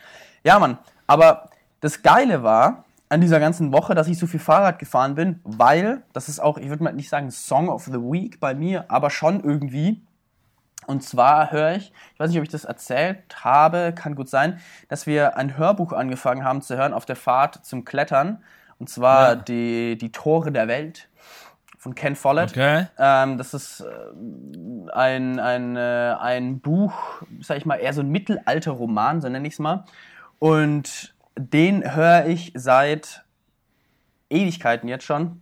Ja, 0.43 0.59
Mann, 0.59 0.77
aber 1.07 1.49
das 1.81 2.01
Geile 2.01 2.43
war 2.43 2.83
an 3.09 3.21
dieser 3.21 3.39
ganzen 3.39 3.71
Woche, 3.71 3.95
dass 3.95 4.07
ich 4.07 4.19
so 4.19 4.27
viel 4.27 4.39
Fahrrad 4.39 4.79
gefahren 4.79 5.15
bin, 5.15 5.39
weil, 5.43 6.03
das 6.13 6.29
ist 6.29 6.39
auch, 6.39 6.57
ich 6.57 6.69
würde 6.69 6.83
mal 6.83 6.93
nicht 6.93 7.09
sagen 7.09 7.31
Song 7.31 7.69
of 7.69 7.85
the 7.85 7.93
Week 7.93 8.39
bei 8.39 8.53
mir, 8.53 8.85
aber 8.89 9.09
schon 9.09 9.43
irgendwie. 9.43 10.01
Und 10.85 11.03
zwar 11.03 11.51
höre 11.51 11.75
ich, 11.75 11.91
ich 12.13 12.19
weiß 12.19 12.29
nicht, 12.29 12.37
ob 12.39 12.43
ich 12.43 12.49
das 12.49 12.65
erzählt 12.65 13.43
habe, 13.43 13.93
kann 13.95 14.15
gut 14.15 14.29
sein, 14.29 14.59
dass 14.87 15.05
wir 15.07 15.37
ein 15.37 15.55
Hörbuch 15.57 15.93
angefangen 15.93 16.43
haben 16.43 16.61
zu 16.61 16.77
hören 16.77 16.93
auf 16.93 17.05
der 17.05 17.15
Fahrt 17.15 17.63
zum 17.65 17.85
Klettern. 17.85 18.43
Und 18.79 18.89
zwar 18.89 19.29
Ja. 19.29 19.35
die, 19.35 19.97
die 19.97 20.11
Tore 20.11 20.51
der 20.51 20.67
Welt 20.67 21.09
von 21.79 21.95
Ken 21.95 22.15
Follett. 22.15 22.51
Okay. 22.51 22.87
Ähm, 22.97 23.37
das 23.37 23.53
ist 23.53 23.79
äh, 23.79 24.91
ein, 24.91 25.39
ein, 25.39 25.77
äh, 25.77 26.15
ein 26.19 26.59
Buch, 26.59 27.23
sag 27.39 27.57
ich 27.57 27.65
mal, 27.65 27.77
eher 27.77 27.93
so 27.93 28.01
ein 28.01 28.09
Mittelalter-Roman, 28.09 29.21
so 29.21 29.29
nenne 29.29 29.47
ich 29.47 29.53
es 29.53 29.59
mal. 29.59 29.85
Und 30.39 31.15
den 31.37 31.95
höre 31.95 32.27
ich 32.27 32.51
seit 32.53 33.23
Ewigkeiten 34.29 34.89
jetzt 34.89 35.05
schon. 35.05 35.41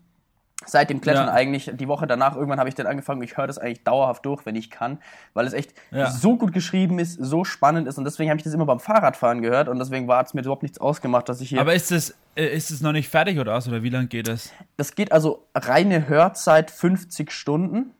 Seit 0.66 0.90
dem 0.90 1.02
Klettern 1.02 1.28
Ja. 1.28 1.34
eigentlich, 1.34 1.72
die 1.76 1.88
Woche 1.88 2.08
danach, 2.08 2.36
irgendwann 2.36 2.58
habe 2.60 2.68
ich 2.68 2.74
dann 2.74 2.88
angefangen, 2.88 3.22
ich 3.22 3.38
höre 3.38 3.46
das 3.46 3.60
eigentlich 3.60 3.84
dauerhaft 3.84 4.26
durch, 4.26 4.46
wenn 4.48 4.56
ich 4.56 4.72
kann, 4.72 4.98
weil 5.36 5.46
es 5.46 5.54
echt 5.54 5.74
Ja. 5.92 6.10
so 6.10 6.36
gut 6.36 6.52
geschrieben 6.52 6.98
ist, 6.98 7.14
so 7.24 7.44
spannend 7.46 7.88
ist 7.88 7.98
und 8.00 8.06
deswegen 8.06 8.32
habe 8.32 8.40
ich 8.40 8.44
das 8.44 8.54
immer 8.56 8.66
beim 8.66 8.80
Fahrradfahren 8.80 9.42
gehört 9.44 9.70
und 9.70 9.78
deswegen 9.78 10.08
war 10.08 10.24
es 10.24 10.34
mir 10.34 10.42
überhaupt 10.42 10.64
nichts 10.64 10.80
ausgemacht, 10.80 11.30
dass 11.30 11.42
ich 11.42 11.50
hier 11.50 11.62
Aber 11.62 11.76
ist 11.76 11.92
es, 11.92 12.16
äh, 12.36 12.48
ist 12.48 12.72
es 12.72 12.82
noch 12.82 12.92
nicht 12.92 13.08
fertig 13.08 13.38
oder 13.40 13.54
was? 13.54 13.68
Oder 13.68 13.84
wie 13.84 13.90
lange 13.90 14.08
geht 14.08 14.28
es? 14.28 14.52
das 14.78 14.96
geht 14.96 15.12
also 15.12 15.46
reine 15.56 16.08
Hörzeit 16.08 16.72
50 16.72 17.32
Stunden 17.32 17.92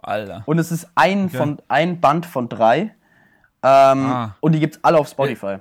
Alter. 0.00 0.44
und 0.46 0.58
es 0.60 0.70
ist 0.70 0.88
ein, 0.94 1.24
Okay. 1.26 1.36
von, 1.38 1.62
ein 1.68 2.00
Band 2.00 2.24
von 2.24 2.48
drei. 2.48 2.94
Ähm, 3.62 4.06
Ah. 4.06 4.36
Und 4.40 4.52
die 4.52 4.60
gibt's 4.60 4.78
alle 4.82 4.96
auf 4.96 5.08
Spotify. 5.08 5.58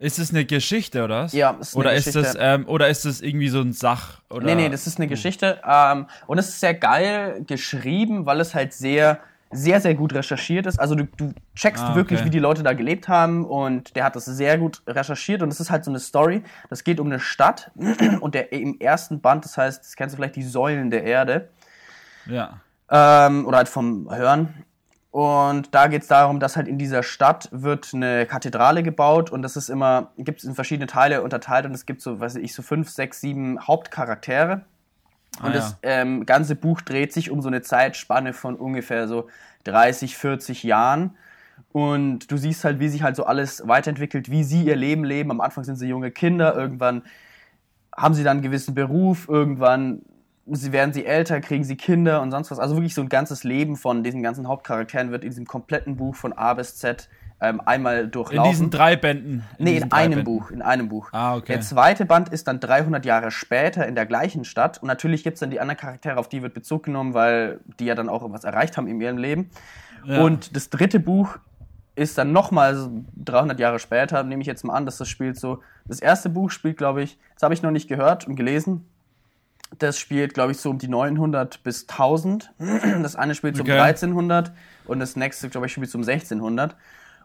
Ist 0.00 0.18
es 0.20 0.30
eine 0.30 0.44
Geschichte 0.44 1.02
oder 1.02 1.24
was? 1.24 1.32
Ja, 1.32 1.50
ist 1.60 1.74
eine 1.74 1.80
oder 1.80 1.94
ist 1.94 2.04
Geschichte. 2.06 2.22
das 2.22 2.36
ähm, 2.38 2.68
Oder 2.68 2.88
ist 2.88 3.04
das 3.04 3.20
irgendwie 3.20 3.48
so 3.48 3.60
ein 3.60 3.72
Sach? 3.72 4.20
Oder? 4.30 4.44
Nee, 4.46 4.54
nee, 4.54 4.68
das 4.68 4.86
ist 4.86 4.98
eine 4.98 5.08
Geschichte. 5.08 5.60
Ähm, 5.68 6.06
und 6.28 6.38
es 6.38 6.48
ist 6.48 6.60
sehr 6.60 6.74
geil 6.74 7.42
geschrieben, 7.46 8.24
weil 8.24 8.40
es 8.40 8.54
halt 8.54 8.72
sehr, 8.72 9.18
sehr, 9.50 9.80
sehr 9.80 9.94
gut 9.96 10.14
recherchiert 10.14 10.66
ist. 10.66 10.78
Also 10.78 10.94
du, 10.94 11.04
du 11.16 11.32
checkst 11.56 11.82
Ah, 11.82 11.94
wirklich, 11.96 12.20
okay. 12.20 12.26
wie 12.26 12.30
die 12.30 12.38
Leute 12.38 12.62
da 12.62 12.74
gelebt 12.74 13.08
haben 13.08 13.44
und 13.44 13.96
der 13.96 14.04
hat 14.04 14.14
das 14.14 14.26
sehr 14.26 14.56
gut 14.56 14.82
recherchiert 14.86 15.42
und 15.42 15.48
es 15.52 15.58
ist 15.58 15.70
halt 15.70 15.84
so 15.84 15.90
eine 15.90 15.98
Story. 15.98 16.44
Das 16.70 16.84
geht 16.84 17.00
um 17.00 17.08
eine 17.08 17.18
Stadt 17.18 17.72
und 18.20 18.34
der 18.36 18.52
im 18.52 18.78
ersten 18.78 19.20
Band, 19.20 19.44
das 19.44 19.56
heißt, 19.58 19.82
das 19.84 19.96
kennst 19.96 20.12
du 20.14 20.16
vielleicht, 20.18 20.36
die 20.36 20.44
Säulen 20.44 20.90
der 20.90 21.02
Erde. 21.02 21.48
Ja. 22.26 22.60
ähm, 22.90 23.46
oder 23.46 23.56
halt 23.56 23.68
vom 23.68 24.14
Hören. 24.14 24.54
Und 25.10 25.74
da 25.74 25.86
geht 25.86 26.02
es 26.02 26.08
darum, 26.08 26.38
dass 26.38 26.56
halt 26.56 26.68
in 26.68 26.76
dieser 26.76 27.02
Stadt 27.02 27.48
wird 27.50 27.94
eine 27.94 28.26
Kathedrale 28.26 28.82
gebaut 28.82 29.30
und 29.30 29.42
das 29.42 29.56
ist 29.56 29.70
immer, 29.70 30.12
gibt 30.18 30.40
es 30.40 30.44
in 30.44 30.54
verschiedene 30.54 30.86
Teile 30.86 31.22
unterteilt 31.22 31.64
und 31.64 31.72
es 31.72 31.86
gibt 31.86 32.02
so, 32.02 32.20
weiß 32.20 32.36
ich, 32.36 32.54
so 32.54 32.62
fünf, 32.62 32.90
sechs, 32.90 33.20
sieben 33.20 33.66
Hauptcharaktere. 33.66 34.62
Und 35.42 35.50
Ah, 35.50 35.52
das 35.52 35.76
ähm, 35.82 36.26
ganze 36.26 36.56
Buch 36.56 36.80
dreht 36.80 37.12
sich 37.12 37.30
um 37.30 37.40
so 37.42 37.48
eine 37.48 37.62
Zeitspanne 37.62 38.32
von 38.32 38.56
ungefähr 38.56 39.08
so 39.08 39.28
30, 39.64 40.16
40 40.16 40.62
Jahren. 40.62 41.16
Und 41.72 42.30
du 42.30 42.36
siehst 42.36 42.64
halt, 42.64 42.80
wie 42.80 42.88
sich 42.88 43.02
halt 43.02 43.16
so 43.16 43.24
alles 43.24 43.66
weiterentwickelt, 43.66 44.30
wie 44.30 44.44
sie 44.44 44.64
ihr 44.64 44.76
Leben 44.76 45.04
leben. 45.04 45.30
Am 45.30 45.40
Anfang 45.40 45.64
sind 45.64 45.76
sie 45.76 45.88
junge 45.88 46.10
Kinder, 46.10 46.54
irgendwann 46.54 47.02
haben 47.96 48.14
sie 48.14 48.24
dann 48.24 48.38
einen 48.38 48.42
gewissen 48.42 48.74
Beruf, 48.74 49.28
irgendwann 49.28 50.02
sie 50.50 50.72
werden 50.72 50.92
sie 50.92 51.04
älter, 51.04 51.40
kriegen 51.40 51.64
sie 51.64 51.76
Kinder 51.76 52.22
und 52.22 52.30
sonst 52.30 52.50
was. 52.50 52.58
Also 52.58 52.76
wirklich 52.76 52.94
so 52.94 53.02
ein 53.02 53.08
ganzes 53.08 53.44
Leben 53.44 53.76
von 53.76 54.02
diesen 54.02 54.22
ganzen 54.22 54.48
Hauptcharakteren 54.48 55.10
wird 55.10 55.24
in 55.24 55.30
diesem 55.30 55.46
kompletten 55.46 55.96
Buch 55.96 56.14
von 56.14 56.32
A 56.32 56.54
bis 56.54 56.76
Z 56.76 57.08
ähm, 57.40 57.60
einmal 57.64 58.04
In 58.04 58.10
durchlaufen. 58.10 58.50
diesen 58.50 58.70
drei 58.70 58.96
Bänden. 58.96 59.44
Nee, 59.58 59.74
diesen 59.74 59.86
in 59.86 59.92
einem 59.92 60.10
Bänden. 60.10 60.24
Buch, 60.24 60.50
in 60.50 60.62
einem 60.62 60.88
Buch. 60.88 61.08
Ah, 61.12 61.36
okay. 61.36 61.52
Der 61.52 61.60
zweite 61.60 62.04
Band 62.04 62.30
ist 62.30 62.48
dann 62.48 62.60
300 62.60 63.04
Jahre 63.04 63.30
später 63.30 63.86
in 63.86 63.94
der 63.94 64.06
gleichen 64.06 64.44
Stadt. 64.44 64.82
Und 64.82 64.88
natürlich 64.88 65.22
gibt 65.22 65.34
es 65.34 65.40
dann 65.40 65.50
die 65.50 65.60
anderen 65.60 65.78
Charaktere, 65.78 66.16
auf 66.16 66.28
die 66.28 66.42
wird 66.42 66.54
Bezug 66.54 66.84
genommen, 66.84 67.14
weil 67.14 67.60
die 67.78 67.84
ja 67.84 67.94
dann 67.94 68.08
auch 68.08 68.22
irgendwas 68.22 68.44
erreicht 68.44 68.76
haben 68.76 68.88
in 68.88 69.00
ihrem 69.00 69.18
Leben. 69.18 69.50
Ja. 70.04 70.22
Und 70.22 70.56
das 70.56 70.70
dritte 70.70 70.98
Buch 71.00 71.38
ist 71.94 72.16
dann 72.16 72.32
nochmal 72.32 72.74
so 72.76 72.90
300 73.16 73.58
Jahre 73.58 73.78
später, 73.78 74.22
nehme 74.22 74.40
ich 74.40 74.46
jetzt 74.46 74.64
mal 74.64 74.74
an, 74.74 74.86
dass 74.86 74.98
das 74.98 75.08
spielt 75.08 75.38
so. 75.38 75.60
Das 75.86 76.00
erste 76.00 76.28
Buch 76.28 76.50
spielt, 76.50 76.76
glaube 76.76 77.02
ich, 77.02 77.18
das 77.34 77.42
habe 77.42 77.54
ich 77.54 77.62
noch 77.62 77.70
nicht 77.72 77.88
gehört 77.88 78.26
und 78.26 78.36
gelesen. 78.36 78.86
Das 79.78 79.98
spielt, 79.98 80.34
glaube 80.34 80.52
ich, 80.52 80.58
so 80.58 80.70
um 80.70 80.78
die 80.78 80.88
900 80.88 81.62
bis 81.62 81.86
1000. 81.88 82.52
Das 83.02 83.16
eine 83.16 83.34
spielt 83.34 83.56
so 83.56 83.62
Okay. 83.62 83.78
um 83.78 83.80
1300 83.80 84.52
und 84.86 85.00
das 85.00 85.16
nächste, 85.16 85.48
glaube 85.48 85.66
ich, 85.66 85.72
spielt 85.72 85.90
so 85.90 85.98
um 85.98 86.04
1600. 86.04 86.76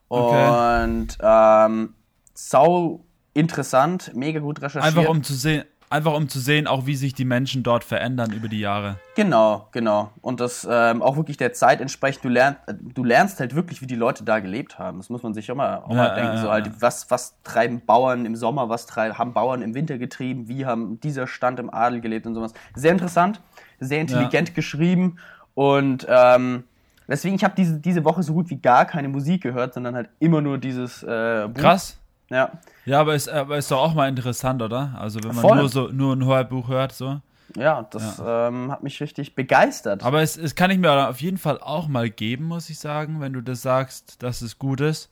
Okay. 0.10 0.48
Und 0.48 1.18
ähm, 1.22 1.96
sau 2.34 3.06
interessant, 3.34 4.12
mega 4.14 4.40
gut 4.40 4.62
recherchiert. 4.62 4.98
Einfach 4.98 5.10
um 5.10 5.24
zu 5.24 5.34
sehen, 5.34 5.64
einfach 5.94 6.16
um 6.16 6.28
zu 6.28 6.40
sehen, 6.40 6.66
auch 6.66 6.88
wie 6.88 6.96
sich 6.96 7.14
die 7.14 7.24
Menschen 7.24 7.62
dort 7.62 7.84
verändern 7.84 8.32
über 8.34 8.48
die 8.48 8.60
Jahre. 8.60 8.98
Genau, 9.16 9.68
genau. 9.72 10.12
Und 10.22 10.40
das 10.40 10.68
ähm, 10.70 11.04
auch 11.04 11.18
wirklich 11.18 11.38
der 11.38 11.54
Zeit 11.54 11.82
entsprechend. 11.82 12.26
Du, 12.26 12.30
lernst, 12.30 12.60
du 12.68 13.04
lernst 13.04 13.40
halt 13.40 13.54
wirklich, 13.54 13.80
wie 13.82 13.86
die 13.86 13.96
Leute 13.96 14.24
da 14.24 14.40
gelebt 14.40 14.80
haben. 14.80 14.98
Das 14.98 15.12
muss 15.12 15.22
man 15.22 15.36
sich 15.36 15.52
auch 15.52 15.56
mal, 15.56 15.78
auch 15.78 15.92
Ja, 15.92 15.96
mal 15.96 16.16
denken. 16.16 16.36
ja, 16.36 16.42
so 16.42 16.50
halt, 16.52 16.82
was, 16.82 17.12
was 17.12 17.36
treiben 17.44 17.82
Bauern 17.86 18.26
im 18.26 18.36
Sommer, 18.36 18.70
was 18.70 18.88
treib, 18.88 19.20
haben 19.20 19.34
Bauern 19.34 19.62
im 19.62 19.76
Winter 19.76 20.00
getrieben, 20.00 20.48
wie 20.48 20.66
haben 20.66 21.00
dieser 21.00 21.28
Stand 21.28 21.60
im 21.60 21.72
Adel 21.72 22.02
gelebt 22.02 22.26
und 22.26 22.34
sowas. 22.34 22.54
Sehr 22.74 22.92
interessant, 22.92 23.40
sehr 23.80 24.02
intelligent 24.02 24.56
geschrieben. 24.56 25.18
Und 25.54 26.08
ähm, 26.10 26.64
deswegen, 27.08 27.36
ich 27.36 27.44
habe 27.44 27.54
diese, 27.56 27.80
diese 27.80 28.04
Woche 28.04 28.24
so 28.24 28.34
gut 28.34 28.50
wie 28.50 28.58
gar 28.58 28.86
keine 28.86 29.10
Musik 29.10 29.44
gehört, 29.44 29.76
sondern 29.76 29.94
halt 29.94 30.10
immer 30.20 30.42
nur 30.42 30.58
dieses 30.58 31.04
äh, 31.04 31.48
Buch. 31.48 31.62
Krass. 31.62 32.00
Ja. 32.30 32.52
Ja, 32.86 33.00
aber 33.02 33.16
ist, 33.16 33.30
aber 33.30 33.58
ist 33.58 33.70
doch 33.72 33.80
auch 33.80 33.94
mal 33.94 34.08
interessant, 34.10 34.62
oder? 34.62 34.96
Also 35.00 35.20
wenn 35.24 35.36
man 35.36 35.42
Voll. 35.42 35.58
nur 35.58 35.70
so 35.70 35.88
nur 35.90 36.16
ein 36.16 36.26
Hörbuch 36.26 36.68
hört, 36.68 36.92
so. 36.94 37.22
Ja, 37.56 37.84
das 37.92 38.22
Ähm, 38.26 38.72
hat 38.72 38.82
mich 38.82 39.00
richtig 39.00 39.36
begeistert. 39.36 40.04
Aber 40.04 40.22
es, 40.22 40.38
es 40.38 40.56
kann 40.56 40.72
ich 40.72 40.80
mir 40.80 41.10
auf 41.10 41.22
jeden 41.22 41.38
Fall 41.38 41.60
auch 41.60 41.88
mal 41.88 42.10
geben, 42.10 42.46
muss 42.46 42.70
ich 42.70 42.80
sagen, 42.80 43.20
wenn 43.22 43.34
du 43.34 43.42
das 43.42 43.62
sagst, 43.62 44.24
dass 44.24 44.42
es 44.42 44.58
gut 44.58 44.82
ist. 44.82 45.10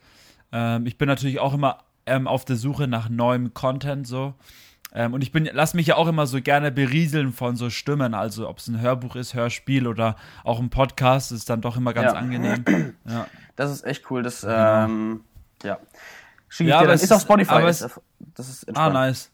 Ähm, 0.52 0.86
ich 0.88 0.97
bin 0.97 1.08
natürlich 1.08 1.39
auch 1.39 1.54
immer 1.54 1.80
ähm, 2.08 2.28
auf 2.28 2.43
der 2.45 2.56
Suche 2.56 2.88
nach 2.88 3.10
neuem 3.10 3.54
Content 3.54 4.08
so. 4.08 4.34
Ähm, 4.93 5.13
und 5.13 5.21
ich 5.21 5.32
bin, 5.32 5.47
lass 5.54 5.74
mich 5.76 5.88
ja 5.88 5.95
auch 5.97 6.08
immer 6.08 6.26
so 6.26 6.41
gerne 6.41 6.71
berieseln 6.71 7.32
von 7.32 7.56
so 7.56 7.69
Stimmen, 7.69 8.13
also 8.13 8.50
ob 8.50 8.58
es 8.58 8.67
ein 8.67 8.82
Hörbuch 8.82 9.15
ist, 9.15 9.34
Hörspiel 9.36 9.86
oder 9.88 10.15
auch 10.43 10.60
ein 10.60 10.69
Podcast, 10.69 11.32
ist 11.32 11.50
dann 11.50 11.62
doch 11.62 11.78
immer 11.78 11.93
ganz 11.93 12.13
Ja. 12.13 12.17
angenehm. 12.19 12.65
Ja. 13.08 13.28
Das 13.56 13.69
ist 13.71 13.86
echt 13.86 14.10
cool. 14.10 14.24
Das, 14.24 14.41
Genau. 14.41 15.78
Ähm, 16.59 16.67
ja. 16.67 16.75
Ich 16.75 16.75
dir 16.75 16.75
aber 16.77 16.87
dann. 16.87 16.95
es 16.95 17.03
Ist 17.03 17.11
auf 17.11 17.17
ist- 17.19 17.23
Spotify. 17.23 17.67
ist, 17.69 17.81
es- 17.81 18.01
das 18.35 18.49
ist 18.49 18.63
Ah, 18.65 18.69
entspannt. 18.69 18.93
nice. 18.93 19.31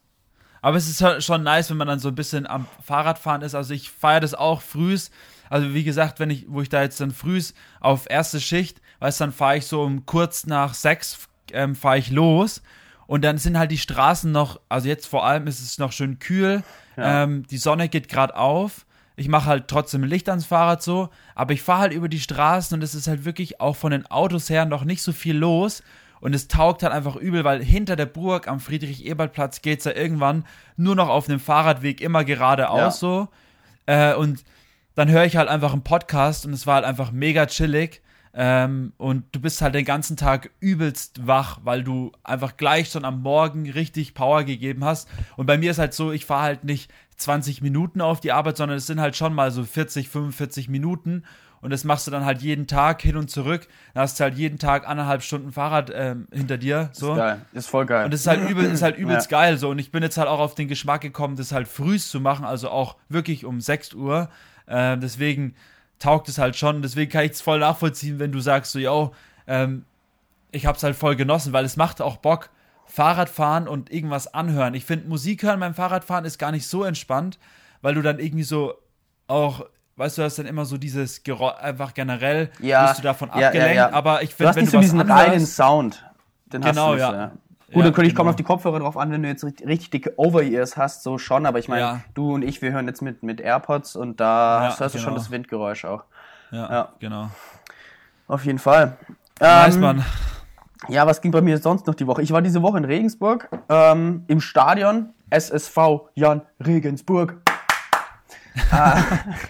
Aber 0.62 0.78
es 0.78 0.88
ist 0.90 1.24
schon 1.24 1.44
nice, 1.44 1.70
wenn 1.70 1.78
man 1.78 1.88
dann 1.88 2.00
so 2.00 2.08
ein 2.10 2.16
bisschen 2.16 2.48
am 2.48 2.66
Fahrradfahren 2.84 3.42
ist. 3.44 3.56
Also 3.56 3.74
ich 3.74 3.90
feiere 3.92 4.20
das 4.22 4.34
auch 4.34 4.62
frühs. 4.62 5.12
Also 5.50 5.74
wie 5.74 5.84
gesagt, 5.84 6.20
wenn 6.20 6.30
ich, 6.30 6.46
wo 6.50 6.62
ich 6.62 6.70
da 6.70 6.82
jetzt 6.82 7.00
dann 7.00 7.12
frühs 7.12 7.54
auf 7.80 8.10
erste 8.10 8.42
Schicht, 8.42 8.82
weißt 9.00 9.22
dann 9.22 9.32
fahre 9.32 9.58
ich 9.58 9.66
so 9.68 9.84
um 9.84 10.06
kurz 10.06 10.46
nach 10.46 10.74
sechs 10.74 11.28
ähm, 11.54 11.76
fahre 11.76 12.00
ich 12.00 12.10
los 12.12 12.62
und 13.06 13.24
dann 13.24 13.38
sind 13.38 13.58
halt 13.58 13.72
die 13.72 13.78
Straßen 13.78 14.30
noch, 14.30 14.60
also 14.68 14.90
jetzt 14.90 15.06
vor 15.08 15.26
allem 15.26 15.48
ist 15.48 15.62
es 15.62 15.78
noch 15.78 15.94
schön 15.94 16.20
kühl, 16.20 16.64
Ja. 16.98 17.24
ähm, 17.24 17.48
die 17.48 17.58
Sonne 17.58 17.88
geht 17.88 18.10
gerade 18.10 18.36
auf. 18.36 18.86
Ich 19.16 19.30
mache 19.30 19.46
halt 19.46 19.70
trotzdem 19.70 20.04
Licht 20.04 20.28
ans 20.28 20.46
Fahrrad 20.46 20.84
so, 20.84 21.10
aber 21.36 21.54
ich 21.54 21.62
fahre 21.62 21.80
halt 21.82 21.94
über 21.94 22.10
die 22.10 22.20
Straßen 22.20 22.76
und 22.76 22.84
es 22.84 22.94
ist 22.94 23.08
halt 23.08 23.24
wirklich 23.24 23.62
auch 23.62 23.78
von 23.78 23.92
den 23.92 24.06
Autos 24.08 24.50
her 24.50 24.66
noch 24.66 24.84
nicht 24.84 25.02
so 25.02 25.14
viel 25.14 25.38
los. 25.38 25.82
Und 26.20 26.34
es 26.34 26.48
taugt 26.48 26.84
halt 26.84 26.94
einfach 26.94 27.16
übel, 27.16 27.44
weil 27.44 27.64
hinter 27.64 27.96
der 27.96 28.06
Burg 28.08 28.48
am 28.48 28.60
Friedrich-Ebert-Platz 28.60 29.62
geht's 29.62 29.86
ja 29.86 29.94
irgendwann 29.94 30.46
nur 30.76 30.96
noch 30.96 31.10
auf 31.10 31.30
einem 31.30 31.40
Fahrradweg 31.40 32.02
immer 32.02 32.24
geradeaus 32.24 32.78
Ja. 32.80 32.92
so. 32.92 33.28
Äh, 33.86 34.14
und 34.16 34.44
dann 34.96 35.10
höre 35.10 35.26
ich 35.26 35.38
halt 35.38 35.48
einfach 35.48 35.74
einen 35.74 35.84
Podcast 35.84 36.46
und 36.46 36.54
es 36.54 36.66
war 36.66 36.76
halt 36.76 36.86
einfach 36.86 37.12
mega 37.12 37.46
chillig. 37.46 38.02
Ähm, 38.34 38.94
und 38.98 39.24
du 39.32 39.40
bist 39.40 39.62
halt 39.62 39.74
den 39.74 39.86
ganzen 39.86 40.16
Tag 40.18 40.52
übelst 40.60 41.26
wach, 41.26 41.60
weil 41.64 41.84
du 41.84 42.12
einfach 42.24 42.56
gleich 42.58 42.90
schon 42.90 43.06
am 43.06 43.22
Morgen 43.22 43.70
richtig 43.70 44.14
Power 44.14 44.44
gegeben 44.44 44.84
hast. 44.86 45.10
Und 45.38 45.48
bei 45.48 45.58
mir 45.58 45.72
ist 45.72 45.80
halt 45.80 45.94
so, 45.96 46.12
ich 46.12 46.26
fahre 46.26 46.44
halt 46.44 46.64
nicht 46.64 46.92
20 47.16 47.64
Minuten 47.64 48.00
auf 48.00 48.20
die 48.20 48.32
Arbeit, 48.32 48.58
sondern 48.58 48.78
es 48.78 48.86
sind 48.86 49.02
halt 49.02 49.16
schon 49.16 49.34
mal 49.34 49.50
so 49.50 49.64
40, 49.64 50.10
45 50.10 50.70
Minuten. 50.70 51.24
Und 51.68 51.72
das 51.72 51.84
machst 51.84 52.08
du 52.08 52.12
dann 52.12 52.24
halt 52.24 52.42
jeden 52.42 52.66
Tag 52.66 53.02
hin 53.02 53.18
und 53.18 53.30
zurück. 53.30 53.68
Da 53.94 54.00
hast 54.00 54.18
du 54.18 54.24
halt 54.24 54.36
jeden 54.38 54.58
Tag 54.58 54.88
anderthalb 54.88 55.22
Stunden 55.22 55.52
Fahrrad 55.52 55.92
ähm, 55.94 56.30
hinter 56.32 56.58
dir. 56.58 56.92
So. 56.94 57.12
Ist 57.12 57.18
geil. 57.18 57.42
Ist 57.52 57.68
voll 57.68 57.86
geil. 57.86 58.06
Und 58.06 58.14
das 58.14 58.22
ist 58.22 58.28
halt, 58.28 58.50
übel, 58.50 58.64
ist 58.64 58.82
halt 58.82 58.98
übelst 58.98 59.30
Ja. 59.30 59.38
geil 59.38 59.58
so. 59.58 59.68
Und 59.68 59.78
ich 59.78 59.92
bin 59.92 60.02
jetzt 60.02 60.18
halt 60.18 60.30
auch 60.30 60.40
auf 60.40 60.56
den 60.56 60.70
Geschmack 60.70 61.02
gekommen, 61.02 61.36
das 61.36 61.52
halt 61.52 61.68
frühst 61.68 62.10
zu 62.10 62.22
machen, 62.22 62.46
also 62.46 62.70
auch 62.70 62.96
wirklich 63.10 63.44
um 63.44 63.60
6 63.60 63.96
Uhr. 63.96 64.30
Ähm, 64.66 65.02
deswegen 65.02 65.56
taugt 66.00 66.30
es 66.30 66.38
halt 66.38 66.56
schon. 66.56 66.82
Deswegen 66.82 67.12
kann 67.12 67.26
ich 67.26 67.32
es 67.34 67.42
voll 67.42 67.60
nachvollziehen, 67.60 68.18
wenn 68.18 68.32
du 68.32 68.40
sagst 68.40 68.72
so, 68.72 68.80
yo, 68.80 69.14
ähm, 69.46 69.84
ich 70.52 70.66
hab's 70.68 70.84
halt 70.84 70.96
voll 70.96 71.18
genossen, 71.18 71.52
weil 71.52 71.66
es 71.66 71.76
macht 71.76 72.02
auch 72.02 72.16
Bock, 72.16 72.50
Fahrradfahren 72.86 73.68
und 73.68 73.92
irgendwas 73.92 74.34
anhören. 74.34 74.74
Ich 74.74 74.86
finde, 74.86 75.10
Musik 75.10 75.44
hören 75.44 75.60
beim 75.60 75.74
Fahrradfahren 75.74 76.24
ist 76.24 76.38
gar 76.38 76.54
nicht 76.54 76.66
so 76.66 76.86
entspannt, 76.86 77.40
weil 77.82 77.96
du 77.96 78.02
dann 78.02 78.20
irgendwie 78.20 78.44
so 78.46 78.76
auch, 79.28 79.66
weißt 79.98 80.18
du, 80.18 80.24
hast 80.24 80.40
dann 80.40 80.46
immer 80.46 80.64
so 80.66 80.78
dieses 80.78 81.24
Geräusch, 81.24 81.56
einfach 81.60 81.94
generell 81.94 82.50
Ja, 82.60 82.88
bist 82.88 83.00
du 83.00 83.04
davon 83.04 83.30
ja, 83.36 83.48
abgelenkt, 83.48 83.76
ja. 83.76 83.92
aber 83.92 84.22
ich 84.24 84.30
du 84.30 84.36
finde, 84.38 84.56
wenn 84.56 84.62
nicht 84.62 84.68
du 84.68 84.72
so 84.72 84.78
was 84.78 84.86
diesen 84.86 85.02
anhörst, 85.02 85.28
reinen 85.28 85.46
Sound. 85.46 86.06
Den 86.46 86.62
Genau, 86.62 86.70
hast 86.70 86.88
du 86.88 86.92
nicht, 86.94 87.02
ja. 87.02 87.32
Gut, 87.74 87.84
dann 87.84 87.94
könnte 87.94 88.08
ich 88.08 88.16
kommen 88.16 88.28
genau. 88.28 88.30
auf 88.30 88.36
die 88.38 88.44
Kopfhörer 88.44 88.80
drauf 88.80 88.96
an, 88.96 89.12
wenn 89.12 89.22
du 89.24 89.28
jetzt 89.28 89.44
richtig, 89.44 89.68
richtig 89.68 89.90
dicke 89.92 90.14
Over-Ears 90.18 90.78
hast, 90.78 91.04
so 91.04 91.18
schon, 91.18 91.46
aber 91.46 91.60
ich 91.60 91.68
meine, 91.68 91.82
Ja. 91.82 92.00
du 92.14 92.34
und 92.34 92.44
ich, 92.44 92.62
wir 92.62 92.72
hören 92.72 92.88
jetzt 92.88 93.02
mit, 93.02 93.24
mit 93.24 93.42
AirPods 93.42 93.98
und 93.98 94.22
da 94.22 94.64
Ja, 94.64 94.70
hast, 94.70 94.80
hörst 94.80 94.96
du 94.96 95.00
schon 95.00 95.10
genau. 95.10 95.18
das 95.18 95.32
Windgeräusch 95.32 95.84
auch. 95.84 96.06
ja, 96.52 96.72
Ja. 96.72 96.90
genau. 97.00 97.30
Auf 98.30 98.46
jeden 98.46 98.60
Fall. 98.60 98.96
Nice, 99.42 99.76
Ähm, 99.76 99.82
Mann. 99.82 100.06
Ja, 100.90 101.06
was 101.08 101.20
ging 101.22 101.32
bei 101.32 101.42
mir 101.42 101.58
sonst 101.58 101.88
noch 101.88 101.96
die 101.96 102.08
Woche? 102.08 102.22
Ich 102.22 102.32
war 102.32 102.42
diese 102.42 102.62
Woche 102.62 102.78
in 102.78 102.86
Regensburg 102.86 103.50
ähm, 103.68 104.24
im 104.28 104.40
Stadion 104.40 105.10
SSV 105.30 105.78
Jan 106.14 106.42
Regensburg. 106.66 107.42
Ah, 108.72 109.02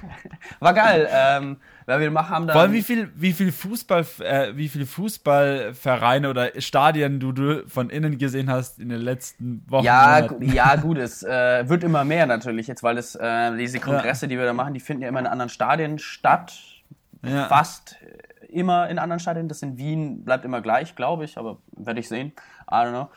war 0.59 0.73
geil. 0.73 1.07
Ähm, 1.11 1.57
weil 1.85 1.99
wir 2.01 2.11
machen, 2.11 2.29
haben 2.29 2.47
da 2.47 2.53
Vor 2.53 2.61
allem, 2.63 2.73
wie 2.73 2.81
viel, 2.81 3.09
wie 3.15 3.31
viel 3.33 3.51
Fußball, 3.51 4.05
äh, 4.19 4.55
wie 4.55 4.67
viel 4.67 4.85
Fußballvereine 4.85 6.29
oder 6.29 6.49
Stadien 6.59 7.19
du, 7.19 7.31
du 7.31 7.67
von 7.67 7.89
innen 7.89 8.17
gesehen 8.17 8.49
hast 8.49 8.79
in 8.79 8.89
den 8.89 9.01
letzten 9.01 9.63
Wochen. 9.69 9.85
ja, 9.85 10.21
gu- 10.21 10.41
ja, 10.43 10.75
gut, 10.75 10.97
es 10.97 11.23
äh, 11.23 11.67
wird 11.69 11.83
immer 11.83 12.03
mehr 12.03 12.25
natürlich 12.25 12.67
jetzt, 12.67 12.83
weil 12.83 12.97
es 12.97 13.15
äh, 13.15 13.55
diese 13.57 13.79
Kongresse, 13.79 14.27
die 14.27 14.37
wir 14.37 14.45
da 14.45 14.53
machen, 14.53 14.73
die 14.73 14.79
finden 14.79 15.03
ja 15.03 15.09
immer 15.09 15.19
in 15.19 15.27
anderen 15.27 15.49
Stadien 15.49 15.97
statt. 15.99 16.53
ja. 17.25 17.45
Fast 17.45 17.95
immer 18.49 18.89
in 18.89 18.99
anderen 18.99 19.19
Stadien. 19.19 19.47
Das 19.47 19.61
in 19.61 19.77
Wien 19.77 20.23
bleibt 20.23 20.45
immer 20.45 20.61
gleich, 20.61 20.95
glaube 20.95 21.25
ich, 21.25 21.37
aber 21.37 21.57
werde 21.75 21.99
ich 21.99 22.07
sehen. 22.07 22.33
I 22.69 22.75
don't 22.75 22.89
know. 22.91 23.09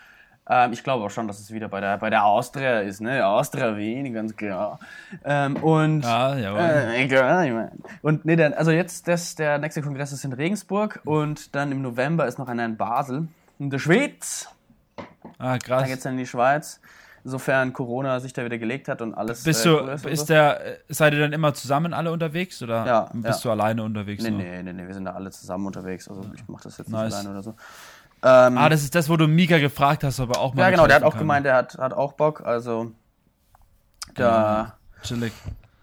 Ähm, 0.53 0.73
ich 0.73 0.83
glaube 0.83 1.05
auch 1.05 1.11
schon, 1.11 1.29
dass 1.29 1.39
es 1.39 1.53
wieder 1.53 1.69
bei 1.69 1.81
der, 1.81 1.97
bei 1.99 2.11
der 2.11 2.25
Austria 2.25 2.81
ist, 2.81 3.01
ne? 3.01 3.25
Austria 3.25 3.77
Wien, 3.77 4.13
ganz 4.13 4.35
klar. 4.35 4.81
Ähm, 5.25 5.55
und 5.57 6.03
Ja, 6.03 6.37
jawohl. 6.37 6.59
äh, 6.61 7.05
ich 7.05 7.13
mein. 7.53 7.71
Und 8.03 8.25
nee, 8.25 8.35
dann, 8.35 8.53
also 8.55 8.73
jetzt 8.73 9.07
das, 9.07 9.37
der 9.37 9.59
nächste 9.59 9.81
Kongress 9.81 10.11
ist 10.11 10.25
in 10.25 10.33
Regensburg 10.33 11.01
und 11.05 11.55
dann 11.55 11.71
im 11.71 11.83
November 11.83 12.27
ist 12.27 12.39
noch 12.41 12.49
einer 12.49 12.65
in 12.65 12.77
Basel. 12.77 13.29
In 13.61 13.71
der 13.71 13.79
Schweiz. 13.79 14.49
ah, 15.39 15.53
Da 15.53 15.59
krass. 15.59 15.87
geht's 15.87 16.03
dann 16.03 16.15
in 16.15 16.19
die 16.19 16.27
Schweiz. 16.27 16.81
Sofern 17.23 17.73
Corona 17.75 18.19
sich 18.19 18.33
da 18.33 18.45
wieder 18.45 18.57
gelegt 18.59 18.89
hat 18.89 19.03
und 19.03 19.15
alles. 19.15 19.45
Bist 19.45 19.65
äh, 19.67 19.69
du, 19.69 19.77
cool 19.83 20.11
ist 20.11 20.31
der, 20.31 20.67
äh, 20.67 20.79
seid 20.89 21.13
ihr 21.13 21.21
dann 21.21 21.35
immer 21.35 21.53
zusammen 21.53 21.93
alle 21.93 22.11
unterwegs 22.11 22.63
oder 22.63 22.87
Ja, 22.87 23.11
bist 23.13 23.45
ja. 23.45 23.51
du 23.55 23.61
alleine 23.61 23.83
unterwegs? 23.85 24.25
Nee, 24.25 24.31
so? 24.31 24.37
nee, 24.37 24.63
nee, 24.63 24.73
nee, 24.73 24.87
wir 24.87 24.95
sind 24.95 25.05
da 25.05 25.13
alle 25.13 25.31
zusammen 25.31 25.67
unterwegs. 25.67 26.09
Also 26.09 26.23
ich 26.35 26.49
mache 26.49 26.65
das 26.65 26.79
jetzt 26.79 26.89
Nice. 26.89 27.05
nicht 27.11 27.15
alleine 27.15 27.31
oder 27.31 27.43
so. 27.43 27.55
Ähm, 28.23 28.59
Ah, 28.59 28.69
das 28.69 28.83
ist 28.83 28.95
das, 28.95 29.09
wo 29.09 29.17
du 29.17 29.27
Mika 29.27 29.59
gefragt 29.59 30.05
hast, 30.05 30.21
ob 30.21 30.35
er 30.37 30.41
auch 30.41 30.55
mal 30.55 30.63
ja, 30.63 30.71
genau, 30.71 30.87
der 30.87 30.97
hat 30.97 31.03
auch 31.05 31.11
kann. 31.13 31.21
gemeint, 31.21 31.47
der 31.47 31.55
hat, 31.57 31.79
hat 31.79 31.93
auch 31.95 32.13
Bock. 32.13 32.43
Also 32.45 32.93
da, 34.15 34.75
Chillig. 35.03 35.33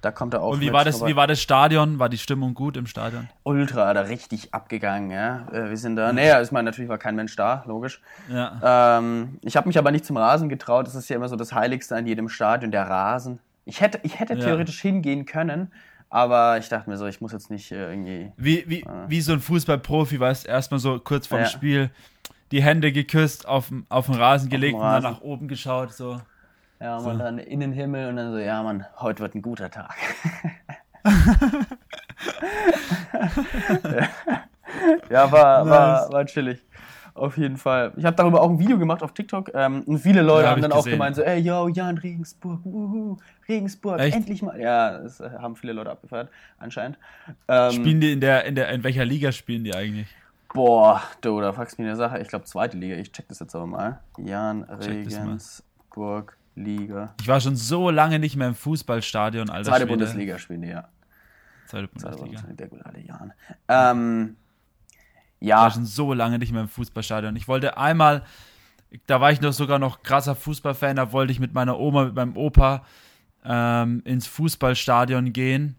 da 0.01 0.11
kommt 0.11 0.33
er 0.33 0.41
auch 0.43 0.51
Und 0.53 0.59
wie 0.61 0.65
mit, 0.65 0.73
war 0.73 0.85
das, 0.85 1.03
wie 1.05 1.15
war 1.15 1.27
das 1.27 1.41
Stadion? 1.41 1.99
War 1.99 2.09
die 2.09 2.17
Stimmung 2.17 2.53
gut 2.53 2.77
im 2.77 2.85
Stadion? 2.85 3.29
Ultra, 3.43 3.93
da 3.93 4.01
richtig 4.01 4.53
abgegangen, 4.53 5.11
ja. 5.11 5.47
Äh, 5.51 5.69
Wir 5.69 5.77
sind 5.77 5.95
da, 5.95 6.11
naja, 6.13 6.41
ich 6.41 6.51
meine, 6.51 6.65
natürlich 6.65 6.89
war 6.89 6.97
kein 6.97 7.15
Mensch 7.15 7.35
da, 7.35 7.63
logisch. 7.65 8.01
Ja. 8.29 8.97
Ähm, 8.99 9.39
ich 9.41 9.55
habe 9.57 9.67
mich 9.67 9.77
aber 9.77 9.91
nicht 9.91 10.05
zum 10.05 10.17
Rasen 10.17 10.49
getraut. 10.49 10.87
Das 10.87 10.95
ist 10.95 11.09
ja 11.09 11.15
immer 11.15 11.29
so 11.29 11.35
das 11.35 11.53
Heiligste 11.53 11.95
an 11.95 12.05
jedem 12.05 12.29
Stadion, 12.29 12.71
der 12.71 12.83
Rasen. 12.89 13.39
Ich 13.65 13.81
hätte, 13.81 13.99
ich 14.03 14.19
hätte 14.19 14.33
Ja. 14.35 14.39
theoretisch 14.45 14.79
hingehen 14.81 15.25
können, 15.25 15.71
aber 16.09 16.57
ich 16.57 16.69
dachte 16.69 16.89
mir 16.89 16.97
so, 16.97 17.05
ich 17.05 17.19
muss 17.19 17.31
jetzt 17.33 17.49
nicht 17.49 17.71
äh, 17.71 17.89
irgendwie. 17.89 18.31
Wie, 18.37 18.63
wie, 18.67 18.85
wie 19.07 19.21
so 19.21 19.33
ein 19.33 19.39
Fußballprofi, 19.41 20.19
weißt 20.19 20.45
du, 20.45 20.49
erstmal 20.49 20.79
so 20.79 20.99
kurz 20.99 21.27
vorm 21.27 21.41
Ja. 21.41 21.47
Spiel 21.47 21.91
die 22.51 22.61
Hände 22.63 22.91
geküsst, 22.91 23.47
auf, 23.47 23.71
auf 23.89 24.05
den 24.07 24.15
Rasen 24.15 24.49
gelegt 24.49 24.75
und 24.75 24.81
dann 24.81 25.03
Rasen. 25.03 25.11
nach 25.11 25.21
oben 25.21 25.47
geschaut, 25.47 25.93
so. 25.93 26.19
Ja, 26.79 26.99
man 27.01 27.17
dann 27.17 27.39
in 27.39 27.59
den 27.59 27.71
Himmel 27.71 28.09
und 28.09 28.17
dann 28.17 28.31
so, 28.31 28.37
ja, 28.37 28.61
Mann, 28.61 28.85
heute 28.99 29.19
wird 29.21 29.33
ein 29.35 29.41
guter 29.41 29.71
Tag. 29.71 29.95
ja, 35.09 35.31
war, 35.31 35.67
war, 35.67 36.11
war 36.11 36.25
chillig. 36.25 36.63
Auf 37.13 37.35
jeden 37.37 37.57
Fall. 37.57 37.93
Ich 37.97 38.05
habe 38.05 38.15
darüber 38.15 38.41
auch 38.41 38.49
ein 38.49 38.59
Video 38.59 38.77
gemacht 38.77 39.01
auf 39.01 39.11
TikTok 39.11 39.49
ähm, 39.55 39.81
und 39.87 39.97
viele 39.97 40.21
Leute 40.21 40.43
Ja, 40.43 40.49
hab 40.49 40.55
haben 40.57 40.61
dann 40.61 40.71
auch 40.71 40.77
gesehen. 40.83 40.91
gemeint 40.91 41.15
so, 41.15 41.23
ey, 41.23 41.39
yo, 41.39 41.67
Jan, 41.67 41.97
Regensburg, 41.97 42.59
wuhu, 42.63 43.17
Regensburg, 43.49 43.99
Echt? 43.99 44.15
endlich 44.15 44.43
mal. 44.43 44.59
Ja, 44.59 44.99
das 44.99 45.19
äh, 45.19 45.31
haben 45.39 45.55
viele 45.55 45.73
Leute 45.73 45.89
abgefeiert, 45.89 46.29
anscheinend. 46.59 46.99
Ähm, 47.47 47.71
Spielen 47.71 48.01
die 48.01 48.11
in 48.13 48.21
der, 48.21 48.45
in 48.45 48.53
der, 48.53 48.69
in 48.69 48.83
welcher 48.83 49.03
Liga 49.03 49.31
spielen 49.31 49.63
die 49.63 49.73
eigentlich? 49.73 50.07
Boah, 50.53 51.01
du, 51.21 51.39
da 51.41 51.53
fragst 51.53 51.77
du 51.77 51.81
mich 51.81 51.89
eine 51.89 51.97
Sache. 51.97 52.19
Ich 52.19 52.27
glaube, 52.27 52.45
zweite 52.45 52.77
Liga. 52.77 52.95
Ich 52.95 53.11
check 53.11 53.27
das 53.27 53.39
jetzt 53.39 53.55
aber 53.55 53.67
mal. 53.67 53.99
Jan. 54.17 54.63
Regensburg, 54.63 56.37
Liga. 56.55 57.13
Ich 57.21 57.27
war 57.27 57.39
schon 57.39 57.55
so 57.55 57.89
lange 57.89 58.19
nicht 58.19 58.35
mehr 58.35 58.47
im 58.47 58.55
Fußballstadion, 58.55 59.49
Alter. 59.49 59.71
Zweite. 59.71 59.87
Bundesliga 59.87 60.37
spielen 60.39 60.61
die, 60.63 60.69
ja. 60.69 60.87
Zweite 61.67 61.89
Zweite 61.97 62.17
Bundesliga. 62.17 62.41
Bundesliga, 62.41 62.53
der 62.55 62.67
gute 62.67 62.85
alte 62.85 62.99
Jan. 63.01 63.33
Ähm, 63.67 64.37
Ich 65.39 65.47
ja, 65.47 65.57
war 65.57 65.71
schon 65.71 65.85
so 65.85 66.13
lange 66.13 66.39
nicht 66.39 66.51
mehr 66.51 66.61
im 66.61 66.69
Fußballstadion. 66.69 67.35
Ich 67.35 67.47
wollte 67.47 67.77
einmal, 67.77 68.23
da 69.05 69.21
war 69.21 69.31
ich 69.31 69.41
noch 69.41 69.53
sogar 69.53 69.77
noch 69.79 70.01
krasser 70.01 70.33
Fußballfan, 70.33 70.95
da 70.95 71.11
wollte 71.11 71.31
ich 71.31 71.39
mit 71.39 71.53
meiner 71.53 71.77
Oma, 71.77 72.05
mit 72.05 72.15
meinem 72.15 72.37
Opa 72.37 72.83
ähm, 73.43 74.01
ins 74.05 74.27
Fußballstadion 74.27 75.33
gehen. 75.33 75.75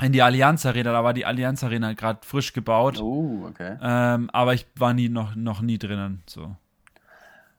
In 0.00 0.12
die 0.12 0.22
Allianz 0.22 0.64
Arena, 0.64 0.92
da 0.92 1.02
war 1.02 1.12
die 1.12 1.26
Allianz 1.26 1.64
Arena 1.64 1.92
gerade 1.92 2.20
frisch 2.24 2.52
gebaut. 2.52 3.00
oh, 3.00 3.46
okay. 3.48 3.76
Ähm, 3.82 4.30
aber 4.32 4.54
ich 4.54 4.66
war 4.76 4.94
nie 4.94 5.08
noch, 5.08 5.34
noch 5.34 5.60
nie 5.60 5.78
drinnen. 5.78 6.22
So. 6.26 6.56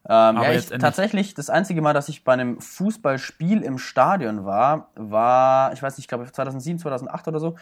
Ähm, 0.07 0.37
Aber 0.37 0.51
ja, 0.51 0.57
ich, 0.57 0.67
tatsächlich, 0.67 1.33
das 1.33 1.49
einzige 1.49 1.81
Mal, 1.81 1.93
dass 1.93 2.09
ich 2.09 2.23
bei 2.23 2.33
einem 2.33 2.59
Fußballspiel 2.61 3.61
im 3.61 3.77
Stadion 3.77 4.45
war, 4.45 4.89
war, 4.95 5.73
ich 5.73 5.83
weiß 5.83 5.97
nicht, 5.97 6.05
ich 6.05 6.07
glaube 6.07 6.31
2007, 6.31 6.79
2008 6.79 7.27
oder 7.27 7.39
so, 7.39 7.55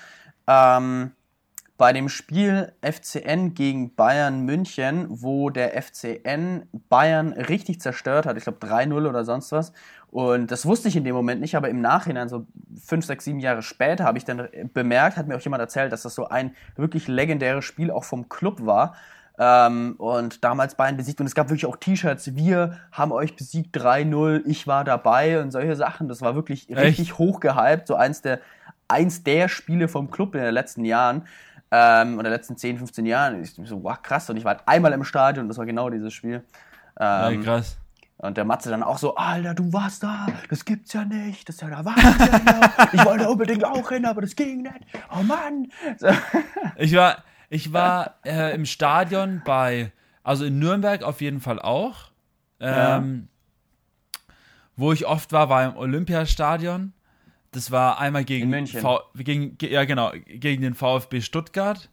ähm, 0.46 1.12
bei 1.78 1.94
dem 1.94 2.10
Spiel 2.10 2.74
FCN 2.82 3.54
gegen 3.54 3.96
Bayern 3.96 4.42
München, 4.42 5.08
wo 5.10 5.50
der 5.50 5.82
FCN 5.82 6.68
Bayern 6.90 7.34
richtig 7.34 7.82
zerstört 7.82 8.26
hat, 8.26 8.38
ich 8.38 8.44
glaube 8.44 8.66
3-0 8.66 9.08
oder 9.08 9.26
sonst 9.26 9.52
was. 9.52 9.74
Und 10.10 10.52
das 10.52 10.66
wusste 10.66 10.88
ich 10.88 10.96
in 10.96 11.04
dem 11.04 11.16
Moment 11.16 11.42
nicht, 11.42 11.56
aber 11.56 11.70
im 11.70 11.82
Nachhinein, 11.82 12.30
so 12.30 12.48
fünf, 12.84 13.06
sechs, 13.06 13.26
sieben 13.26 13.40
Jahre 13.40 13.62
später, 13.62 14.06
habe 14.06 14.18
ich 14.18 14.26
dann 14.26 14.48
bemerkt, 14.74 15.18
hat 15.18 15.28
mir 15.28 15.36
auch 15.36 15.42
jemand 15.42 15.62
erzählt, 15.62 15.92
dass 15.92 16.04
das 16.04 16.16
so 16.16 16.28
ein 16.30 16.56
wirklich 16.76 17.08
legendäres 17.08 17.66
Spiel 17.66 17.92
auch 17.92 18.06
vom 18.06 18.30
Club 18.30 18.66
war. 18.66 18.96
Ähm, 19.40 19.96
und 19.98 20.44
damals 20.44 20.76
Bayern 20.76 20.98
besiegt. 20.98 21.20
Und 21.20 21.28
es 21.28 21.36
gab 21.36 21.50
wirklich 21.50 21.68
auch 21.68 21.76
T-Shirts. 21.76 22.36
Wir 22.36 22.80
haben 22.92 23.12
euch 23.12 23.36
besiegt 23.36 23.78
3-0, 23.78 24.44
ich 24.46 24.66
war 24.66 24.84
dabei 24.84 25.42
und 25.42 25.52
solche 25.52 25.76
Sachen. 25.76 26.08
Das 26.08 26.22
war 26.22 26.36
wirklich 26.36 26.70
Echt? 26.70 26.80
richtig 26.80 27.18
hochgehypt. 27.20 27.88
So 27.88 27.96
eins 27.96 28.22
der, 28.22 28.40
eins 28.88 29.24
der 29.24 29.48
Spiele 29.50 29.88
vom 29.90 30.10
Club 30.10 30.34
in 30.34 30.42
den 30.42 30.54
letzten 30.54 30.86
Jahren. 30.86 31.28
Ähm, 31.70 32.18
oder 32.18 32.30
letzten 32.30 32.56
10, 32.56 32.78
15 32.78 33.06
Jahren. 33.06 33.44
Ich 33.44 33.54
so, 33.54 33.84
wow, 33.84 34.02
krass. 34.02 34.30
Und 34.30 34.38
ich 34.38 34.46
war 34.46 34.56
halt 34.56 34.64
einmal 34.66 34.94
im 34.94 35.04
Stadion 35.04 35.44
und 35.44 35.50
das 35.50 35.58
war 35.58 35.66
genau 35.66 35.90
dieses 35.90 36.14
Spiel. 36.14 36.44
Ja, 37.00 37.30
Ähm, 37.30 37.44
krass. 37.44 37.78
Und 38.18 38.36
der 38.38 38.46
Matze 38.46 38.70
dann 38.70 38.84
auch 38.84 38.98
so, 38.98 39.16
Alter, 39.16 39.54
du 39.54 39.72
warst 39.74 40.04
da, 40.04 40.28
das 40.50 40.66
gibt's 40.66 40.94
ja 40.94 41.06
nicht, 41.06 41.48
das 41.48 41.56
ist 41.56 41.62
ja 41.62 41.70
der 41.70 41.86
Wahnsinn. 41.86 42.42
ja. 42.46 42.90
ich 42.94 43.06
wollte 43.06 43.30
unbedingt 43.30 43.64
auch 43.66 43.90
hin, 43.90 44.06
aber 44.06 44.22
das 44.22 44.36
ging 44.36 44.64
nicht. 44.64 44.86
Oh 45.18 45.22
Mann. 45.24 45.68
So. 45.98 46.08
Ich 46.78 46.96
war, 46.96 47.24
ich 47.50 47.74
war 47.74 48.16
äh, 48.26 48.54
im 48.56 48.66
Stadion 48.66 49.42
bei, 49.46 49.92
also 50.24 50.46
in 50.46 50.58
Nürnberg 50.60 51.04
auf 51.04 51.22
jeden 51.22 51.40
Fall 51.42 51.60
auch. 51.60 52.10
Ähm, 52.60 53.28
Wo 54.76 54.92
ich 54.94 55.06
oft 55.06 55.32
war, 55.32 55.50
war 55.50 55.64
im 55.66 55.78
Olympiastadion. 55.78 56.94
Das 57.52 57.72
war 57.72 58.00
einmal 58.00 58.26
gegen. 58.26 58.68
V, 58.68 59.00
gegen 59.16 59.58
ge- 59.58 59.72
ja 59.72 59.86
genau, 59.86 60.12
gegen 60.26 60.62
den 60.62 60.74
VfB 60.76 61.22
Stuttgart. 61.22 61.90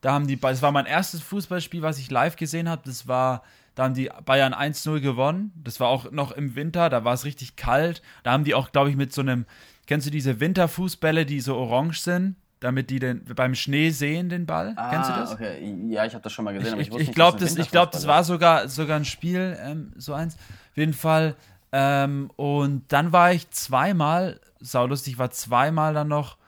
Da 0.00 0.12
haben 0.12 0.26
die, 0.26 0.38
das 0.40 0.62
war 0.62 0.72
mein 0.72 0.86
erstes 0.86 1.20
Fußballspiel, 1.22 1.82
was 1.82 1.98
ich 1.98 2.10
live 2.10 2.36
gesehen 2.36 2.68
habe. 2.68 2.82
Das 2.84 3.06
war, 3.06 3.42
da 3.74 3.84
haben 3.84 3.94
die 3.94 4.10
Bayern 4.24 4.54
1-0 4.54 5.00
gewonnen. 5.00 5.52
Das 5.56 5.80
war 5.80 5.88
auch 5.88 6.10
noch 6.10 6.32
im 6.32 6.54
Winter, 6.54 6.88
da 6.90 7.04
war 7.04 7.14
es 7.14 7.24
richtig 7.24 7.56
kalt. 7.56 8.02
Da 8.22 8.32
haben 8.32 8.44
die 8.44 8.54
auch, 8.54 8.72
glaube 8.72 8.90
ich, 8.90 8.96
mit 8.96 9.12
so 9.12 9.20
einem, 9.20 9.46
kennst 9.86 10.06
du 10.06 10.10
diese 10.10 10.40
Winterfußbälle, 10.40 11.26
die 11.26 11.40
so 11.40 11.56
orange 11.56 12.00
sind, 12.00 12.36
damit 12.60 12.88
die 12.90 12.98
den 12.98 13.24
beim 13.36 13.54
Schnee 13.54 13.90
sehen 13.90 14.28
den 14.28 14.46
Ball? 14.46 14.74
kennst 14.90 15.10
du 15.10 15.14
das? 15.14 15.30
Ah, 15.30 15.34
Okay. 15.34 15.74
Ja, 15.90 16.04
ich 16.06 16.14
habe 16.14 16.22
das 16.22 16.32
schon 16.32 16.44
mal 16.44 16.52
gesehen, 16.54 16.72
aber 16.72 16.80
ich, 16.80 16.86
Ich, 16.88 16.92
wusste 16.92 17.02
ich 17.02 17.08
nicht, 17.08 17.14
glaube, 17.16 17.38
dass 17.38 17.54
das, 17.54 17.66
ich 17.66 17.70
glaub, 17.70 17.90
das 17.90 18.06
war 18.06 18.24
sogar, 18.24 18.68
sogar 18.68 18.96
ein 18.96 19.04
Spiel, 19.04 19.56
ähm, 19.60 19.92
so 19.96 20.14
eins. 20.14 20.36
Auf 20.70 20.76
jeden 20.76 20.94
Fall. 20.94 21.34
Ähm, 21.72 22.30
und 22.36 22.84
dann 22.92 23.12
war 23.12 23.32
ich 23.32 23.50
zweimal, 23.50 24.40
saulustig, 24.60 25.14
ich 25.14 25.18
war 25.18 25.30
zweimal 25.32 25.92
dann 25.92 26.08
noch 26.08 26.38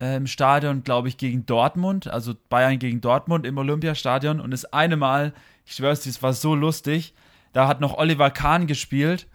äh, 0.00 0.16
im 0.16 0.26
Stadion, 0.26 0.82
glaube 0.82 1.08
ich, 1.08 1.18
gegen 1.18 1.46
Dortmund, 1.46 2.08
also 2.08 2.34
Bayern 2.48 2.78
gegen 2.78 3.00
Dortmund 3.00 3.46
im 3.46 3.58
Olympiastadion. 3.58 4.40
Und 4.40 4.50
das 4.50 4.64
eine 4.72 4.96
Mal, 4.96 5.32
ich 5.64 5.74
schwör's 5.74 6.00
dir, 6.00 6.10
es 6.10 6.22
war 6.22 6.32
so 6.32 6.54
lustig, 6.54 7.14
da 7.52 7.68
hat 7.68 7.80
noch 7.80 7.96
Oliver 7.98 8.30
Kahn 8.30 8.66
gespielt. 8.66 9.26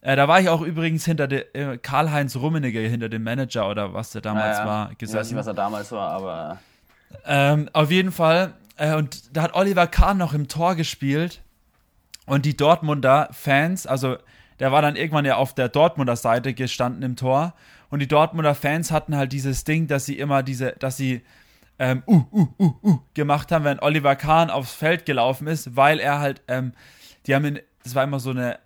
Äh, 0.00 0.16
da 0.16 0.28
war 0.28 0.40
ich 0.40 0.48
auch 0.48 0.60
übrigens 0.62 1.04
hinter 1.04 1.26
de, 1.26 1.44
äh, 1.52 1.78
Karl-Heinz 1.78 2.36
Rummenigge, 2.36 2.80
hinter 2.80 3.08
dem 3.08 3.22
Manager 3.24 3.68
oder 3.68 3.92
was 3.94 4.10
der 4.12 4.20
damals 4.22 4.58
Ja, 4.58 4.64
ja. 4.64 4.68
war, 4.68 4.84
Ich 4.86 4.90
weiß 4.92 4.98
gesessen. 4.98 5.34
nicht, 5.34 5.38
was 5.40 5.46
er 5.46 5.54
damals 5.54 5.92
war, 5.92 6.10
aber 6.10 6.58
Ähm, 7.24 7.68
auf 7.72 7.90
jeden 7.90 8.12
Fall. 8.12 8.54
Äh, 8.76 8.94
und 8.94 9.36
da 9.36 9.42
hat 9.42 9.54
Oliver 9.54 9.86
Kahn 9.86 10.18
noch 10.18 10.32
im 10.34 10.48
Tor 10.48 10.74
gespielt. 10.74 11.40
Und 12.26 12.44
die 12.44 12.56
Dortmunder 12.56 13.28
Fans, 13.32 13.86
also 13.86 14.16
der 14.58 14.72
war 14.72 14.82
dann 14.82 14.96
irgendwann 14.96 15.24
ja 15.24 15.36
auf 15.36 15.54
der 15.54 15.68
Dortmunder 15.68 16.16
Seite 16.16 16.54
gestanden 16.54 17.02
im 17.02 17.16
Tor. 17.16 17.54
Und 17.90 18.00
die 18.00 18.08
Dortmunder 18.08 18.54
Fans 18.54 18.90
hatten 18.90 19.16
halt 19.16 19.32
dieses 19.32 19.62
Ding, 19.64 19.86
dass 19.86 20.06
sie 20.06 20.18
immer 20.18 20.42
diese, 20.42 20.72
dass 20.72 20.96
sie 20.96 21.22
ähm, 21.78 22.02
uh, 22.06 22.24
uh, 22.32 22.48
uh, 22.58 22.74
uh 22.82 22.98
gemacht 23.14 23.52
haben, 23.52 23.64
wenn 23.64 23.80
Oliver 23.80 24.16
Kahn 24.16 24.50
aufs 24.50 24.72
Feld 24.72 25.06
gelaufen 25.06 25.46
ist, 25.46 25.76
weil 25.76 25.98
er 25.98 26.20
halt, 26.20 26.42
ähm, 26.48 26.72
die 27.26 27.34
haben 27.34 27.44
ihn, 27.44 27.60
das 27.82 27.94
war 27.94 28.04
immer 28.04 28.20
so 28.20 28.30
eine, 28.30 28.58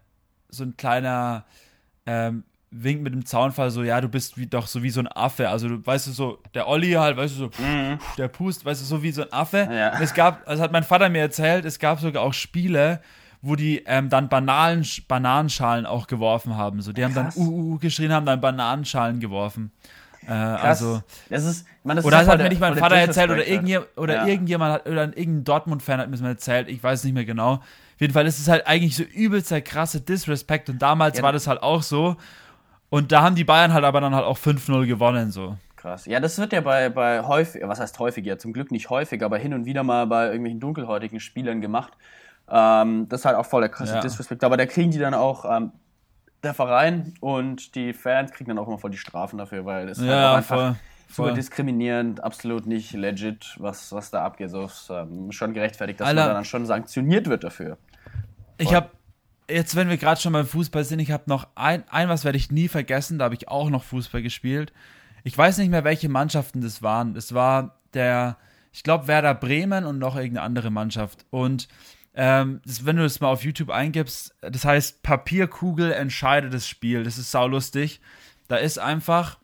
so 0.48 0.64
ein 0.64 0.76
kleiner 0.76 1.44
ähm, 2.06 2.44
Wink 2.70 3.02
mit 3.02 3.12
dem 3.12 3.26
Zaunfall, 3.26 3.70
so, 3.70 3.82
ja, 3.82 4.00
du 4.00 4.08
bist 4.08 4.38
wie, 4.38 4.46
doch 4.46 4.68
so 4.68 4.82
wie 4.82 4.90
so 4.90 5.00
ein 5.00 5.08
Affe. 5.08 5.48
Also, 5.48 5.68
du 5.68 5.84
weißt 5.84 6.06
du, 6.06 6.12
so, 6.12 6.38
der 6.54 6.68
Olli 6.68 6.92
halt, 6.92 7.16
weißt 7.16 7.34
du, 7.34 7.38
so, 7.38 7.50
der 8.16 8.28
Pust, 8.28 8.64
weißt 8.64 8.80
du, 8.80 8.84
so 8.84 9.02
wie 9.02 9.10
so 9.10 9.22
ein 9.22 9.32
Affe. 9.32 9.68
Ja. 9.70 10.00
Es 10.00 10.14
gab, 10.14 10.48
also 10.48 10.62
hat 10.62 10.70
mein 10.70 10.84
Vater 10.84 11.08
mir 11.08 11.20
erzählt, 11.20 11.64
es 11.64 11.80
gab 11.80 11.98
sogar 11.98 12.22
auch 12.22 12.32
Spiele, 12.32 13.00
wo 13.42 13.56
die 13.56 13.82
ähm, 13.86 14.08
dann 14.08 14.28
Bananen, 14.28 14.86
Bananenschalen 15.08 15.84
auch 15.84 16.06
geworfen 16.06 16.56
haben. 16.56 16.80
So, 16.80 16.92
die 16.92 17.04
haben 17.04 17.14
dann 17.14 17.26
Krass. 17.26 17.36
uh, 17.36 17.40
uh, 17.40 17.74
uh 17.74 17.78
geschrien, 17.78 18.12
haben 18.12 18.26
dann 18.26 18.40
Bananenschalen 18.40 19.18
geworfen. 19.18 19.72
Äh, 20.26 20.32
also, 20.32 21.02
das 21.28 21.44
ist, 21.44 21.66
ich 21.66 21.84
meine, 21.84 21.98
das 21.98 22.04
oder 22.04 22.20
ist 22.20 22.26
das 22.26 22.32
hat 22.34 22.42
mir 22.42 22.48
nicht 22.50 22.60
mein 22.60 22.76
Vater 22.76 22.96
erzählt 22.96 23.30
oder, 23.30 23.46
irgendjemand, 23.46 23.88
oder 23.96 24.14
Ja. 24.16 24.26
irgendjemand 24.26 24.72
hat, 24.74 24.86
oder 24.86 25.04
irgendein 25.04 25.44
Dortmund-Fan 25.44 26.00
hat 26.00 26.06
mir 26.08 26.12
das 26.12 26.20
mal 26.20 26.28
erzählt, 26.28 26.68
ich 26.68 26.82
weiß 26.82 27.04
nicht 27.04 27.14
mehr 27.14 27.24
genau. 27.24 27.54
Auf 27.54 28.00
jeden 28.00 28.12
Fall 28.12 28.26
ist 28.26 28.38
es 28.38 28.48
halt 28.48 28.66
eigentlich 28.66 28.96
so 28.96 29.02
übelst 29.02 29.50
der 29.50 29.62
krasse 29.62 30.00
Disrespect 30.00 30.68
und 30.68 30.80
damals 30.80 31.18
Ja. 31.18 31.22
war 31.24 31.32
das 31.32 31.46
halt 31.46 31.62
auch 31.62 31.82
so. 31.82 32.16
Und 32.90 33.12
da 33.12 33.22
haben 33.22 33.34
die 33.36 33.44
Bayern 33.44 33.72
halt 33.72 33.84
aber 33.84 34.00
dann 34.00 34.14
halt 34.14 34.24
auch 34.24 34.36
5-0 34.38 34.86
gewonnen, 34.86 35.30
so. 35.30 35.56
Krass. 35.76 36.04
Ja, 36.06 36.20
das 36.20 36.36
wird 36.38 36.52
ja 36.52 36.60
bei, 36.60 36.90
bei 36.90 37.22
häufig, 37.22 37.62
was 37.64 37.80
heißt 37.80 37.98
häufig, 37.98 38.26
ja 38.26 38.36
zum 38.36 38.52
Glück 38.52 38.70
nicht 38.70 38.90
häufig, 38.90 39.22
aber 39.22 39.38
hin 39.38 39.54
und 39.54 39.64
wieder 39.64 39.82
mal 39.82 40.06
bei 40.06 40.26
irgendwelchen 40.26 40.60
dunkelhäutigen 40.60 41.20
Spielern 41.20 41.60
gemacht. 41.62 41.92
Ähm, 42.50 43.06
das 43.08 43.20
ist 43.20 43.24
halt 43.26 43.36
auch 43.36 43.46
voll 43.46 43.62
der 43.62 43.70
krasse 43.70 43.94
Ja. 43.94 44.00
Disrespect. 44.00 44.44
Aber 44.44 44.56
da 44.58 44.66
kriegen 44.66 44.90
die 44.90 44.98
dann 44.98 45.14
auch 45.14 45.44
ähm, 45.50 45.72
der 46.42 46.54
Verein 46.54 47.14
und 47.20 47.74
die 47.74 47.92
Fans 47.92 48.32
kriegen 48.32 48.48
dann 48.48 48.58
auch 48.58 48.66
immer 48.68 48.78
voll 48.78 48.90
die 48.90 48.96
Strafen 48.98 49.38
dafür, 49.38 49.64
weil 49.64 49.88
ist 49.88 49.98
halt 49.98 50.08
Ja, 50.08 50.36
einfach 50.36 50.56
voll. 50.56 50.76
super 51.08 51.28
voll. 51.28 51.34
diskriminierend, 51.34 52.22
absolut 52.22 52.66
nicht 52.66 52.92
legit, 52.92 53.56
was, 53.58 53.92
was 53.92 54.10
da 54.10 54.24
abgeht. 54.24 54.50
So 54.50 54.64
ist 54.64 54.88
ähm, 54.90 55.32
schon 55.32 55.52
gerechtfertigt, 55.52 56.00
dass 56.00 56.08
Alter. 56.08 56.26
man 56.26 56.34
dann 56.34 56.44
schon 56.44 56.66
sanktioniert 56.66 57.28
wird 57.28 57.44
dafür. 57.44 57.76
Ich 58.58 58.74
habe 58.74 58.90
jetzt, 59.50 59.74
wenn 59.76 59.88
wir 59.88 59.96
gerade 59.96 60.20
schon 60.20 60.32
beim 60.32 60.46
Fußball 60.46 60.84
sind, 60.84 61.00
ich 61.00 61.10
habe 61.10 61.24
noch 61.26 61.48
ein, 61.54 61.84
ein 61.90 62.08
was 62.08 62.24
werde 62.24 62.38
ich 62.38 62.50
nie 62.50 62.68
vergessen, 62.68 63.18
da 63.18 63.24
habe 63.26 63.34
ich 63.34 63.48
auch 63.48 63.70
noch 63.70 63.84
Fußball 63.84 64.22
gespielt. 64.22 64.72
Ich 65.24 65.36
weiß 65.36 65.58
nicht 65.58 65.70
mehr, 65.70 65.84
welche 65.84 66.08
Mannschaften 66.08 66.60
das 66.60 66.82
waren. 66.82 67.16
Es 67.16 67.34
war 67.34 67.76
der, 67.92 68.36
ich 68.72 68.82
glaube, 68.82 69.06
Werder 69.08 69.34
Bremen 69.34 69.84
und 69.84 69.98
noch 69.98 70.16
irgendeine 70.16 70.42
andere 70.46 70.70
Mannschaft. 70.70 71.26
Und 71.30 71.68
ähm, 72.14 72.60
das, 72.64 72.84
wenn 72.84 72.96
du 72.96 73.02
das 73.02 73.20
mal 73.20 73.28
auf 73.28 73.44
YouTube 73.44 73.70
eingibst, 73.70 74.34
das 74.40 74.64
heißt 74.64 75.02
Papierkugel 75.02 75.92
entscheidet 75.92 76.52
das 76.52 76.68
Spiel. 76.68 77.04
Das 77.04 77.18
ist 77.18 77.30
saulustig. 77.30 78.00
Da 78.48 78.56
ist 78.56 78.78
einfach, 78.78 79.38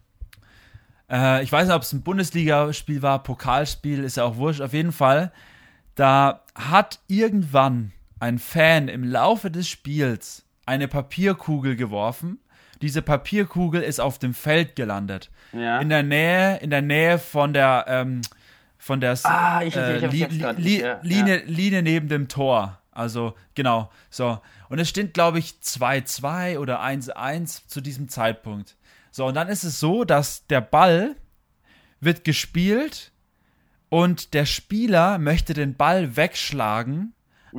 äh, 1.10 1.42
ich 1.42 1.52
weiß 1.52 1.68
nicht, 1.68 1.76
ob 1.76 1.82
es 1.82 1.92
ein 1.92 2.02
Bundesligaspiel 2.02 3.02
war, 3.02 3.22
Pokalspiel, 3.22 4.02
ist 4.02 4.16
ja 4.16 4.24
auch 4.24 4.36
wurscht. 4.36 4.60
Auf 4.60 4.72
jeden 4.72 4.92
Fall, 4.92 5.32
da 5.94 6.42
hat 6.54 6.98
irgendwann 7.06 7.92
ein 8.18 8.38
Fan 8.38 8.88
im 8.88 9.04
Laufe 9.04 9.50
des 9.50 9.68
Spiels 9.68 10.44
eine 10.64 10.88
Papierkugel 10.88 11.76
geworfen. 11.76 12.40
Diese 12.82 13.00
Papierkugel 13.00 13.82
ist 13.82 14.00
auf 14.00 14.18
dem 14.18 14.34
Feld 14.34 14.76
gelandet. 14.76 15.30
Ja. 15.52 15.80
In 15.80 15.88
der 15.88 16.02
Nähe, 16.02 16.58
in 16.58 16.70
der 16.70 16.82
Nähe 16.82 17.18
von 17.18 17.52
der, 17.52 17.84
ähm, 17.88 18.20
von 18.86 19.00
der 19.00 19.18
Ah, 19.24 19.62
ich- 19.62 19.74
ich- 19.74 19.76
ich 19.96 20.02
hab's 20.04 20.12
Li- 20.14 20.20
jetzt 20.20 20.38
grad, 20.38 20.58
Li- 20.58 20.80
ja, 20.80 21.00
Linie, 21.02 21.42
Linie 21.44 21.82
neben 21.82 22.08
dem 22.08 22.28
Tor. 22.28 22.80
Also, 22.92 23.34
genau. 23.54 23.90
So. 24.10 24.40
Und 24.68 24.78
es 24.78 24.88
steht, 24.88 25.12
glaube 25.12 25.38
ich, 25.40 25.60
2-2 25.60 26.58
oder 26.58 26.80
1-1 26.80 27.66
zu 27.66 27.80
diesem 27.80 28.08
Zeitpunkt. 28.08 28.76
So, 29.10 29.26
und 29.26 29.34
dann 29.34 29.48
ist 29.48 29.64
es 29.64 29.80
so, 29.80 30.04
dass 30.04 30.46
der 30.46 30.60
Ball 30.60 31.16
wird 32.00 32.22
gespielt 32.24 33.10
und 33.88 34.34
der 34.34 34.46
Spieler 34.46 35.18
möchte 35.18 35.52
den 35.52 35.74
Ball 35.76 36.16
wegschlagen, 36.16 37.12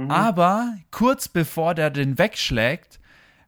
aber 0.10 0.76
kurz 0.92 1.28
bevor 1.28 1.74
der 1.76 1.90
den 1.90 2.18
wegschlägt, 2.18 3.00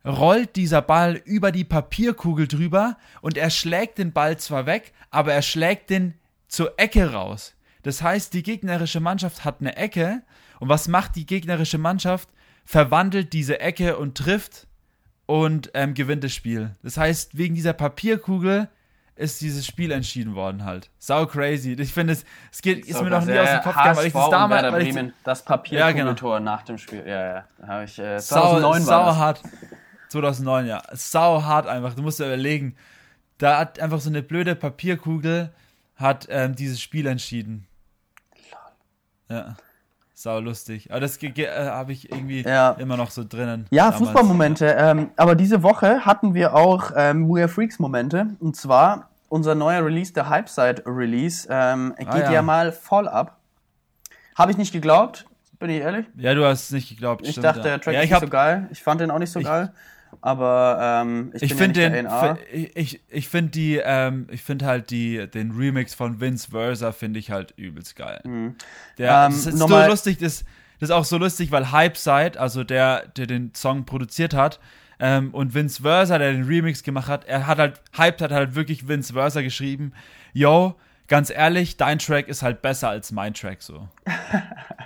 rollt 0.06 0.56
dieser 0.56 0.82
Ball 0.82 1.16
über 1.26 1.52
die 1.52 1.64
Papierkugel 1.66 2.48
drüber 2.48 2.98
und 3.22 3.38
er 3.38 3.50
schlägt 3.52 4.00
den 4.00 4.12
Ball 4.14 4.38
zwar 4.38 4.66
weg, 4.66 4.94
aber 5.12 5.34
er 5.34 5.42
schlägt 5.44 5.90
den 5.92 6.16
zur 6.48 6.74
Ecke 6.78 7.12
raus. 7.14 7.54
Das 7.84 8.02
heißt, 8.02 8.34
die 8.34 8.44
gegnerische 8.44 9.00
Mannschaft 9.00 9.46
hat 9.46 9.62
eine 9.62 9.76
Ecke 9.78 10.22
und 10.60 10.70
was 10.70 10.88
macht 10.88 11.16
die 11.16 11.26
gegnerische 11.26 11.78
Mannschaft? 11.78 12.30
Verwandelt 12.66 13.34
diese 13.34 13.60
Ecke 13.60 13.98
und 13.98 14.16
trifft 14.18 14.68
und 15.26 15.72
ähm, 15.74 15.94
gewinnt 15.94 16.24
das 16.24 16.34
Spiel. 16.34 16.76
Das 16.84 16.98
heißt, 16.98 17.38
wegen 17.38 17.56
dieser 17.56 17.74
Papierkugel 17.74 18.70
ist 19.16 19.42
dieses 19.42 19.66
Spiel 19.66 19.92
entschieden 19.92 20.34
worden 20.34 20.64
halt. 20.64 20.90
Sau 20.98 21.26
crazy. 21.26 21.74
Ich 21.74 21.94
finde, 21.94 22.14
es, 22.14 22.26
es 22.52 22.62
geht, 22.62 22.86
ist 22.86 22.98
So 22.98 23.04
mir 23.04 23.10
noch 23.10 23.26
nie 23.26 23.38
aus 23.38 23.50
dem 23.50 23.62
Kopf 23.62 23.76
gegangen, 23.76 23.98
weil 23.98 24.08
ich 24.08 24.14
das 24.14 24.30
damals, 24.30 24.64
Werder 24.64 24.80
ich, 24.80 25.14
das 25.24 25.40
Ja, 25.40 25.46
Papierkugeltor 25.46 26.40
nach 26.40 26.64
dem 26.64 26.78
Spiel. 26.78 27.04
Ja, 27.06 27.36
ja. 27.36 27.46
Habe 27.68 27.84
ich 27.84 28.00
äh, 28.00 28.20
sau, 28.20 28.60
2009 28.60 28.82
sau 28.82 28.92
war 28.92 29.06
das. 29.06 29.18
hart. 29.18 29.44
2009, 30.10 30.66
ja. 30.68 30.82
Sau 30.94 31.44
hart 31.44 31.68
einfach. 31.68 31.94
Du 31.94 32.02
musst 32.02 32.20
dir 32.20 32.26
überlegen. 32.26 32.76
Da 33.38 33.60
hat 33.60 33.80
einfach 33.80 34.00
so 34.00 34.10
eine 34.10 34.24
blöde 34.24 34.56
Papierkugel 34.56 35.52
hat 35.96 36.28
ähm, 36.30 36.56
dieses 36.56 36.82
Spiel 36.82 37.06
entschieden. 37.06 37.68
Ja. 39.30 39.56
Sau 40.14 40.40
lustig. 40.42 40.92
Aber 40.92 41.00
das 41.00 41.22
äh, 41.24 41.48
habe 41.48 41.94
ich 41.94 42.12
irgendwie 42.12 42.42
Ja. 42.42 42.72
immer 42.72 42.98
noch 42.98 43.10
so 43.10 43.24
drinnen. 43.24 43.68
Ja. 43.70 43.92
Fußballmomente. 43.94 44.66
Ähm, 44.78 45.12
aber 45.16 45.36
diese 45.36 45.64
Woche 45.64 46.06
hatten 46.06 46.34
wir 46.34 46.56
auch 46.56 46.92
ähm, 46.96 47.30
We 47.34 47.40
Are 47.40 47.48
Freaks 47.48 47.80
Momente. 47.80 48.28
Und 48.40 48.58
zwar 48.58 49.10
unser 49.30 49.56
neuer 49.56 49.86
Release, 49.86 50.12
der 50.12 50.30
Hypeside 50.30 50.84
Release, 50.86 51.48
ähm, 51.50 51.94
geht 51.98 52.08
Ah, 52.10 52.18
ja. 52.20 52.32
ja. 52.34 52.42
mal 52.42 52.72
voll 52.74 53.08
ab. 53.08 53.38
Habe 54.36 54.52
ich 54.52 54.58
nicht 54.58 54.74
geglaubt, 54.74 55.26
bin 55.60 55.70
ich 55.70 55.80
ehrlich. 55.82 56.06
Ja, 56.18 56.34
du 56.34 56.44
hast 56.46 56.64
es 56.66 56.72
nicht 56.72 56.90
geglaubt. 56.90 57.24
Ich 57.26 57.32
stimmt, 57.32 57.46
dachte, 57.46 57.62
der 57.62 57.80
Track 57.80 57.94
ja, 57.94 58.00
ist 58.00 58.06
ich 58.06 58.10
nicht 58.12 58.16
hab, 58.16 58.24
so 58.24 58.30
geil. 58.30 58.68
Ich 58.72 58.82
fand 58.84 59.00
den 59.02 59.12
auch 59.12 59.20
nicht 59.20 59.32
so 59.32 59.40
Ich- 59.40 59.46
geil. 59.46 59.72
Aber 60.22 61.02
ähm, 61.04 61.32
ich, 61.34 61.44
ich 61.44 61.54
finde 61.54 61.82
ja 61.82 61.90
den, 61.90 62.08
ich, 62.76 63.02
ich 63.10 63.30
finde 63.30 63.52
die, 63.52 63.82
ähm, 63.84 64.28
ich 64.32 64.42
finde 64.42 64.66
halt 64.66 64.90
die, 64.90 65.28
den 65.30 65.52
Remix 65.52 65.94
von 65.94 66.20
Vince 66.20 66.52
Versa 66.52 66.92
finde 66.92 67.20
ich 67.20 67.32
halt 67.32 67.54
übelst 67.58 67.96
geil. 67.96 68.22
Mhm. 68.24 68.56
Der, 68.98 69.26
ähm, 69.26 69.32
das 69.32 69.46
ist 69.46 69.58
so 69.58 69.68
lustig, 69.68 70.18
das, 70.18 70.44
das 70.80 70.90
ist 70.90 70.92
auch 70.92 71.06
so 71.06 71.18
lustig, 71.18 71.52
weil 71.52 71.72
Hypeside, 71.72 72.40
also 72.40 72.64
der, 72.64 73.08
der 73.08 73.28
den 73.28 73.54
Song 73.54 73.86
produziert 73.86 74.34
hat, 74.34 74.60
ähm, 75.00 75.34
und 75.34 75.54
Vince 75.54 75.82
Versa, 75.82 76.18
der 76.18 76.34
den 76.34 76.44
Remix 76.44 76.84
gemacht 76.84 77.08
hat, 77.08 77.26
er 77.26 77.48
hat 77.48 77.58
halt, 77.58 77.82
Hyped 77.98 78.22
hat 78.22 78.32
halt 78.32 78.56
wirklich 78.56 78.88
Vince 78.88 79.14
Versa 79.14 79.42
geschrieben, 79.42 79.94
yo, 80.34 80.76
ganz 81.10 81.30
ehrlich, 81.30 81.76
dein 81.76 82.00
Track 82.00 82.28
ist 82.30 82.42
halt 82.42 82.62
besser 82.62 82.90
als 82.90 83.12
mein 83.12 83.34
Track 83.34 83.62
so. 83.62 83.88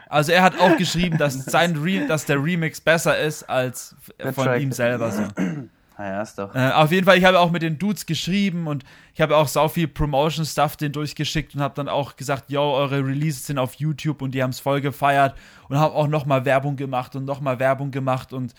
Also 0.10 0.32
er 0.32 0.42
hat 0.42 0.60
auch 0.60 0.78
geschrieben, 0.78 1.18
dass 1.18 1.34
sein 1.46 1.76
Re 1.76 2.08
dass 2.08 2.26
der 2.26 2.44
Remix 2.44 2.82
besser 2.82 3.18
ist 3.18 3.44
als 3.44 3.96
der 4.20 4.34
von 4.34 4.46
Track. 4.46 4.62
ihm 4.62 4.72
selber 4.72 5.12
so. 5.12 5.24
Naja, 5.96 6.24
ist 6.24 6.40
doch. 6.40 6.56
Äh, 6.56 6.72
auf 6.72 6.92
jeden 6.92 7.06
Fall, 7.06 7.18
ich 7.20 7.24
habe 7.24 7.40
auch 7.40 7.52
mit 7.52 7.62
den 7.62 7.78
Dudes 7.78 8.08
geschrieben 8.08 8.66
und 8.66 8.84
ich 9.14 9.22
habe 9.22 9.38
auch 9.38 9.48
so 9.48 9.68
viel 9.68 9.88
Promotion-Stuff 9.88 10.76
den 10.76 10.92
durchgeschickt 10.92 11.54
und 11.54 11.62
habe 11.62 11.76
dann 11.76 11.88
auch 11.88 12.16
gesagt, 12.16 12.50
yo, 12.50 12.74
eure 12.74 13.06
Releases 13.06 13.46
sind 13.46 13.60
auf 13.60 13.76
YouTube 13.76 14.24
und 14.24 14.32
die 14.32 14.42
haben 14.42 14.50
es 14.50 14.60
voll 14.60 14.82
gefeiert 14.82 15.36
und 15.70 15.78
habe 15.78 15.94
auch 15.94 16.08
nochmal 16.08 16.46
Werbung 16.46 16.78
gemacht 16.78 17.16
und 17.16 17.26
nochmal 17.26 17.60
Werbung 17.60 17.92
gemacht 17.92 18.34
und 18.34 18.56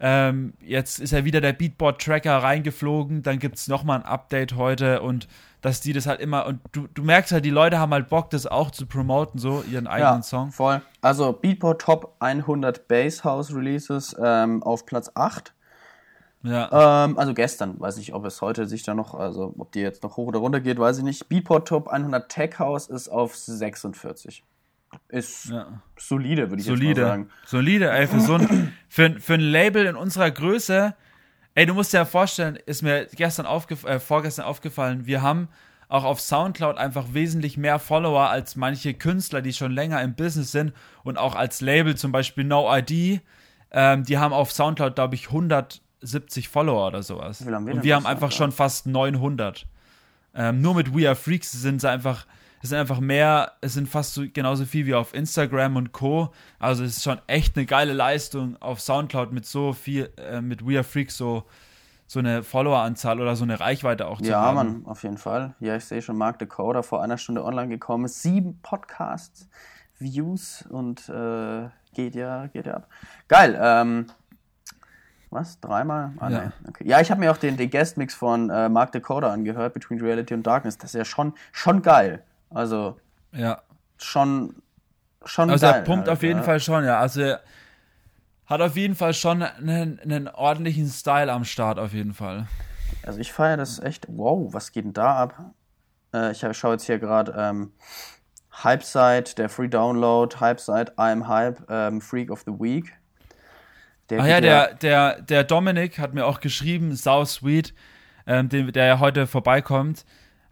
ähm, 0.00 0.54
jetzt 0.60 0.98
ist 1.00 1.12
ja 1.12 1.24
wieder 1.24 1.40
der 1.40 1.52
Beatboard-Tracker 1.52 2.42
reingeflogen, 2.42 3.22
dann 3.22 3.38
gibt 3.38 3.56
es 3.56 3.68
nochmal 3.68 4.00
ein 4.00 4.04
Update 4.04 4.56
heute 4.56 5.02
und 5.02 5.28
dass 5.62 5.80
die 5.80 5.92
das 5.92 6.06
halt 6.06 6.20
immer 6.20 6.46
und 6.46 6.60
du, 6.72 6.86
du 6.94 7.02
merkst 7.02 7.32
halt, 7.32 7.44
die 7.44 7.50
Leute 7.50 7.78
haben 7.78 7.92
halt 7.92 8.08
Bock, 8.08 8.30
das 8.30 8.46
auch 8.46 8.70
zu 8.70 8.86
promoten, 8.86 9.40
so 9.40 9.64
ihren 9.70 9.86
eigenen 9.86 10.18
ja, 10.18 10.22
Song. 10.22 10.52
Voll. 10.52 10.82
Also 11.00 11.32
Beatport 11.32 11.80
Top 11.80 12.14
100 12.20 12.86
Bass 12.88 13.24
House 13.24 13.54
Releases 13.54 14.14
ähm, 14.22 14.62
auf 14.62 14.86
Platz 14.86 15.10
8. 15.14 15.54
Ja. 16.42 17.04
Ähm, 17.06 17.18
also 17.18 17.34
gestern, 17.34 17.80
weiß 17.80 17.98
ich, 17.98 18.14
ob 18.14 18.24
es 18.24 18.40
heute 18.40 18.66
sich 18.66 18.84
da 18.84 18.94
noch, 18.94 19.14
also 19.14 19.54
ob 19.58 19.72
die 19.72 19.80
jetzt 19.80 20.02
noch 20.02 20.16
hoch 20.16 20.28
oder 20.28 20.38
runter 20.38 20.60
geht, 20.60 20.78
weiß 20.78 20.98
ich 20.98 21.04
nicht. 21.04 21.28
Beatport 21.28 21.66
Top 21.66 21.88
100 21.88 22.28
Tech 22.28 22.58
House 22.58 22.86
ist 22.86 23.08
auf 23.08 23.34
46. 23.34 24.44
Ist 25.08 25.46
ja. 25.46 25.80
solide, 25.96 26.50
würde 26.50 26.60
ich 26.60 26.66
solide. 26.66 26.88
jetzt 26.88 26.98
mal 26.98 27.06
sagen. 27.06 27.30
Solide, 27.46 27.90
ey, 27.90 28.06
für 28.06 28.20
so 28.20 28.34
ein, 28.34 28.72
für, 28.88 29.20
für 29.20 29.34
ein 29.34 29.40
Label 29.40 29.86
in 29.86 29.96
unserer 29.96 30.30
Größe 30.30 30.94
Ey, 31.56 31.64
du 31.64 31.72
musst 31.72 31.94
dir 31.94 31.98
ja 31.98 32.04
vorstellen, 32.04 32.58
ist 32.66 32.82
mir 32.82 33.06
gestern 33.14 33.46
aufgef 33.46 33.84
äh, 33.84 33.98
vorgestern 33.98 34.44
aufgefallen, 34.44 35.06
wir 35.06 35.22
haben 35.22 35.48
auch 35.88 36.04
auf 36.04 36.20
Soundcloud 36.20 36.76
einfach 36.76 37.14
wesentlich 37.14 37.56
mehr 37.56 37.78
Follower 37.78 38.28
als 38.28 38.56
manche 38.56 38.92
Künstler, 38.92 39.40
die 39.40 39.54
schon 39.54 39.72
länger 39.72 40.02
im 40.02 40.14
Business 40.14 40.52
sind 40.52 40.74
und 41.02 41.16
auch 41.16 41.34
als 41.34 41.62
Label, 41.62 41.96
zum 41.96 42.12
Beispiel 42.12 42.44
No 42.44 42.68
ID, 42.70 43.22
ähm, 43.70 44.04
die 44.04 44.18
haben 44.18 44.34
auf 44.34 44.52
Soundcloud, 44.52 44.96
glaube 44.96 45.14
ich, 45.14 45.28
170 45.28 46.50
Follower 46.50 46.88
oder 46.88 47.02
sowas. 47.02 47.40
Wie 47.40 47.50
wir 47.50 47.56
und 47.56 47.82
wir 47.82 47.96
haben 47.96 48.04
einfach 48.04 48.32
schon 48.32 48.52
fast 48.52 48.86
900. 48.86 49.66
Ähm, 50.34 50.60
nur 50.60 50.74
mit 50.74 50.94
We 50.94 51.06
Are 51.06 51.16
Freaks 51.16 51.52
sind 51.52 51.80
sie 51.80 51.88
einfach 51.88 52.26
es 52.66 52.70
sind 52.70 52.78
einfach 52.78 52.98
mehr, 52.98 53.52
es 53.60 53.74
sind 53.74 53.88
fast 53.88 54.14
so, 54.14 54.24
genauso 54.32 54.64
viel 54.64 54.86
wie 54.86 54.94
auf 54.94 55.14
Instagram 55.14 55.76
und 55.76 55.92
Co. 55.92 56.32
Also 56.58 56.82
es 56.82 56.96
ist 56.96 57.04
schon 57.04 57.20
echt 57.28 57.56
eine 57.56 57.64
geile 57.64 57.92
Leistung 57.92 58.56
auf 58.60 58.80
Soundcloud 58.80 59.32
mit 59.32 59.46
so 59.46 59.72
viel, 59.72 60.10
äh, 60.16 60.40
mit 60.40 60.66
We 60.66 60.74
Are 60.74 60.82
Freaks 60.82 61.16
so, 61.16 61.44
so 62.08 62.18
eine 62.18 62.42
Followeranzahl 62.42 63.20
oder 63.20 63.36
so 63.36 63.44
eine 63.44 63.60
Reichweite 63.60 64.08
auch 64.08 64.20
zu 64.20 64.28
ja, 64.28 64.40
haben. 64.40 64.56
Ja, 64.56 64.64
Mann, 64.64 64.86
auf 64.86 65.04
jeden 65.04 65.16
Fall. 65.16 65.54
Ja, 65.60 65.76
ich 65.76 65.84
sehe 65.84 66.02
schon, 66.02 66.16
Mark 66.16 66.40
Dakota 66.40 66.82
vor 66.82 67.04
einer 67.04 67.18
Stunde 67.18 67.44
online 67.44 67.68
gekommen. 67.68 68.08
Sieben 68.08 68.58
Podcasts, 68.62 69.48
Views 70.00 70.64
und 70.68 71.08
äh, 71.08 71.68
geht 71.94 72.16
ja, 72.16 72.48
geht 72.48 72.66
ja 72.66 72.74
ab. 72.74 72.88
Geil, 73.28 73.56
ähm, 73.62 74.06
was? 75.30 75.60
Dreimal? 75.60 76.14
Ah, 76.18 76.30
ja. 76.30 76.44
Nee. 76.46 76.68
Okay. 76.68 76.84
ja, 76.84 77.00
ich 77.00 77.12
habe 77.12 77.20
mir 77.20 77.30
auch 77.30 77.36
den, 77.36 77.56
den 77.56 77.70
Guest-Mix 77.70 78.12
von 78.12 78.50
äh, 78.50 78.68
Mark 78.68 78.90
Dakota 78.90 79.32
angehört, 79.32 79.72
Between 79.72 80.00
Reality 80.00 80.34
and 80.34 80.44
Darkness. 80.44 80.78
Das 80.78 80.94
ist 80.94 80.98
ja 80.98 81.04
schon, 81.04 81.32
schon 81.52 81.80
geil. 81.82 82.24
Also 82.56 82.96
ja. 83.32 83.60
schon, 83.98 84.62
schon 85.26 85.50
Also 85.50 85.66
geil, 85.66 85.74
er 85.74 85.82
pumpt 85.82 86.08
halt, 86.08 86.16
auf 86.16 86.22
jeden 86.22 86.38
ja. 86.38 86.42
Fall 86.42 86.58
schon, 86.58 86.84
ja. 86.84 86.98
Also 86.98 87.20
er 87.20 87.40
hat 88.46 88.62
auf 88.62 88.76
jeden 88.76 88.94
Fall 88.94 89.12
schon 89.12 89.42
einen, 89.42 90.00
einen 90.00 90.26
ordentlichen 90.26 90.88
Style 90.88 91.30
am 91.30 91.44
Start, 91.44 91.78
auf 91.78 91.92
jeden 91.92 92.14
Fall. 92.14 92.46
Also 93.04 93.18
ich 93.20 93.30
feiere 93.30 93.58
das 93.58 93.78
echt. 93.78 94.06
Wow, 94.08 94.54
was 94.54 94.72
geht 94.72 94.86
denn 94.86 94.94
da 94.94 95.16
ab? 95.16 95.52
Äh, 96.14 96.32
ich 96.32 96.46
schaue 96.52 96.72
jetzt 96.72 96.86
hier 96.86 96.98
gerade 96.98 97.34
ähm, 97.36 97.72
Hypeside, 98.62 99.34
der 99.36 99.50
Free 99.50 99.68
Download, 99.68 100.34
Hypeside, 100.40 100.94
I'm 100.96 101.28
Hype, 101.28 101.62
ähm, 101.68 102.00
Freak 102.00 102.30
of 102.30 102.40
the 102.46 102.52
Week. 102.52 102.90
Der 104.08 104.20
Ach 104.22 104.26
ja, 104.26 104.40
der, 104.40 104.74
der, 104.76 105.20
der 105.20 105.44
Dominik 105.44 105.98
hat 105.98 106.14
mir 106.14 106.24
auch 106.24 106.40
geschrieben, 106.40 106.96
sau 106.96 107.22
sweet, 107.26 107.74
ähm, 108.26 108.48
den, 108.48 108.72
der 108.72 108.86
ja 108.86 108.98
heute 108.98 109.26
vorbeikommt 109.26 110.06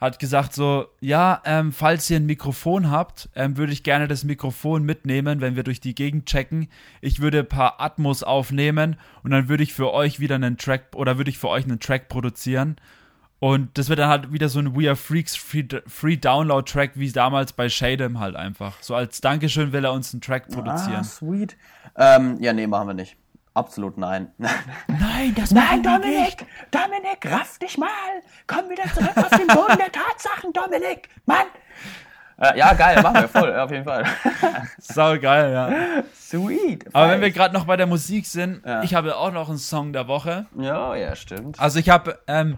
hat 0.05 0.19
gesagt 0.19 0.55
so, 0.55 0.87
ja, 1.01 1.41
ähm, 1.45 1.73
falls 1.73 2.09
ihr 2.11 2.17
ein 2.17 2.27
Mikrofon 2.27 2.91
habt, 2.91 3.29
ähm, 3.35 3.57
würde 3.57 3.73
ich 3.73 3.83
gerne 3.83 4.07
das 4.07 4.25
Mikrofon 4.25 4.85
mitnehmen, 4.85 5.41
wenn 5.41 5.57
wir 5.57 5.63
durch 5.63 5.81
die 5.81 5.95
Gegend 5.95 6.27
checken. 6.27 6.69
Ich 7.01 7.21
würde 7.21 7.41
ein 7.41 7.49
paar 7.49 7.81
Atmos 7.81 8.23
aufnehmen 8.23 8.97
und 9.23 9.31
dann 9.31 9.49
würde 9.49 9.63
ich 9.63 9.73
für 9.73 9.93
euch 9.93 10.21
wieder 10.21 10.35
einen 10.35 10.59
Track 10.59 10.89
oder 10.95 11.17
würde 11.17 11.31
ich 11.31 11.39
für 11.39 11.49
euch 11.49 11.65
einen 11.65 11.81
Track 11.81 12.09
produzieren. 12.09 12.77
Und 13.41 13.77
das 13.77 13.89
wird 13.89 13.99
dann 13.99 14.09
halt 14.09 14.33
wieder 14.33 14.49
so 14.49 14.59
ein 14.59 14.75
We 14.75 14.89
Are 14.89 14.97
Freaks 14.97 15.37
Free, 15.37 15.65
Free 15.87 16.17
Download 16.17 16.71
Track 16.71 16.93
wie 16.95 17.11
damals 17.11 17.53
bei 17.53 17.69
Shadem 17.69 18.21
halt 18.21 18.37
einfach. 18.37 18.83
So 18.83 18.95
als 18.95 19.21
Dankeschön 19.21 19.73
will 19.73 19.85
er 19.85 19.93
uns 19.93 20.15
einen 20.15 20.21
Track 20.21 20.49
produzieren. 20.49 21.01
Ah, 21.01 21.05
sweet. 21.05 21.57
Ähm, 21.97 22.39
ja, 22.41 22.53
nee, 22.53 22.67
machen 22.67 22.89
wir 22.89 22.95
nicht. 22.95 23.17
Absolut 23.55 23.97
nein. 23.99 24.33
Nein, 24.89 25.33
das 25.37 25.53
Nein, 25.53 25.81
Dominik! 25.81 26.45
Dominik, 26.73 27.25
raff 27.25 27.57
dich 27.61 27.79
mal! 27.79 27.89
Komm 28.49 28.69
wieder 28.69 28.83
zurück 28.93 29.17
auf 29.17 29.29
den 29.29 29.47
Boden 29.47 29.79
der 29.79 29.93
Tatsachen, 29.93 30.53
Dominik! 30.53 31.09
Mann! 31.25 31.47
Äh, 32.37 32.59
ja, 32.59 32.75
geil, 32.75 33.01
machen 33.01 33.15
wir 33.15 33.29
voll, 33.29 33.57
auf 33.57 33.71
jeden 33.71 33.85
Fall. 33.85 34.05
Sau 34.79 35.17
geil, 35.21 35.53
ja. 35.53 36.03
Sweet. 36.13 36.93
Aber 36.93 37.11
wenn 37.11 37.21
wir 37.21 37.31
gerade 37.31 37.55
noch 37.55 37.65
bei 37.65 37.77
der 37.77 37.87
Musik 37.87 38.27
sind, 38.27 38.67
ja. 38.67 38.83
ich 38.83 38.93
habe 38.95 39.17
auch 39.17 39.31
noch 39.31 39.49
einen 39.49 39.59
Song 39.59 39.93
der 39.93 40.09
Woche. 40.09 40.47
Ja, 40.59 40.97
ja, 40.97 41.15
stimmt. 41.15 41.61
Also 41.61 41.79
ich 41.79 41.91
habe 41.91 42.19
ähm, 42.27 42.57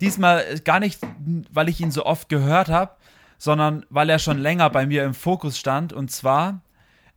diesmal 0.00 0.42
gar 0.60 0.80
nicht, 0.80 1.00
weil 1.52 1.68
ich 1.68 1.82
ihn 1.82 1.90
so 1.90 2.06
oft 2.06 2.30
gehört 2.30 2.70
habe, 2.70 2.92
sondern 3.36 3.84
weil 3.90 4.08
er 4.08 4.18
schon 4.18 4.38
länger 4.38 4.70
bei 4.70 4.86
mir 4.86 5.04
im 5.04 5.12
Fokus 5.12 5.58
stand. 5.58 5.92
Und 5.92 6.10
zwar 6.10 6.62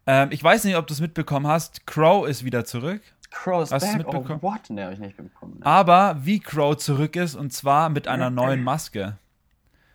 ähm, 0.08 0.30
ich 0.32 0.44
weiß 0.44 0.64
nicht, 0.66 0.76
ob 0.78 0.88
du 0.88 0.94
es 0.94 1.02
mitbekommen 1.02 1.48
hast. 1.48 1.86
Crow 1.88 2.28
ist 2.28 2.44
wieder 2.44 2.66
zurück. 2.66 3.02
Crow 3.32 3.64
ist 3.64 3.72
hast 3.72 3.98
back? 3.98 4.08
Oh, 4.08 4.24
what? 4.42 4.70
Ne, 4.70 4.84
habe 4.84 4.94
ich 4.94 5.00
nicht 5.00 5.18
mitbekommen. 5.18 5.60
Ne. 5.60 5.66
Aber 5.66 6.18
wie 6.22 6.40
Crow 6.40 6.78
zurück 6.78 7.16
ist, 7.16 7.36
und 7.36 7.52
zwar 7.52 7.90
mit 7.90 8.08
einer 8.08 8.30
neuen 8.30 8.64
Maske. 8.64 9.18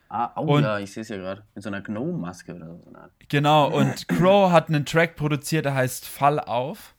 Ah, 0.08 0.32
oh 0.34 0.56
und, 0.56 0.64
ja, 0.64 0.78
ich 0.80 0.92
sehe 0.92 1.02
es 1.02 1.08
ja 1.08 1.16
gerade. 1.16 1.44
Mit 1.54 1.62
so 1.62 1.70
einer 1.70 1.82
Gnome-Maske 1.82 2.54
oder 2.54 2.66
so. 2.66 2.80
Genau, 3.28 3.70
und 3.70 4.08
Crow 4.08 4.50
hat 4.50 4.68
einen 4.68 4.84
Track 4.84 5.14
produziert, 5.14 5.64
der 5.66 5.74
heißt 5.74 6.06
Fall 6.06 6.40
auf. 6.40 6.94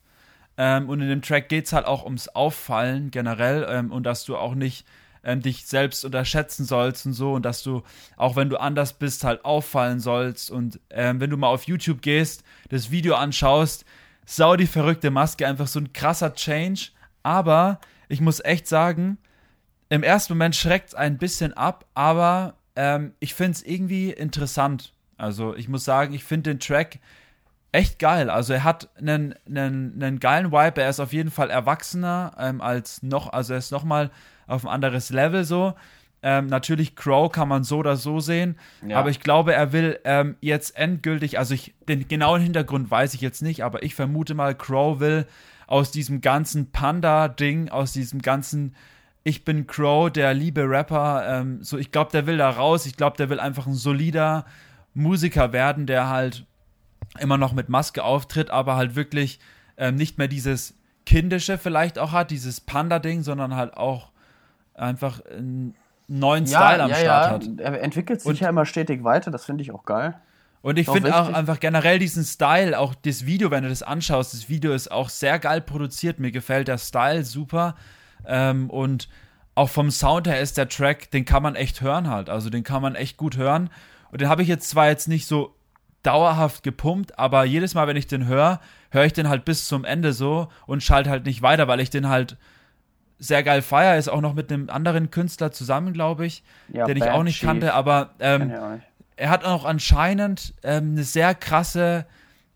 Ähm, 0.56 0.88
und 0.88 1.00
in 1.00 1.08
dem 1.08 1.22
Track 1.22 1.48
geht 1.48 1.66
es 1.66 1.72
halt 1.72 1.86
auch 1.86 2.04
ums 2.04 2.28
Auffallen 2.28 3.10
generell 3.10 3.66
ähm, 3.68 3.92
und 3.92 4.04
dass 4.04 4.24
du 4.24 4.36
auch 4.36 4.54
nicht 4.54 4.86
ähm, 5.24 5.40
dich 5.40 5.66
selbst 5.66 6.04
unterschätzen 6.04 6.64
sollst 6.64 7.06
und 7.06 7.12
so 7.12 7.32
und 7.32 7.44
dass 7.44 7.62
du, 7.62 7.82
auch 8.16 8.36
wenn 8.36 8.50
du 8.50 8.58
anders 8.58 8.94
bist, 8.94 9.24
halt 9.24 9.44
auffallen 9.44 10.00
sollst. 10.00 10.50
Und 10.50 10.80
ähm, 10.90 11.20
wenn 11.20 11.30
du 11.30 11.36
mal 11.36 11.48
auf 11.48 11.64
YouTube 11.64 12.02
gehst, 12.02 12.44
das 12.68 12.90
Video 12.90 13.14
anschaust, 13.14 13.84
sau 14.24 14.56
die 14.56 14.66
verrückte 14.66 15.10
Maske, 15.10 15.46
einfach 15.46 15.66
so 15.66 15.80
ein 15.80 15.92
krasser 15.92 16.34
Change. 16.34 16.90
Aber 17.22 17.80
ich 18.08 18.20
muss 18.20 18.40
echt 18.40 18.66
sagen, 18.66 19.18
im 19.88 20.02
ersten 20.02 20.34
Moment 20.34 20.56
schreckt 20.56 20.88
es 20.88 20.94
ein 20.94 21.18
bisschen 21.18 21.52
ab, 21.52 21.86
aber 21.94 22.54
ähm, 22.76 23.12
ich 23.20 23.34
finde 23.34 23.52
es 23.52 23.62
irgendwie 23.62 24.10
interessant. 24.10 24.92
Also 25.16 25.54
ich 25.54 25.68
muss 25.68 25.84
sagen, 25.84 26.14
ich 26.14 26.24
finde 26.24 26.50
den 26.50 26.60
Track 26.60 26.98
echt 27.72 27.98
geil. 27.98 28.30
Also 28.30 28.52
er 28.52 28.64
hat 28.64 28.88
einen, 28.98 29.34
einen, 29.46 30.02
einen 30.02 30.20
geilen 30.20 30.52
Vibe. 30.52 30.82
Er 30.82 30.90
ist 30.90 31.00
auf 31.00 31.12
jeden 31.12 31.30
Fall 31.30 31.50
erwachsener 31.50 32.34
ähm, 32.38 32.60
als 32.60 33.02
noch, 33.02 33.32
also 33.32 33.54
er 33.54 33.58
ist 33.58 33.72
nochmal 33.72 34.10
auf 34.52 34.66
ein 34.66 34.72
anderes 34.72 35.10
Level 35.10 35.44
so. 35.44 35.74
Ähm, 36.24 36.46
natürlich, 36.46 36.94
Crow 36.94 37.32
kann 37.32 37.48
man 37.48 37.64
so 37.64 37.78
oder 37.78 37.96
so 37.96 38.20
sehen, 38.20 38.56
ja. 38.86 38.96
aber 38.96 39.10
ich 39.10 39.18
glaube, 39.18 39.54
er 39.54 39.72
will 39.72 39.98
ähm, 40.04 40.36
jetzt 40.40 40.76
endgültig, 40.76 41.36
also 41.36 41.52
ich, 41.52 41.74
den 41.88 42.06
genauen 42.06 42.40
Hintergrund 42.40 42.88
weiß 42.88 43.14
ich 43.14 43.20
jetzt 43.20 43.42
nicht, 43.42 43.64
aber 43.64 43.82
ich 43.82 43.96
vermute 43.96 44.34
mal, 44.34 44.54
Crow 44.54 45.00
will 45.00 45.26
aus 45.66 45.90
diesem 45.90 46.20
ganzen 46.20 46.70
Panda-Ding, 46.70 47.70
aus 47.70 47.92
diesem 47.92 48.22
ganzen 48.22 48.76
Ich 49.24 49.44
bin 49.44 49.66
Crow, 49.66 50.12
der 50.12 50.32
liebe 50.32 50.68
Rapper, 50.68 51.24
ähm, 51.26 51.64
so 51.64 51.76
ich 51.76 51.90
glaube, 51.90 52.12
der 52.12 52.26
will 52.28 52.36
da 52.36 52.50
raus, 52.50 52.86
ich 52.86 52.96
glaube, 52.96 53.16
der 53.16 53.28
will 53.28 53.40
einfach 53.40 53.66
ein 53.66 53.74
solider 53.74 54.44
Musiker 54.94 55.52
werden, 55.52 55.86
der 55.86 56.08
halt 56.08 56.46
immer 57.18 57.36
noch 57.36 57.52
mit 57.52 57.68
Maske 57.68 58.04
auftritt, 58.04 58.50
aber 58.50 58.76
halt 58.76 58.94
wirklich 58.94 59.40
ähm, 59.76 59.96
nicht 59.96 60.18
mehr 60.18 60.28
dieses 60.28 60.74
Kindische 61.04 61.58
vielleicht 61.58 61.98
auch 61.98 62.12
hat, 62.12 62.30
dieses 62.30 62.60
Panda-Ding, 62.60 63.22
sondern 63.22 63.56
halt 63.56 63.76
auch 63.76 64.11
einfach 64.74 65.20
einen 65.26 65.74
neuen 66.08 66.46
ja, 66.46 66.58
Style 66.58 66.82
am 66.82 66.90
ja, 66.90 66.96
Start 66.96 67.44
ja. 67.44 67.50
hat. 67.50 67.60
Er 67.60 67.82
entwickelt 67.82 68.20
sich 68.20 68.28
und, 68.28 68.40
ja 68.40 68.48
immer 68.48 68.66
stetig 68.66 69.04
weiter, 69.04 69.30
das 69.30 69.44
finde 69.44 69.62
ich 69.62 69.72
auch 69.72 69.84
geil. 69.84 70.14
Und 70.62 70.78
ich 70.78 70.88
finde 70.88 71.14
auch 71.14 71.32
einfach 71.32 71.58
generell 71.58 71.98
diesen 71.98 72.22
Style, 72.22 72.78
auch 72.78 72.94
das 72.94 73.26
Video, 73.26 73.50
wenn 73.50 73.64
du 73.64 73.68
das 73.68 73.82
anschaust, 73.82 74.32
das 74.32 74.48
Video 74.48 74.72
ist 74.72 74.92
auch 74.92 75.08
sehr 75.08 75.40
geil 75.40 75.60
produziert. 75.60 76.20
Mir 76.20 76.30
gefällt 76.30 76.68
der 76.68 76.78
Style 76.78 77.24
super. 77.24 77.74
Ähm, 78.24 78.70
und 78.70 79.08
auch 79.56 79.68
vom 79.68 79.90
Sound 79.90 80.28
her 80.28 80.40
ist 80.40 80.56
der 80.56 80.68
Track, 80.68 81.10
den 81.10 81.24
kann 81.24 81.42
man 81.42 81.56
echt 81.56 81.80
hören 81.80 82.08
halt. 82.08 82.30
Also 82.30 82.48
den 82.48 82.62
kann 82.62 82.80
man 82.80 82.94
echt 82.94 83.16
gut 83.16 83.36
hören. 83.36 83.70
Und 84.12 84.20
den 84.20 84.28
habe 84.28 84.42
ich 84.42 84.48
jetzt 84.48 84.70
zwar 84.70 84.86
jetzt 84.86 85.08
nicht 85.08 85.26
so 85.26 85.56
dauerhaft 86.04 86.62
gepumpt, 86.62 87.18
aber 87.18 87.44
jedes 87.44 87.74
Mal, 87.74 87.88
wenn 87.88 87.96
ich 87.96 88.06
den 88.06 88.26
höre, 88.26 88.60
höre 88.90 89.04
ich 89.04 89.12
den 89.12 89.28
halt 89.28 89.44
bis 89.44 89.66
zum 89.66 89.84
Ende 89.84 90.12
so 90.12 90.48
und 90.66 90.82
schalte 90.82 91.10
halt 91.10 91.26
nicht 91.26 91.42
weiter, 91.42 91.66
weil 91.66 91.80
ich 91.80 91.90
den 91.90 92.08
halt 92.08 92.36
sehr 93.22 93.42
geil 93.42 93.62
feier. 93.62 93.96
Ist 93.96 94.08
auch 94.08 94.20
noch 94.20 94.34
mit 94.34 94.52
einem 94.52 94.68
anderen 94.68 95.10
Künstler 95.10 95.52
zusammen, 95.52 95.92
glaube 95.92 96.26
ich, 96.26 96.42
ja, 96.68 96.86
den 96.86 96.96
ich 96.96 97.08
auch 97.08 97.22
nicht 97.22 97.38
Chief. 97.38 97.48
kannte, 97.48 97.74
aber 97.74 98.10
ähm, 98.18 98.52
er 99.16 99.30
hat 99.30 99.44
auch 99.44 99.64
anscheinend 99.64 100.54
ähm, 100.62 100.92
eine 100.92 101.04
sehr 101.04 101.34
krasse, 101.34 102.06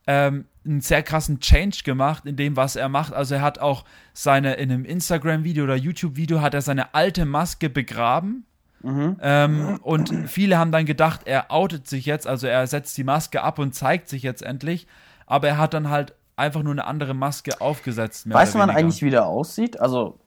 ähm, 0.07 0.47
einen 0.65 0.81
sehr 0.81 1.03
krassen 1.03 1.39
Change 1.39 1.83
gemacht 1.85 2.27
in 2.27 2.37
dem, 2.37 2.57
was 2.57 2.75
er 2.75 2.89
macht. 2.89 3.13
Also 3.13 3.37
er 3.37 3.43
hat 3.43 3.61
auch 3.61 3.85
seine, 4.13 4.55
in 4.55 4.73
einem 4.73 4.85
Instagram-Video 4.85 5.65
oder 5.65 5.77
YouTube-Video 5.77 6.41
hat 6.41 6.55
er 6.55 6.63
seine 6.63 6.95
alte 6.95 7.25
Maske 7.25 7.71
begraben. 7.71 8.45
Mhm. 8.83 9.17
Ähm, 9.21 9.79
und 9.83 10.13
viele 10.27 10.59
haben 10.59 10.73
dann 10.73 10.85
gedacht, 10.85 11.23
er 11.25 11.53
outet 11.53 11.87
sich 11.87 12.07
jetzt, 12.07 12.27
also 12.27 12.47
er 12.49 12.67
setzt 12.67 12.97
die 12.99 13.05
Maske 13.05 13.43
ab 13.43 13.59
und 13.61 13.75
zeigt 13.75 14.09
sich 14.09 14.23
jetzt 14.23 14.43
endlich. 14.43 14.89
Aber 15.27 15.49
er 15.49 15.59
hat 15.59 15.75
dann 15.75 15.91
halt 15.91 16.15
einfach 16.35 16.63
nur 16.63 16.73
eine 16.73 16.85
andere 16.87 17.15
Maske 17.15 17.61
aufgesetzt. 17.61 18.29
Weiß 18.29 18.55
man 18.55 18.71
eigentlich, 18.71 19.03
wie 19.03 19.11
der 19.11 19.27
aussieht? 19.27 19.81
Also. 19.81 20.19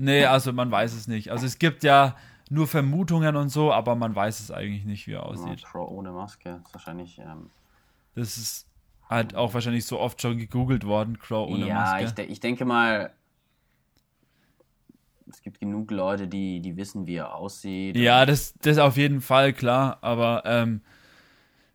Nee, 0.00 0.24
also 0.24 0.52
man 0.52 0.70
weiß 0.70 0.94
es 0.94 1.08
nicht. 1.08 1.30
Also 1.30 1.44
es 1.44 1.58
gibt 1.58 1.84
ja 1.84 2.16
nur 2.48 2.66
Vermutungen 2.66 3.36
und 3.36 3.50
so, 3.50 3.70
aber 3.70 3.94
man 3.94 4.14
weiß 4.14 4.40
es 4.40 4.50
eigentlich 4.50 4.84
nicht, 4.84 5.06
wie 5.06 5.12
er 5.12 5.26
aussieht. 5.26 5.60
Ja, 5.60 5.68
Crow 5.68 5.90
ohne 5.90 6.10
Maske 6.10 6.60
ist 6.64 6.74
wahrscheinlich. 6.74 7.18
Ähm 7.18 7.50
das 8.14 8.38
ist 8.38 8.66
halt 9.08 9.34
auch 9.34 9.52
wahrscheinlich 9.52 9.84
so 9.84 10.00
oft 10.00 10.22
schon 10.22 10.38
gegoogelt 10.38 10.84
worden, 10.84 11.18
Crow 11.18 11.48
ohne 11.48 11.66
ja, 11.66 11.74
Maske. 11.74 12.00
Ja, 12.00 12.06
ich, 12.06 12.12
de 12.12 12.26
ich 12.26 12.40
denke 12.40 12.64
mal, 12.64 13.12
es 15.28 15.42
gibt 15.42 15.60
genug 15.60 15.90
Leute, 15.90 16.26
die, 16.26 16.60
die 16.60 16.76
wissen, 16.78 17.06
wie 17.06 17.16
er 17.16 17.34
aussieht. 17.34 17.96
Ja, 17.96 18.24
das, 18.24 18.54
das 18.62 18.78
auf 18.78 18.96
jeden 18.96 19.20
Fall, 19.20 19.52
klar. 19.52 19.98
Aber 20.00 20.42
ähm, 20.46 20.80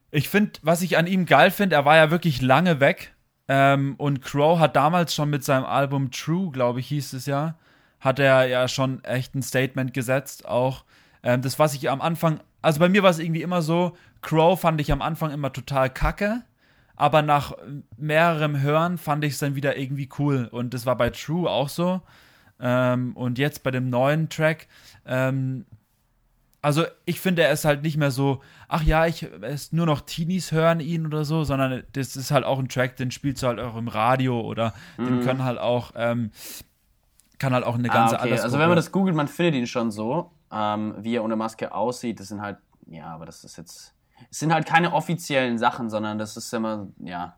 ich 0.09 0.29
finde, 0.29 0.53
was 0.63 0.81
ich 0.81 0.97
an 0.97 1.05
ihm 1.05 1.25
geil 1.25 1.51
finde, 1.51 1.75
er 1.75 1.85
war 1.85 1.95
ja 1.95 2.09
wirklich 2.09 2.41
lange 2.41 2.79
weg. 2.79 3.13
Ähm, 3.47 3.93
und 3.97 4.23
Crow 4.23 4.59
hat 4.59 4.75
damals 4.75 5.13
schon 5.13 5.29
mit 5.29 5.43
seinem 5.43 5.65
Album 5.65 6.09
True, 6.09 6.51
glaube 6.51 6.79
ich, 6.79 6.87
hieß 6.87 7.13
es 7.13 7.27
ja, 7.27 7.55
hat 8.05 8.19
er 8.19 8.47
ja 8.47 8.67
schon 8.67 9.03
echt 9.03 9.33
ein 9.33 9.41
Statement 9.41 9.93
gesetzt. 9.93 10.47
Auch 10.47 10.85
ähm, 11.23 11.41
das, 11.41 11.57
was 11.57 11.73
ich 11.73 11.89
am 11.89 12.01
Anfang, 12.01 12.39
also 12.61 12.79
bei 12.79 12.87
mir 12.87 13.01
war 13.01 13.09
es 13.09 13.17
irgendwie 13.17 13.41
immer 13.41 13.63
so, 13.63 13.97
Crow 14.21 14.59
fand 14.59 14.79
ich 14.79 14.91
am 14.91 15.01
Anfang 15.01 15.31
immer 15.31 15.51
total 15.51 15.89
kacke. 15.89 16.43
Aber 16.95 17.23
nach 17.23 17.53
mehrerem 17.97 18.61
Hören 18.61 18.97
fand 18.97 19.25
ich 19.25 19.33
es 19.33 19.39
dann 19.39 19.55
wieder 19.55 19.75
irgendwie 19.75 20.07
cool. 20.19 20.47
Und 20.49 20.73
das 20.73 20.85
war 20.85 20.95
bei 20.95 21.09
True 21.09 21.49
auch 21.49 21.67
so. 21.67 22.01
Ähm, 22.59 23.17
und 23.17 23.39
jetzt 23.39 23.63
bei 23.63 23.71
dem 23.71 23.89
neuen 23.89 24.29
Track, 24.29 24.67
ähm, 25.05 25.65
also 26.61 26.85
ich 27.05 27.19
finde, 27.19 27.43
er 27.43 27.51
ist 27.51 27.65
halt 27.65 27.81
nicht 27.81 27.97
mehr 27.97 28.11
so, 28.11 28.41
ach 28.67 28.81
ja, 28.81 29.07
ich 29.07 29.27
es 29.41 29.71
nur 29.71 29.85
noch 29.85 30.01
Teenies 30.01 30.51
hören 30.51 30.79
ihn 30.79 31.05
oder 31.05 31.25
so, 31.25 31.43
sondern 31.43 31.83
das 31.93 32.15
ist 32.15 32.31
halt 32.31 32.45
auch 32.45 32.59
ein 32.59 32.69
Track, 32.69 32.95
den 32.95 33.11
spielst 33.11 33.43
du 33.43 33.47
halt 33.47 33.59
auch 33.59 33.75
im 33.75 33.87
Radio 33.87 34.41
oder 34.41 34.73
mhm. 34.97 35.05
den 35.05 35.21
können 35.21 35.43
halt 35.43 35.59
auch, 35.59 35.91
ähm, 35.95 36.31
kann 37.39 37.53
halt 37.53 37.65
auch 37.65 37.75
eine 37.75 37.89
ganze 37.89 38.19
ah, 38.19 38.23
okay. 38.23 38.39
Also 38.39 38.59
wenn 38.59 38.67
man 38.67 38.75
das 38.75 38.91
googelt, 38.91 39.15
man 39.15 39.27
findet 39.27 39.55
ihn 39.55 39.67
schon 39.67 39.91
so, 39.91 40.31
ähm, 40.51 40.95
wie 40.97 41.15
er 41.15 41.23
ohne 41.23 41.35
Maske 41.35 41.73
aussieht. 41.73 42.19
Das 42.19 42.29
sind 42.29 42.41
halt, 42.41 42.57
ja, 42.87 43.07
aber 43.07 43.25
das 43.25 43.43
ist 43.43 43.57
jetzt, 43.57 43.93
es 44.29 44.39
sind 44.39 44.53
halt 44.53 44.65
keine 44.65 44.93
offiziellen 44.93 45.57
Sachen, 45.57 45.89
sondern 45.89 46.17
das 46.17 46.37
ist 46.37 46.53
immer, 46.53 46.87
ja. 46.99 47.35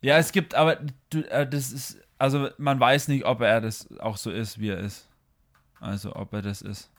Ja, 0.00 0.18
es 0.18 0.32
gibt, 0.32 0.54
aber 0.54 0.78
du, 1.10 1.20
äh, 1.30 1.48
das 1.48 1.72
ist, 1.72 1.98
also 2.18 2.48
man 2.58 2.78
weiß 2.78 3.08
nicht, 3.08 3.24
ob 3.24 3.40
er 3.40 3.60
das 3.60 3.88
auch 4.00 4.16
so 4.16 4.30
ist, 4.30 4.58
wie 4.58 4.68
er 4.68 4.78
ist. 4.78 5.08
Also 5.80 6.14
ob 6.14 6.32
er 6.32 6.42
das 6.42 6.62
ist. 6.62 6.90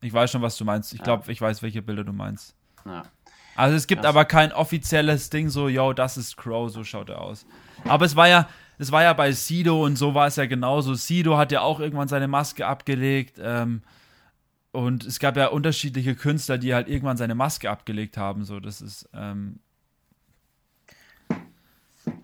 Ich 0.00 0.12
weiß 0.12 0.30
schon, 0.30 0.42
was 0.42 0.56
du 0.56 0.64
meinst. 0.64 0.92
Ich 0.92 1.02
glaube, 1.02 1.24
ja. 1.26 1.32
ich 1.32 1.40
weiß, 1.40 1.62
welche 1.62 1.82
Bilder 1.82 2.04
du 2.04 2.12
meinst. 2.12 2.54
Ja. 2.84 3.02
Also 3.56 3.76
es 3.76 3.86
gibt 3.86 4.04
das 4.04 4.08
aber 4.08 4.24
kein 4.24 4.52
offizielles 4.52 5.30
Ding 5.30 5.48
so, 5.48 5.68
yo, 5.68 5.92
das 5.92 6.16
ist 6.16 6.36
Crow, 6.36 6.70
so 6.70 6.84
schaut 6.84 7.08
er 7.08 7.20
aus. 7.20 7.46
Aber 7.84 8.04
es 8.04 8.16
war 8.16 8.28
ja, 8.28 8.48
es 8.78 8.92
war 8.92 9.02
ja 9.02 9.12
bei 9.12 9.32
Sido 9.32 9.84
und 9.84 9.96
so 9.96 10.14
war 10.14 10.26
es 10.26 10.36
ja 10.36 10.46
genauso. 10.46 10.94
Sido 10.94 11.36
hat 11.36 11.52
ja 11.52 11.60
auch 11.60 11.80
irgendwann 11.80 12.08
seine 12.08 12.28
Maske 12.28 12.66
abgelegt. 12.66 13.38
Ähm, 13.42 13.82
und 14.72 15.04
es 15.04 15.20
gab 15.20 15.36
ja 15.36 15.48
unterschiedliche 15.48 16.16
Künstler, 16.16 16.58
die 16.58 16.74
halt 16.74 16.88
irgendwann 16.88 17.16
seine 17.16 17.34
Maske 17.34 17.70
abgelegt 17.70 18.16
haben. 18.16 18.44
So, 18.44 18.58
das 18.58 18.80
ist 18.80 19.08
ähm, 19.14 19.60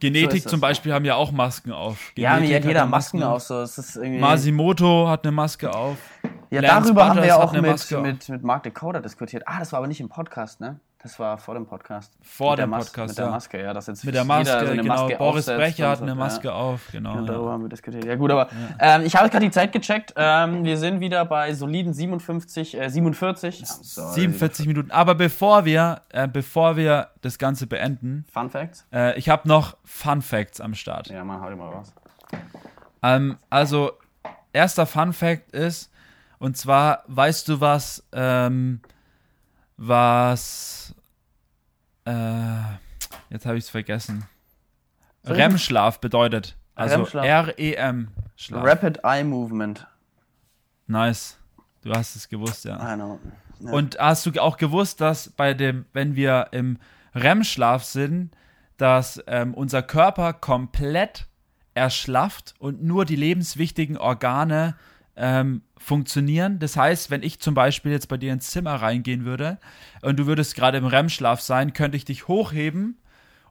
Genetik 0.01 0.43
so 0.43 0.51
zum 0.51 0.61
Beispiel 0.61 0.93
haben 0.93 1.05
ja 1.05 1.15
auch 1.15 1.33
Masken 1.33 1.73
auf. 1.73 2.13
Genetik 2.15 2.51
ja, 2.51 2.57
hat 2.57 2.65
jeder 2.65 2.87
Masken, 2.87 3.23
auf. 3.23 3.43
So. 3.43 3.61
Es 3.61 3.79
ist 3.79 3.97
irgendwie 3.97 4.19
Masimoto 4.19 5.09
hat 5.09 5.25
eine 5.25 5.33
Maske 5.33 5.73
auf. 5.73 5.97
Ja, 6.51 6.61
Lance 6.61 6.93
darüber 6.93 7.03
Butters 7.03 7.09
haben 7.09 7.23
wir 7.23 7.29
ja 7.29 7.37
auch 7.37 7.53
mit, 7.53 8.03
mit, 8.03 8.29
mit 8.29 8.43
Mark 8.43 8.65
Decoder 8.65 9.01
diskutiert. 9.01 9.45
Ah, 9.47 9.61
das 9.61 9.73
war 9.73 9.79
aber 9.79 9.87
nicht 9.87 10.01
im 10.01 10.09
Podcast, 10.09 10.61
ne? 10.61 10.81
Das 11.03 11.19
war 11.19 11.39
vor 11.39 11.55
dem 11.55 11.65
Podcast. 11.65 12.13
Vor 12.21 12.57
dem 12.57 12.71
Podcast, 12.71 13.09
Mit 13.09 13.19
der 13.19 13.31
Maske, 13.31 13.63
ja. 13.63 13.73
Dass 13.73 13.87
jetzt 13.87 14.05
mit 14.05 14.15
der 14.15 14.25
Maske, 14.25 14.67
so 14.67 14.73
genau. 14.75 14.85
Maske 14.85 15.17
Boris 15.17 15.47
Brecher 15.47 15.89
hat 15.89 16.03
eine 16.03 16.15
Maske 16.15 16.49
ja. 16.49 16.55
auf, 16.55 16.89
genau. 16.93 17.15
genau 17.15 17.27
darüber 17.27 17.47
ja. 17.47 17.53
haben 17.53 17.63
wir 17.63 17.69
diskutiert. 17.71 18.05
Ja 18.05 18.17
gut, 18.17 18.31
aber 18.31 18.51
ähm, 18.79 19.03
ich 19.07 19.17
habe 19.17 19.31
gerade 19.31 19.47
die 19.47 19.51
Zeit 19.51 19.73
gecheckt. 19.73 20.13
Ähm, 20.17 20.63
wir 20.63 20.77
sind 20.77 21.01
wieder 21.01 21.25
bei 21.25 21.55
soliden 21.55 21.95
57, 21.95 22.79
äh, 22.79 22.91
47. 22.91 23.67
Sorry. 23.67 24.13
47 24.13 24.67
Minuten. 24.67 24.91
Aber 24.91 25.15
bevor 25.15 25.65
wir, 25.65 26.03
äh, 26.11 26.29
bevor 26.29 26.77
wir 26.77 27.09
das 27.23 27.39
Ganze 27.39 27.67
beenden. 27.67 28.27
Fun 28.31 28.51
Facts? 28.51 28.87
Äh, 28.93 29.19
ich 29.19 29.31
habe 29.31 29.49
noch 29.49 29.79
Fun 29.85 30.21
Facts 30.21 30.61
am 30.61 30.75
Start. 30.75 31.09
Ja, 31.09 31.25
mal, 31.25 31.41
hau 31.41 31.57
mal 31.57 31.71
raus. 31.71 31.95
Ähm, 33.03 33.39
also, 33.49 33.93
erster 34.53 34.85
Fun 34.85 35.15
Fact 35.15 35.53
ist, 35.53 35.91
und 36.39 36.59
zwar, 36.59 37.05
weißt 37.07 37.49
du 37.49 37.63
was, 37.63 38.07
ähm, 38.13 38.81
was. 39.81 40.95
Äh, 42.05 42.13
jetzt 43.31 43.47
habe 43.47 43.57
ich 43.57 43.65
es 43.65 43.71
vergessen. 43.71 44.25
REM-Schlaf 45.25 46.01
bedeutet. 46.01 46.57
Also 46.75 47.07
R-E-M. 47.19 48.09
Schlaf. 48.37 48.65
Rapid 48.65 49.01
Eye 49.05 49.25
Movement. 49.25 49.87
Nice. 50.87 51.39
Du 51.83 51.93
hast 51.93 52.15
es 52.15 52.29
gewusst, 52.29 52.65
ja. 52.65 52.77
I 52.77 52.97
know. 52.97 53.19
Ja. 53.61 53.73
Und 53.73 53.99
hast 53.99 54.27
du 54.27 54.41
auch 54.41 54.57
gewusst, 54.57 55.01
dass 55.01 55.31
bei 55.31 55.55
dem, 55.55 55.87
wenn 55.93 56.15
wir 56.15 56.49
im 56.53 56.79
REM-Schlaf 57.15 57.85
sind, 57.85 58.35
dass 58.77 59.23
ähm, 59.27 59.55
unser 59.55 59.83
Körper 59.83 60.33
komplett 60.33 61.27
erschlafft 61.75 62.55
und 62.59 62.83
nur 62.83 63.05
die 63.05 63.17
lebenswichtigen 63.17 63.97
Organe 63.97 64.75
ähm, 65.17 65.63
funktionieren. 65.77 66.59
Das 66.59 66.77
heißt, 66.77 67.11
wenn 67.11 67.23
ich 67.23 67.41
zum 67.41 67.55
Beispiel 67.55 67.93
jetzt 67.93 68.09
bei 68.09 68.17
dir 68.17 68.33
ins 68.33 68.51
Zimmer 68.51 68.75
reingehen 68.75 69.25
würde 69.25 69.59
und 70.03 70.19
du 70.19 70.27
würdest 70.27 70.55
gerade 70.55 70.79
im 70.79 70.87
REM-Schlaf 70.87 71.41
sein, 71.41 71.73
könnte 71.73 71.97
ich 71.97 72.05
dich 72.05 72.29
hochheben 72.29 72.97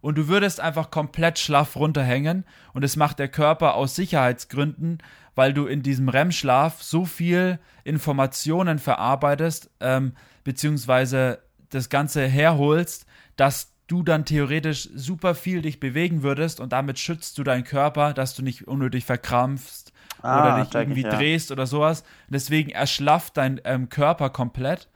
und 0.01 0.17
du 0.17 0.27
würdest 0.27 0.59
einfach 0.59 0.91
komplett 0.91 1.39
schlaff 1.39 1.75
runterhängen 1.75 2.45
und 2.73 2.83
das 2.83 2.95
macht 2.95 3.19
der 3.19 3.27
Körper 3.27 3.75
aus 3.75 3.95
Sicherheitsgründen, 3.95 4.99
weil 5.35 5.53
du 5.53 5.65
in 5.65 5.83
diesem 5.83 6.09
REM-Schlaf 6.09 6.81
so 6.81 7.05
viel 7.05 7.59
Informationen 7.83 8.79
verarbeitest, 8.79 9.69
ähm, 9.79 10.13
beziehungsweise 10.43 11.39
das 11.69 11.89
Ganze 11.89 12.27
herholst, 12.27 13.05
dass 13.35 13.73
du 13.87 14.03
dann 14.03 14.25
theoretisch 14.25 14.89
super 14.93 15.35
viel 15.35 15.61
dich 15.61 15.79
bewegen 15.79 16.23
würdest 16.23 16.59
und 16.59 16.73
damit 16.73 16.99
schützt 16.99 17.37
du 17.37 17.43
deinen 17.43 17.63
Körper, 17.63 18.13
dass 18.13 18.35
du 18.35 18.43
nicht 18.43 18.67
unnötig 18.67 19.05
verkrampfst 19.05 19.91
ah, 20.21 20.55
oder 20.55 20.63
dich 20.63 20.73
irgendwie 20.73 21.01
ich, 21.01 21.05
ja. 21.05 21.15
drehst 21.15 21.51
oder 21.51 21.67
sowas. 21.67 22.03
Deswegen 22.27 22.71
erschlafft 22.71 23.37
dein 23.37 23.59
ähm, 23.63 23.89
Körper 23.89 24.29
komplett. 24.29 24.89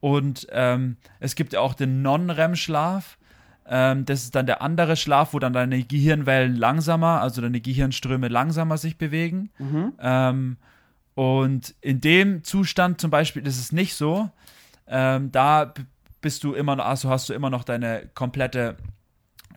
Und 0.00 0.46
ähm, 0.50 0.96
es 1.20 1.34
gibt 1.34 1.52
ja 1.52 1.60
auch 1.60 1.74
den 1.74 2.02
Non-REM-Schlaf. 2.02 3.18
Ähm, 3.68 4.04
das 4.04 4.22
ist 4.22 4.34
dann 4.34 4.46
der 4.46 4.62
andere 4.62 4.96
Schlaf, 4.96 5.32
wo 5.32 5.38
dann 5.38 5.52
deine 5.52 5.82
Gehirnwellen 5.82 6.54
langsamer, 6.54 7.20
also 7.20 7.40
deine 7.40 7.60
Gehirnströme 7.60 8.28
langsamer 8.28 8.78
sich 8.78 8.98
bewegen. 8.98 9.50
Mhm. 9.58 9.92
Ähm, 10.00 10.56
und 11.14 11.74
in 11.80 12.00
dem 12.00 12.44
Zustand 12.44 13.00
zum 13.00 13.10
Beispiel 13.10 13.46
ist 13.46 13.58
es 13.58 13.72
nicht 13.72 13.94
so. 13.94 14.30
Ähm, 14.86 15.32
da 15.32 15.72
bist 16.20 16.44
du 16.44 16.54
immer 16.54 16.76
noch, 16.76 16.84
also 16.84 17.08
hast 17.08 17.28
du 17.28 17.34
immer 17.34 17.50
noch 17.50 17.64
deine 17.64 18.08
komplette 18.14 18.76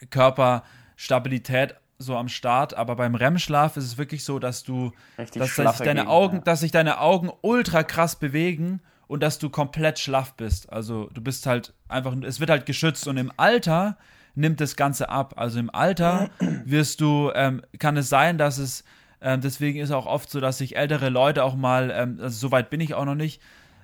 Körperstabilität 0.09 1.75
so 1.99 2.15
am 2.15 2.29
Start, 2.29 2.73
aber 2.73 2.95
beim 2.95 3.13
REM-Schlaf 3.13 3.75
ist 3.75 3.83
es 3.83 3.97
wirklich 3.97 4.23
so, 4.23 4.39
dass 4.39 4.63
du, 4.63 4.91
Richtig 5.17 5.41
dass 5.41 5.55
sich 5.55 5.85
deine 5.85 6.07
Augen, 6.07 6.37
ja. 6.37 6.43
dass 6.43 6.61
sich 6.61 6.71
deine 6.71 7.01
Augen 7.01 7.29
ultra 7.41 7.83
krass 7.83 8.15
bewegen 8.15 8.81
und 9.07 9.21
dass 9.21 9.37
du 9.37 9.49
komplett 9.49 9.99
schlaff 9.99 10.33
bist. 10.35 10.71
Also 10.71 11.09
du 11.13 11.21
bist 11.21 11.45
halt 11.45 11.73
einfach, 11.89 12.15
es 12.23 12.39
wird 12.39 12.49
halt 12.49 12.65
geschützt 12.65 13.07
und 13.07 13.17
im 13.17 13.31
Alter 13.35 13.97
nimmt 14.35 14.61
das 14.61 14.77
Ganze 14.77 15.09
ab. 15.09 15.33
Also 15.35 15.59
im 15.59 15.69
Alter 15.69 16.29
wirst 16.65 17.01
du, 17.01 17.31
ähm, 17.35 17.61
kann 17.79 17.97
es 17.97 18.07
sein, 18.07 18.37
dass 18.37 18.59
es, 18.59 18.85
ähm, 19.21 19.41
deswegen 19.41 19.79
ist 19.79 19.91
auch 19.91 20.05
oft 20.05 20.29
so, 20.29 20.39
dass 20.39 20.59
sich 20.59 20.77
ältere 20.77 21.09
Leute 21.09 21.43
auch 21.43 21.55
mal, 21.55 21.91
ähm, 21.93 22.19
also 22.21 22.37
so 22.37 22.51
weit 22.51 22.69
bin 22.69 22.79
ich 22.79 22.93
auch 22.93 23.05
noch 23.05 23.15
nicht, 23.15 23.41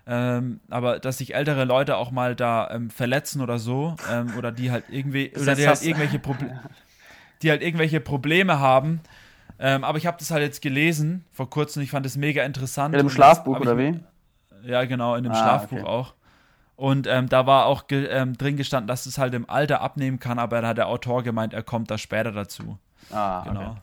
Ähm, 0.07 0.59
aber 0.69 0.99
dass 0.99 1.17
sich 1.17 1.33
ältere 1.33 1.65
Leute 1.65 1.97
auch 1.97 2.11
mal 2.11 2.35
da 2.35 2.69
ähm, 2.69 2.91
verletzen 2.91 3.41
oder 3.41 3.57
so, 3.57 3.95
ähm, 4.11 4.33
oder 4.37 4.51
die 4.51 4.69
halt 4.69 4.85
irgendwie, 4.89 5.31
oder 5.35 5.55
die 5.55 5.67
halt 5.67 5.81
irgendwelche, 5.81 6.19
Proble 6.25 6.61
die 7.45 7.51
halt 7.51 7.61
irgendwelche 7.61 8.01
Probleme 8.01 8.59
haben. 8.59 9.01
Ähm, 9.57 9.83
aber 9.83 9.97
ich 9.97 10.05
habe 10.05 10.17
das 10.19 10.31
halt 10.31 10.43
jetzt 10.43 10.61
gelesen 10.61 11.23
vor 11.31 11.49
kurzem, 11.49 11.81
ich 11.81 11.91
fand 11.91 12.05
es 12.05 12.17
mega 12.17 12.43
interessant. 12.43 12.93
In 12.93 12.99
dem 12.99 13.09
Schlafbuch 13.09 13.59
oder 13.59 13.77
wie? 13.77 13.99
Ja, 14.65 14.83
genau, 14.85 15.15
in 15.15 15.23
dem 15.23 15.31
ah, 15.31 15.35
Schlafbuch 15.35 15.79
okay. 15.79 15.87
auch. 15.87 16.13
Und 16.75 17.07
ähm, 17.07 17.29
da 17.29 17.45
war 17.45 17.67
auch 17.67 17.87
ge 17.87 18.07
ähm, 18.07 18.37
drin 18.37 18.57
gestanden, 18.57 18.87
dass 18.87 19.05
es 19.05 19.17
halt 19.17 19.33
im 19.33 19.49
Alter 19.49 19.79
abnehmen 19.79 20.19
kann, 20.19 20.39
aber 20.39 20.61
da 20.61 20.69
hat 20.69 20.77
der 20.77 20.87
Autor 20.87 21.23
gemeint, 21.23 21.53
er 21.53 21.63
kommt 21.63 21.89
da 21.89 21.97
später 21.97 22.33
dazu. 22.33 22.77
Ah, 23.11 23.43
genau. 23.45 23.77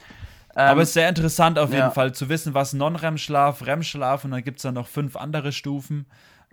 Okay. 0.48 0.56
aber 0.56 0.82
es 0.82 0.88
ist 0.88 0.94
sehr 0.94 1.08
interessant 1.08 1.58
auf 1.58 1.70
jeden 1.70 1.80
ja. 1.80 1.90
Fall 1.90 2.12
zu 2.12 2.28
wissen, 2.28 2.52
was 2.52 2.74
Non-REM-Schlaf, 2.74 3.64
REM-Schlaf 3.64 4.24
und 4.24 4.32
dann 4.32 4.42
gibt 4.42 4.58
es 4.58 4.64
dann 4.64 4.74
noch 4.74 4.88
fünf 4.88 5.16
andere 5.16 5.52
Stufen 5.52 6.04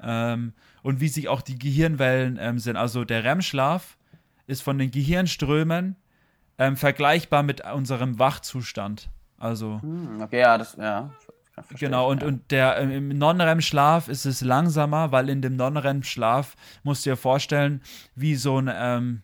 ähm, 0.02 0.54
und 0.82 1.02
wie 1.02 1.10
sich 1.10 1.28
auch 1.28 1.42
die 1.42 1.60
Gehirnwellen 1.60 2.38
ähm, 2.40 2.60
sind. 2.60 2.78
Also 2.78 3.04
der 3.04 3.26
REM-Schlaf 3.26 3.98
ist 4.48 4.62
von 4.64 4.78
den 4.78 4.92
Gehirnströmen 4.92 5.98
ähm, 6.60 6.78
vergleichbar 6.78 7.42
mit 7.42 7.62
unserem 7.66 8.20
Wachzustand. 8.20 9.10
Also. 9.38 9.82
Hm, 9.82 10.22
okay, 10.22 10.42
ja, 10.42 10.58
das, 10.58 10.76
ja. 10.76 11.10
Genau, 11.78 12.10
und, 12.10 12.22
ja. 12.22 12.28
und 12.28 12.52
der, 12.52 12.78
äh, 12.78 12.98
im 12.98 13.10
Non-REM-Schlaf 13.10 14.08
ist 14.08 14.26
es 14.26 14.42
langsamer, 14.42 15.12
weil 15.12 15.30
in 15.30 15.42
dem 15.42 15.56
Non-REM-Schlaf 15.56 16.56
musst 16.84 17.06
du 17.06 17.12
dir 17.12 17.18
vorstellen, 17.18 17.82
wie 18.16 18.36
so 18.36 18.60
ein, 18.60 18.70
ähm, 18.74 19.22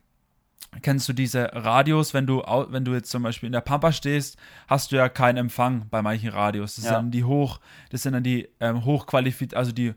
kennst 0.81 1.07
du 1.07 1.13
diese 1.13 1.49
Radios, 1.53 2.13
wenn 2.13 2.27
du, 2.27 2.43
wenn 2.69 2.83
du 2.83 2.93
jetzt 2.93 3.09
zum 3.09 3.23
Beispiel 3.23 3.47
in 3.47 3.53
der 3.53 3.61
Pampa 3.61 3.91
stehst, 3.91 4.37
hast 4.67 4.91
du 4.91 4.97
ja 4.97 5.07
keinen 5.07 5.37
Empfang 5.37 5.87
bei 5.89 6.01
manchen 6.01 6.29
Radios. 6.29 6.75
Das 6.75 6.85
ja. 6.85 6.99
sind 6.99 7.11
die 7.11 7.23
hoch, 7.23 7.59
das 7.89 8.03
sind 8.03 8.13
dann 8.13 8.23
die 8.23 8.49
ähm, 8.59 8.83
hochqualifiziert, 8.83 9.55
also 9.55 9.71
die 9.71 9.93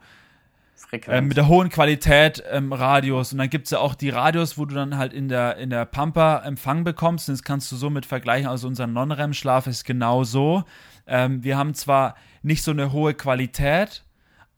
ähm, 1.09 1.29
mit 1.29 1.37
der 1.37 1.49
hohen 1.49 1.69
Qualität 1.69 2.43
ähm, 2.51 2.73
Radios. 2.73 3.33
Und 3.33 3.39
dann 3.39 3.51
gibt 3.51 3.67
es 3.67 3.71
ja 3.73 3.79
auch 3.79 3.95
die 3.95 4.11
Radios, 4.11 4.59
wo 4.59 4.65
du 4.65 4.75
dann 4.75 4.97
halt 4.97 5.13
in 5.13 5.29
der, 5.29 5.57
in 5.57 5.71
der 5.71 5.85
Pampa 5.85 6.39
Empfang 6.39 6.85
bekommst. 6.85 7.29
Und 7.29 7.35
das 7.35 7.43
kannst 7.43 7.71
du 7.73 7.77
so 7.77 7.91
mit 7.91 8.07
vergleichen. 8.07 8.49
Also 8.49 8.69
unser 8.69 8.87
Non-REM-Schlaf 8.87 9.67
ist 9.67 9.85
genau 9.85 10.25
so. 10.25 10.65
Ähm, 11.07 11.43
wir 11.43 11.57
haben 11.57 11.75
zwar 11.75 12.15
nicht 12.43 12.63
so 12.63 12.71
eine 12.71 12.93
hohe 12.93 13.15
Qualität, 13.15 14.05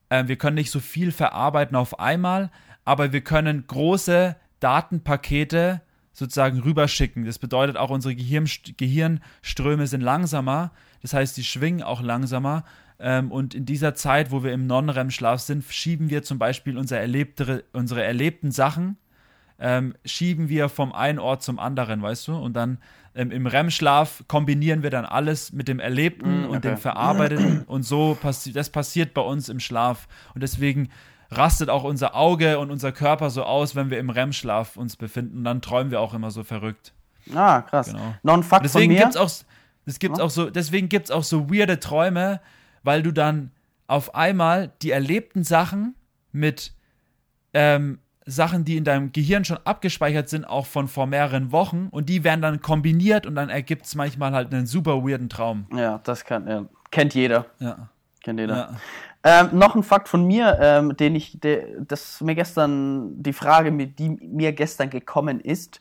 äh, 0.09 0.27
wir 0.27 0.37
können 0.37 0.57
nicht 0.57 0.71
so 0.71 0.81
viel 0.81 1.12
verarbeiten 1.12 1.77
auf 1.77 1.99
einmal, 1.99 2.51
aber 2.85 3.12
wir 3.12 3.23
können 3.23 3.64
große 3.66 4.37
Datenpakete 4.59 5.81
sozusagen 6.12 6.61
rüberschicken. 6.61 7.25
Das 7.25 7.39
bedeutet 7.39 7.77
auch, 7.77 7.91
unsere 7.91 8.14
Gehirn, 8.14 8.49
Gehirnströme 8.77 9.87
sind 9.87 10.03
langsamer, 10.03 10.73
das 11.03 11.14
heißt, 11.14 11.37
die 11.37 11.45
schwingen 11.45 11.83
auch 11.83 12.03
langsamer. 12.03 12.64
Ähm, 13.01 13.33
und 13.33 13.55
in 13.55 13.65
dieser 13.65 13.95
Zeit, 13.95 14.31
wo 14.31 14.45
wir 14.45 14.53
im 14.53 14.67
Non-REM-Schlaf 14.67 15.41
sind, 15.41 15.65
schieben 15.65 16.11
wir 16.11 16.23
zum 16.23 16.39
Beispiel 16.39 16.77
unsere, 16.77 17.01
erlebte, 17.01 17.65
unsere 17.73 18.05
erlebten 18.05 18.51
Sachen, 18.51 18.99
ähm, 19.59 19.95
schieben 20.05 20.49
wir 20.49 20.69
vom 20.69 20.93
einen 20.93 21.19
Ort 21.19 21.43
zum 21.43 21.59
anderen, 21.59 22.03
weißt 22.03 22.29
du? 22.29 22.37
Und 22.37 22.55
dann 22.55 22.79
ähm, 23.15 23.31
im 23.31 23.47
REM-Schlaf 23.47 24.25
kombinieren 24.29 24.83
wir 24.83 24.91
dann 24.91 25.05
alles 25.05 25.53
mit 25.53 25.69
dem 25.69 25.81
Erlebten 25.81 26.43
mm, 26.43 26.45
okay. 26.45 26.55
und 26.55 26.65
dem 26.65 26.77
Verarbeiteten 26.77 27.63
und 27.67 27.83
so 27.83 28.17
passiert, 28.21 28.57
das 28.57 28.71
passiert 28.71 29.15
bei 29.15 29.23
uns 29.23 29.49
im 29.49 29.61
Schlaf. 29.61 30.07
Und 30.35 30.43
deswegen 30.43 30.91
rastet 31.31 31.71
auch 31.71 31.85
unser 31.85 32.15
Auge 32.15 32.59
und 32.59 32.71
unser 32.71 32.93
Körper 32.93 33.31
so 33.31 33.45
aus, 33.45 33.75
wenn 33.77 33.91
wir 33.91 33.99
im 33.99 34.11
REM-Schlaf 34.11 34.77
uns 34.77 34.97
befinden. 34.97 35.39
Und 35.39 35.45
dann 35.45 35.63
träumen 35.63 35.91
wir 35.91 36.01
auch 36.01 36.15
immer 36.15 36.31
so 36.31 36.45
verrückt. 36.45 36.93
Ah, 37.35 37.63
krass. 37.63 37.89
Genau. 37.89 38.15
Noch 38.23 38.35
ein 38.35 38.43
Fakt 38.43 38.65
deswegen 38.65 38.93
von 38.93 38.95
mir. 38.95 39.03
Gibt's 39.03 39.17
auch, 39.17 39.31
das 39.87 39.99
gibt's 39.99 40.19
ja? 40.19 40.25
auch 40.25 40.31
so, 40.31 40.51
deswegen 40.51 40.89
gibt 40.89 41.07
es 41.07 41.11
auch 41.11 41.25
so 41.25 41.51
weirde 41.51 41.81
Träume, 41.81 42.41
weil 42.83 43.03
du 43.03 43.12
dann 43.12 43.51
auf 43.87 44.14
einmal 44.14 44.72
die 44.83 44.91
erlebten 44.91 45.45
Sachen 45.45 45.95
mit 46.33 46.72
ähm, 47.55 47.99
Sachen, 48.26 48.64
die 48.64 48.76
in 48.76 48.85
deinem 48.85 49.12
Gehirn 49.12 49.45
schon 49.45 49.59
abgespeichert 49.64 50.28
sind, 50.28 50.45
auch 50.45 50.66
von 50.66 50.89
vor 50.89 51.07
mehreren 51.07 51.53
Wochen 51.53 51.89
und 51.91 52.09
die 52.09 52.22
werden 52.22 52.43
dann 52.43 52.61
kombiniert 52.61 53.26
und 53.26 53.35
dann 53.35 53.49
ergibt 53.49 53.87
es 53.87 53.95
manchmal 53.95 54.33
halt 54.33 54.55
einen 54.55 54.66
super 54.66 55.03
weirden 55.03 55.28
Traum. 55.28 55.66
Ja, 55.74 55.99
das 56.05 56.24
kann, 56.24 56.47
ja, 56.47 56.64
kennt 56.91 57.14
jeder. 57.14 57.47
Ja. 57.59 57.89
Kennt 58.22 58.39
jeder. 58.39 58.57
Ja. 58.57 58.76
Ähm, 59.22 59.59
noch 59.59 59.74
ein 59.74 59.83
Fakt 59.83 60.09
von 60.09 60.26
mir, 60.26 60.59
ähm, 60.61 60.97
den 60.97 61.14
ich, 61.14 61.41
der, 61.41 61.81
das 61.81 62.20
mir 62.20 62.35
gestern, 62.35 63.22
die 63.22 63.33
Frage, 63.33 63.72
die 63.72 64.11
mir 64.11 64.53
gestern 64.53 64.91
gekommen 64.91 65.41
ist, 65.41 65.81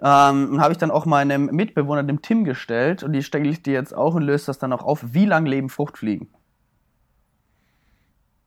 ähm, 0.00 0.60
habe 0.60 0.72
ich 0.72 0.78
dann 0.78 0.90
auch 0.90 1.06
meinem 1.06 1.46
Mitbewohner, 1.46 2.04
dem 2.04 2.22
Tim, 2.22 2.44
gestellt 2.44 3.02
und 3.02 3.12
die 3.12 3.22
stelle 3.22 3.48
ich 3.48 3.62
dir 3.62 3.72
jetzt 3.72 3.94
auch 3.94 4.14
und 4.14 4.22
löse 4.22 4.46
das 4.46 4.58
dann 4.58 4.72
auch 4.72 4.84
auf. 4.84 5.02
Wie 5.12 5.24
lange 5.24 5.50
leben 5.50 5.68
Fruchtfliegen? 5.68 6.28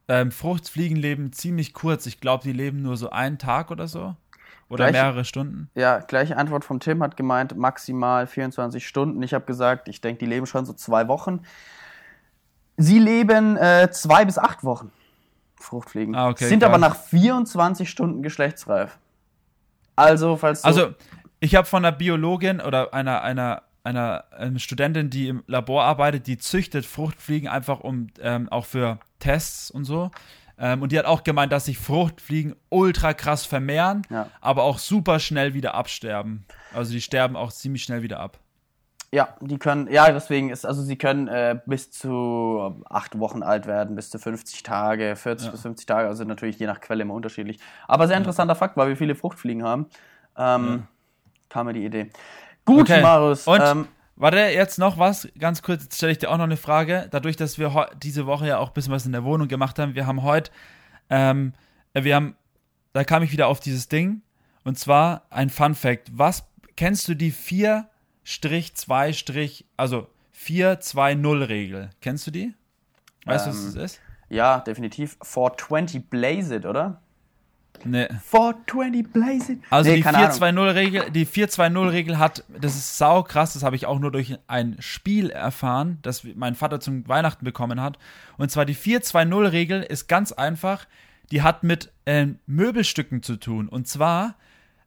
Ähm, 0.07 0.31
Fruchtfliegen 0.31 0.97
leben 0.97 1.31
ziemlich 1.33 1.73
kurz. 1.73 2.05
Ich 2.05 2.19
glaube, 2.19 2.43
die 2.43 2.53
leben 2.53 2.81
nur 2.81 2.97
so 2.97 3.09
einen 3.09 3.37
Tag 3.37 3.71
oder 3.71 3.87
so. 3.87 4.15
Oder 4.69 4.85
gleiche, 4.85 5.03
mehrere 5.03 5.25
Stunden. 5.25 5.69
Ja, 5.75 5.99
gleiche 5.99 6.37
Antwort 6.37 6.63
von 6.63 6.79
Tim 6.79 7.03
hat 7.03 7.17
gemeint, 7.17 7.57
maximal 7.57 8.25
24 8.25 8.87
Stunden. 8.87 9.21
Ich 9.21 9.33
habe 9.33 9.45
gesagt, 9.45 9.89
ich 9.89 9.99
denke, 9.99 10.19
die 10.19 10.25
leben 10.25 10.45
schon 10.45 10.65
so 10.65 10.71
zwei 10.71 11.09
Wochen. 11.09 11.41
Sie 12.77 12.97
leben 12.97 13.57
äh, 13.57 13.89
zwei 13.91 14.23
bis 14.23 14.37
acht 14.37 14.63
Wochen. 14.63 14.91
Fruchtfliegen. 15.57 16.15
Ah, 16.15 16.29
okay, 16.29 16.47
sind 16.47 16.59
klar. 16.59 16.71
aber 16.71 16.79
nach 16.79 16.95
24 16.95 17.89
Stunden 17.89 18.23
geschlechtsreif. 18.23 18.97
Also, 19.95 20.37
falls 20.37 20.61
du 20.61 20.67
Also, 20.67 20.93
ich 21.41 21.55
habe 21.55 21.67
von 21.67 21.83
einer 21.83 21.95
Biologin 21.95 22.61
oder 22.61 22.93
einer, 22.93 23.23
einer, 23.23 23.63
einer, 23.83 24.23
einer 24.31 24.59
Studentin, 24.59 25.09
die 25.09 25.27
im 25.27 25.43
Labor 25.47 25.83
arbeitet, 25.83 26.27
die 26.27 26.37
züchtet 26.37 26.85
Fruchtfliegen 26.85 27.49
einfach 27.49 27.81
um 27.81 28.07
ähm, 28.21 28.47
auch 28.49 28.65
für 28.65 28.99
Tests 29.19 29.71
und 29.71 29.83
so. 29.83 30.11
Ähm, 30.59 30.83
und 30.83 30.91
die 30.91 30.99
hat 30.99 31.05
auch 31.05 31.23
gemeint, 31.23 31.51
dass 31.51 31.65
sich 31.65 31.79
Fruchtfliegen 31.79 32.55
ultra 32.69 33.15
krass 33.15 33.47
vermehren, 33.47 34.03
ja. 34.11 34.27
aber 34.39 34.63
auch 34.63 34.77
super 34.77 35.19
schnell 35.19 35.55
wieder 35.55 35.73
absterben. 35.73 36.45
Also 36.75 36.93
die 36.93 37.01
sterben 37.01 37.35
auch 37.35 37.51
ziemlich 37.51 37.83
schnell 37.83 38.03
wieder 38.03 38.19
ab. 38.19 38.37
Ja, 39.11 39.35
die 39.41 39.57
können, 39.57 39.91
ja, 39.91 40.09
deswegen 40.11 40.51
ist, 40.51 40.63
also 40.65 40.83
sie 40.83 40.95
können 40.95 41.27
äh, 41.27 41.59
bis 41.65 41.91
zu 41.91 42.83
acht 42.87 43.17
Wochen 43.19 43.41
alt 43.41 43.65
werden, 43.65 43.95
bis 43.95 44.11
zu 44.11 44.19
50 44.19 44.61
Tage, 44.61 45.15
40 45.15 45.47
ja. 45.47 45.51
bis 45.51 45.61
50 45.63 45.85
Tage, 45.87 46.07
also 46.07 46.23
natürlich 46.23 46.59
je 46.59 46.67
nach 46.67 46.79
Quelle 46.79 47.01
immer 47.01 47.15
unterschiedlich. 47.15 47.59
Aber 47.87 48.07
sehr 48.07 48.15
interessanter 48.15 48.53
ja. 48.53 48.59
Fakt, 48.59 48.77
weil 48.77 48.89
wir 48.89 48.95
viele 48.95 49.15
Fruchtfliegen 49.15 49.63
haben. 49.63 49.87
Ähm, 50.37 50.87
kam 51.51 51.67
mir 51.67 51.73
die 51.73 51.85
Idee. 51.85 52.09
Gut, 52.65 52.81
okay. 52.81 53.01
Marius. 53.01 53.47
Und 53.47 53.61
ähm, 53.61 53.87
warte, 54.15 54.37
jetzt 54.37 54.79
noch 54.79 54.97
was, 54.97 55.27
ganz 55.37 55.61
kurz, 55.61 55.83
jetzt 55.83 55.97
stelle 55.97 56.11
ich 56.11 56.19
dir 56.19 56.29
auch 56.29 56.37
noch 56.37 56.45
eine 56.45 56.57
Frage. 56.57 57.07
Dadurch, 57.11 57.35
dass 57.35 57.59
wir 57.59 57.89
diese 58.01 58.25
Woche 58.25 58.47
ja 58.47 58.57
auch 58.57 58.69
ein 58.69 58.73
bisschen 58.73 58.93
was 58.93 59.05
in 59.05 59.11
der 59.11 59.23
Wohnung 59.23 59.47
gemacht 59.47 59.77
haben, 59.79 59.95
wir 59.95 60.07
haben 60.07 60.23
heute, 60.23 60.51
ähm, 61.09 61.53
äh, 61.93 62.03
wir 62.03 62.15
haben, 62.15 62.35
da 62.93 63.03
kam 63.03 63.23
ich 63.23 63.31
wieder 63.31 63.47
auf 63.47 63.59
dieses 63.59 63.89
Ding, 63.89 64.21
und 64.63 64.77
zwar 64.77 65.23
ein 65.29 65.49
Fun 65.49 65.75
Fact. 65.75 66.09
Was, 66.13 66.45
kennst 66.75 67.07
du 67.07 67.15
die 67.15 67.31
4 67.31 67.87
2 68.23 69.13
also 69.77 70.07
4-2-0-Regel? 70.37 71.89
Kennst 72.01 72.27
du 72.27 72.31
die? 72.31 72.53
Weißt 73.25 73.45
du, 73.45 73.49
ähm, 73.49 73.55
was 73.55 73.73
das 73.73 73.83
ist? 73.83 74.01
Ja, 74.29 74.59
definitiv. 74.59 75.17
420 75.23 76.09
Blaze 76.09 76.55
it, 76.55 76.65
oder? 76.65 77.01
Nee. 77.85 78.07
420 78.29 79.11
Blazing. 79.11 79.63
Also 79.69 79.89
nee, 79.89 79.97
die 79.97 80.03
4-2-0-Regel, 80.03 81.11
die 81.11 81.25
4-2-0-Regel 81.25 82.19
hat, 82.19 82.43
das 82.59 82.75
ist 82.75 82.97
sau 82.97 83.23
krass, 83.23 83.53
das 83.53 83.63
habe 83.63 83.75
ich 83.75 83.85
auch 83.85 83.99
nur 83.99 84.11
durch 84.11 84.37
ein 84.47 84.77
Spiel 84.79 85.29
erfahren, 85.29 85.99
das 86.01 86.23
mein 86.35 86.55
Vater 86.55 86.79
zum 86.79 87.07
Weihnachten 87.07 87.45
bekommen 87.45 87.81
hat. 87.81 87.97
Und 88.37 88.51
zwar 88.51 88.65
die 88.65 88.75
4-2-0-Regel 88.75 89.83
ist 89.83 90.07
ganz 90.07 90.31
einfach, 90.31 90.85
die 91.31 91.41
hat 91.41 91.63
mit 91.63 91.91
äh, 92.05 92.27
Möbelstücken 92.45 93.23
zu 93.23 93.37
tun. 93.37 93.69
Und 93.69 93.87
zwar, 93.87 94.35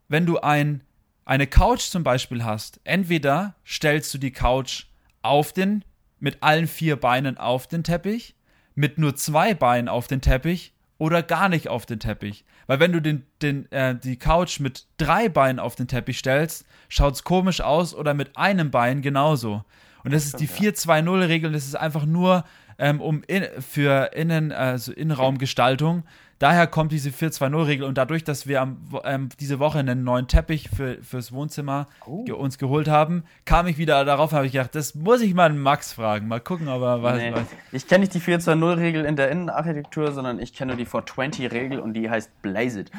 wenn 0.08 0.26
du 0.26 0.40
ein, 0.40 0.82
eine 1.24 1.46
Couch 1.46 1.82
zum 1.82 2.04
Beispiel 2.04 2.44
hast, 2.44 2.80
entweder 2.84 3.54
stellst 3.66 4.12
du 4.12 4.18
die 4.18 4.32
Couch 4.32 4.84
auf 5.22 5.52
den, 5.52 5.84
mit 6.20 6.42
allen 6.42 6.66
vier 6.66 6.96
Beinen 6.96 7.38
auf 7.38 7.66
den 7.66 7.82
Teppich, 7.82 8.34
mit 8.74 8.98
nur 8.98 9.16
zwei 9.16 9.54
Beinen 9.54 9.88
auf 9.88 10.06
den 10.06 10.20
Teppich 10.20 10.73
oder 10.98 11.22
gar 11.22 11.48
nicht 11.48 11.68
auf 11.68 11.86
den 11.86 12.00
Teppich. 12.00 12.44
Weil 12.66 12.80
wenn 12.80 12.92
du 12.92 13.00
den, 13.00 13.26
den, 13.42 13.70
äh, 13.72 13.94
die 13.96 14.16
Couch 14.16 14.60
mit 14.60 14.86
drei 14.96 15.28
Beinen 15.28 15.58
auf 15.58 15.74
den 15.74 15.88
Teppich 15.88 16.18
stellst, 16.18 16.66
schaut 16.88 17.14
es 17.14 17.24
komisch 17.24 17.60
aus 17.60 17.94
oder 17.94 18.14
mit 18.14 18.36
einem 18.36 18.70
Bein 18.70 19.02
genauso. 19.02 19.64
Und 20.04 20.12
das 20.12 20.26
ist 20.26 20.40
die 20.40 20.48
4-2-0-Regel. 20.48 21.52
Das 21.52 21.64
ist 21.64 21.76
einfach 21.76 22.04
nur 22.04 22.44
ähm, 22.78 23.00
um 23.00 23.22
in, 23.26 23.46
für 23.60 24.12
Innen, 24.14 24.52
also 24.52 24.92
Innenraumgestaltung. 24.92 26.04
Daher 26.38 26.66
kommt 26.66 26.92
diese 26.92 27.10
4-2-0-Regel 27.10 27.86
und 27.86 27.96
dadurch, 27.96 28.24
dass 28.24 28.46
wir 28.46 28.60
am, 28.60 28.78
ähm, 29.04 29.28
diese 29.40 29.58
Woche 29.58 29.78
einen 29.78 30.04
neuen 30.04 30.28
Teppich 30.28 30.68
für, 30.74 31.02
fürs 31.02 31.32
Wohnzimmer 31.32 31.86
oh. 32.06 32.24
ge 32.24 32.34
uns 32.34 32.58
geholt 32.58 32.88
haben, 32.88 33.24
kam 33.44 33.66
ich 33.66 33.78
wieder 33.78 34.04
darauf, 34.04 34.32
habe 34.32 34.46
ich 34.46 34.52
gedacht, 34.52 34.74
das 34.74 34.94
muss 34.94 35.20
ich 35.20 35.34
mal 35.34 35.52
Max 35.52 35.92
fragen. 35.92 36.28
Mal 36.28 36.40
gucken, 36.40 36.68
ob 36.68 36.82
er 36.82 37.02
weiß. 37.02 37.22
Nee. 37.22 37.32
weiß. 37.32 37.46
Ich 37.72 37.86
kenne 37.86 38.00
nicht 38.00 38.14
die 38.14 38.20
4-2-0-Regel 38.20 39.04
in 39.04 39.16
der 39.16 39.30
Innenarchitektur, 39.30 40.12
sondern 40.12 40.40
ich 40.40 40.54
kenne 40.54 40.74
nur 40.74 40.84
die 40.84 40.90
420-Regel 40.90 41.78
und 41.78 41.94
die 41.94 42.10
heißt 42.10 42.42
Blaze 42.42 42.80
It. 42.80 42.90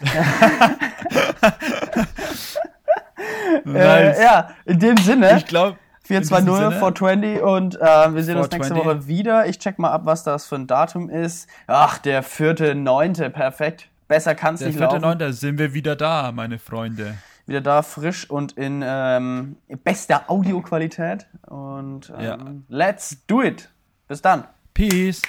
nice. 3.64 4.18
äh, 4.18 4.22
ja, 4.22 4.50
in 4.64 4.78
dem 4.78 4.96
Sinne. 4.98 5.36
Ich 5.36 5.46
glaube 5.46 5.76
420 6.08 6.78
420 6.78 7.42
und 7.42 7.76
äh, 7.80 8.14
wir 8.14 8.22
sehen 8.24 8.38
uns 8.38 8.50
nächste 8.50 8.74
Woche 8.76 9.06
wieder. 9.06 9.46
Ich 9.46 9.58
check 9.58 9.78
mal 9.78 9.90
ab, 9.90 10.02
was 10.04 10.24
das 10.24 10.46
für 10.46 10.54
ein 10.56 10.66
Datum 10.66 11.10
ist. 11.10 11.48
Ach, 11.66 11.98
der 11.98 12.22
vierte, 12.22 12.74
neunte, 12.74 13.28
perfekt. 13.30 13.88
Besser 14.08 14.34
kann's 14.34 14.60
der 14.60 14.68
nicht 14.68 14.78
vierte, 14.78 14.94
laufen. 14.94 15.02
Neunte 15.02 15.32
sind 15.34 15.58
wir 15.58 15.74
wieder 15.74 15.96
da, 15.96 16.32
meine 16.32 16.58
Freunde. 16.58 17.18
Wieder 17.46 17.60
da, 17.60 17.82
frisch 17.82 18.28
und 18.28 18.52
in 18.52 18.82
ähm, 18.84 19.56
bester 19.84 20.24
Audioqualität. 20.28 21.26
Und 21.46 22.10
ähm, 22.16 22.24
Ja. 22.24 22.38
let's 22.68 23.18
do 23.26 23.42
it. 23.42 23.68
Bis 24.06 24.22
dann. 24.22 24.44
Peace. 24.72 25.20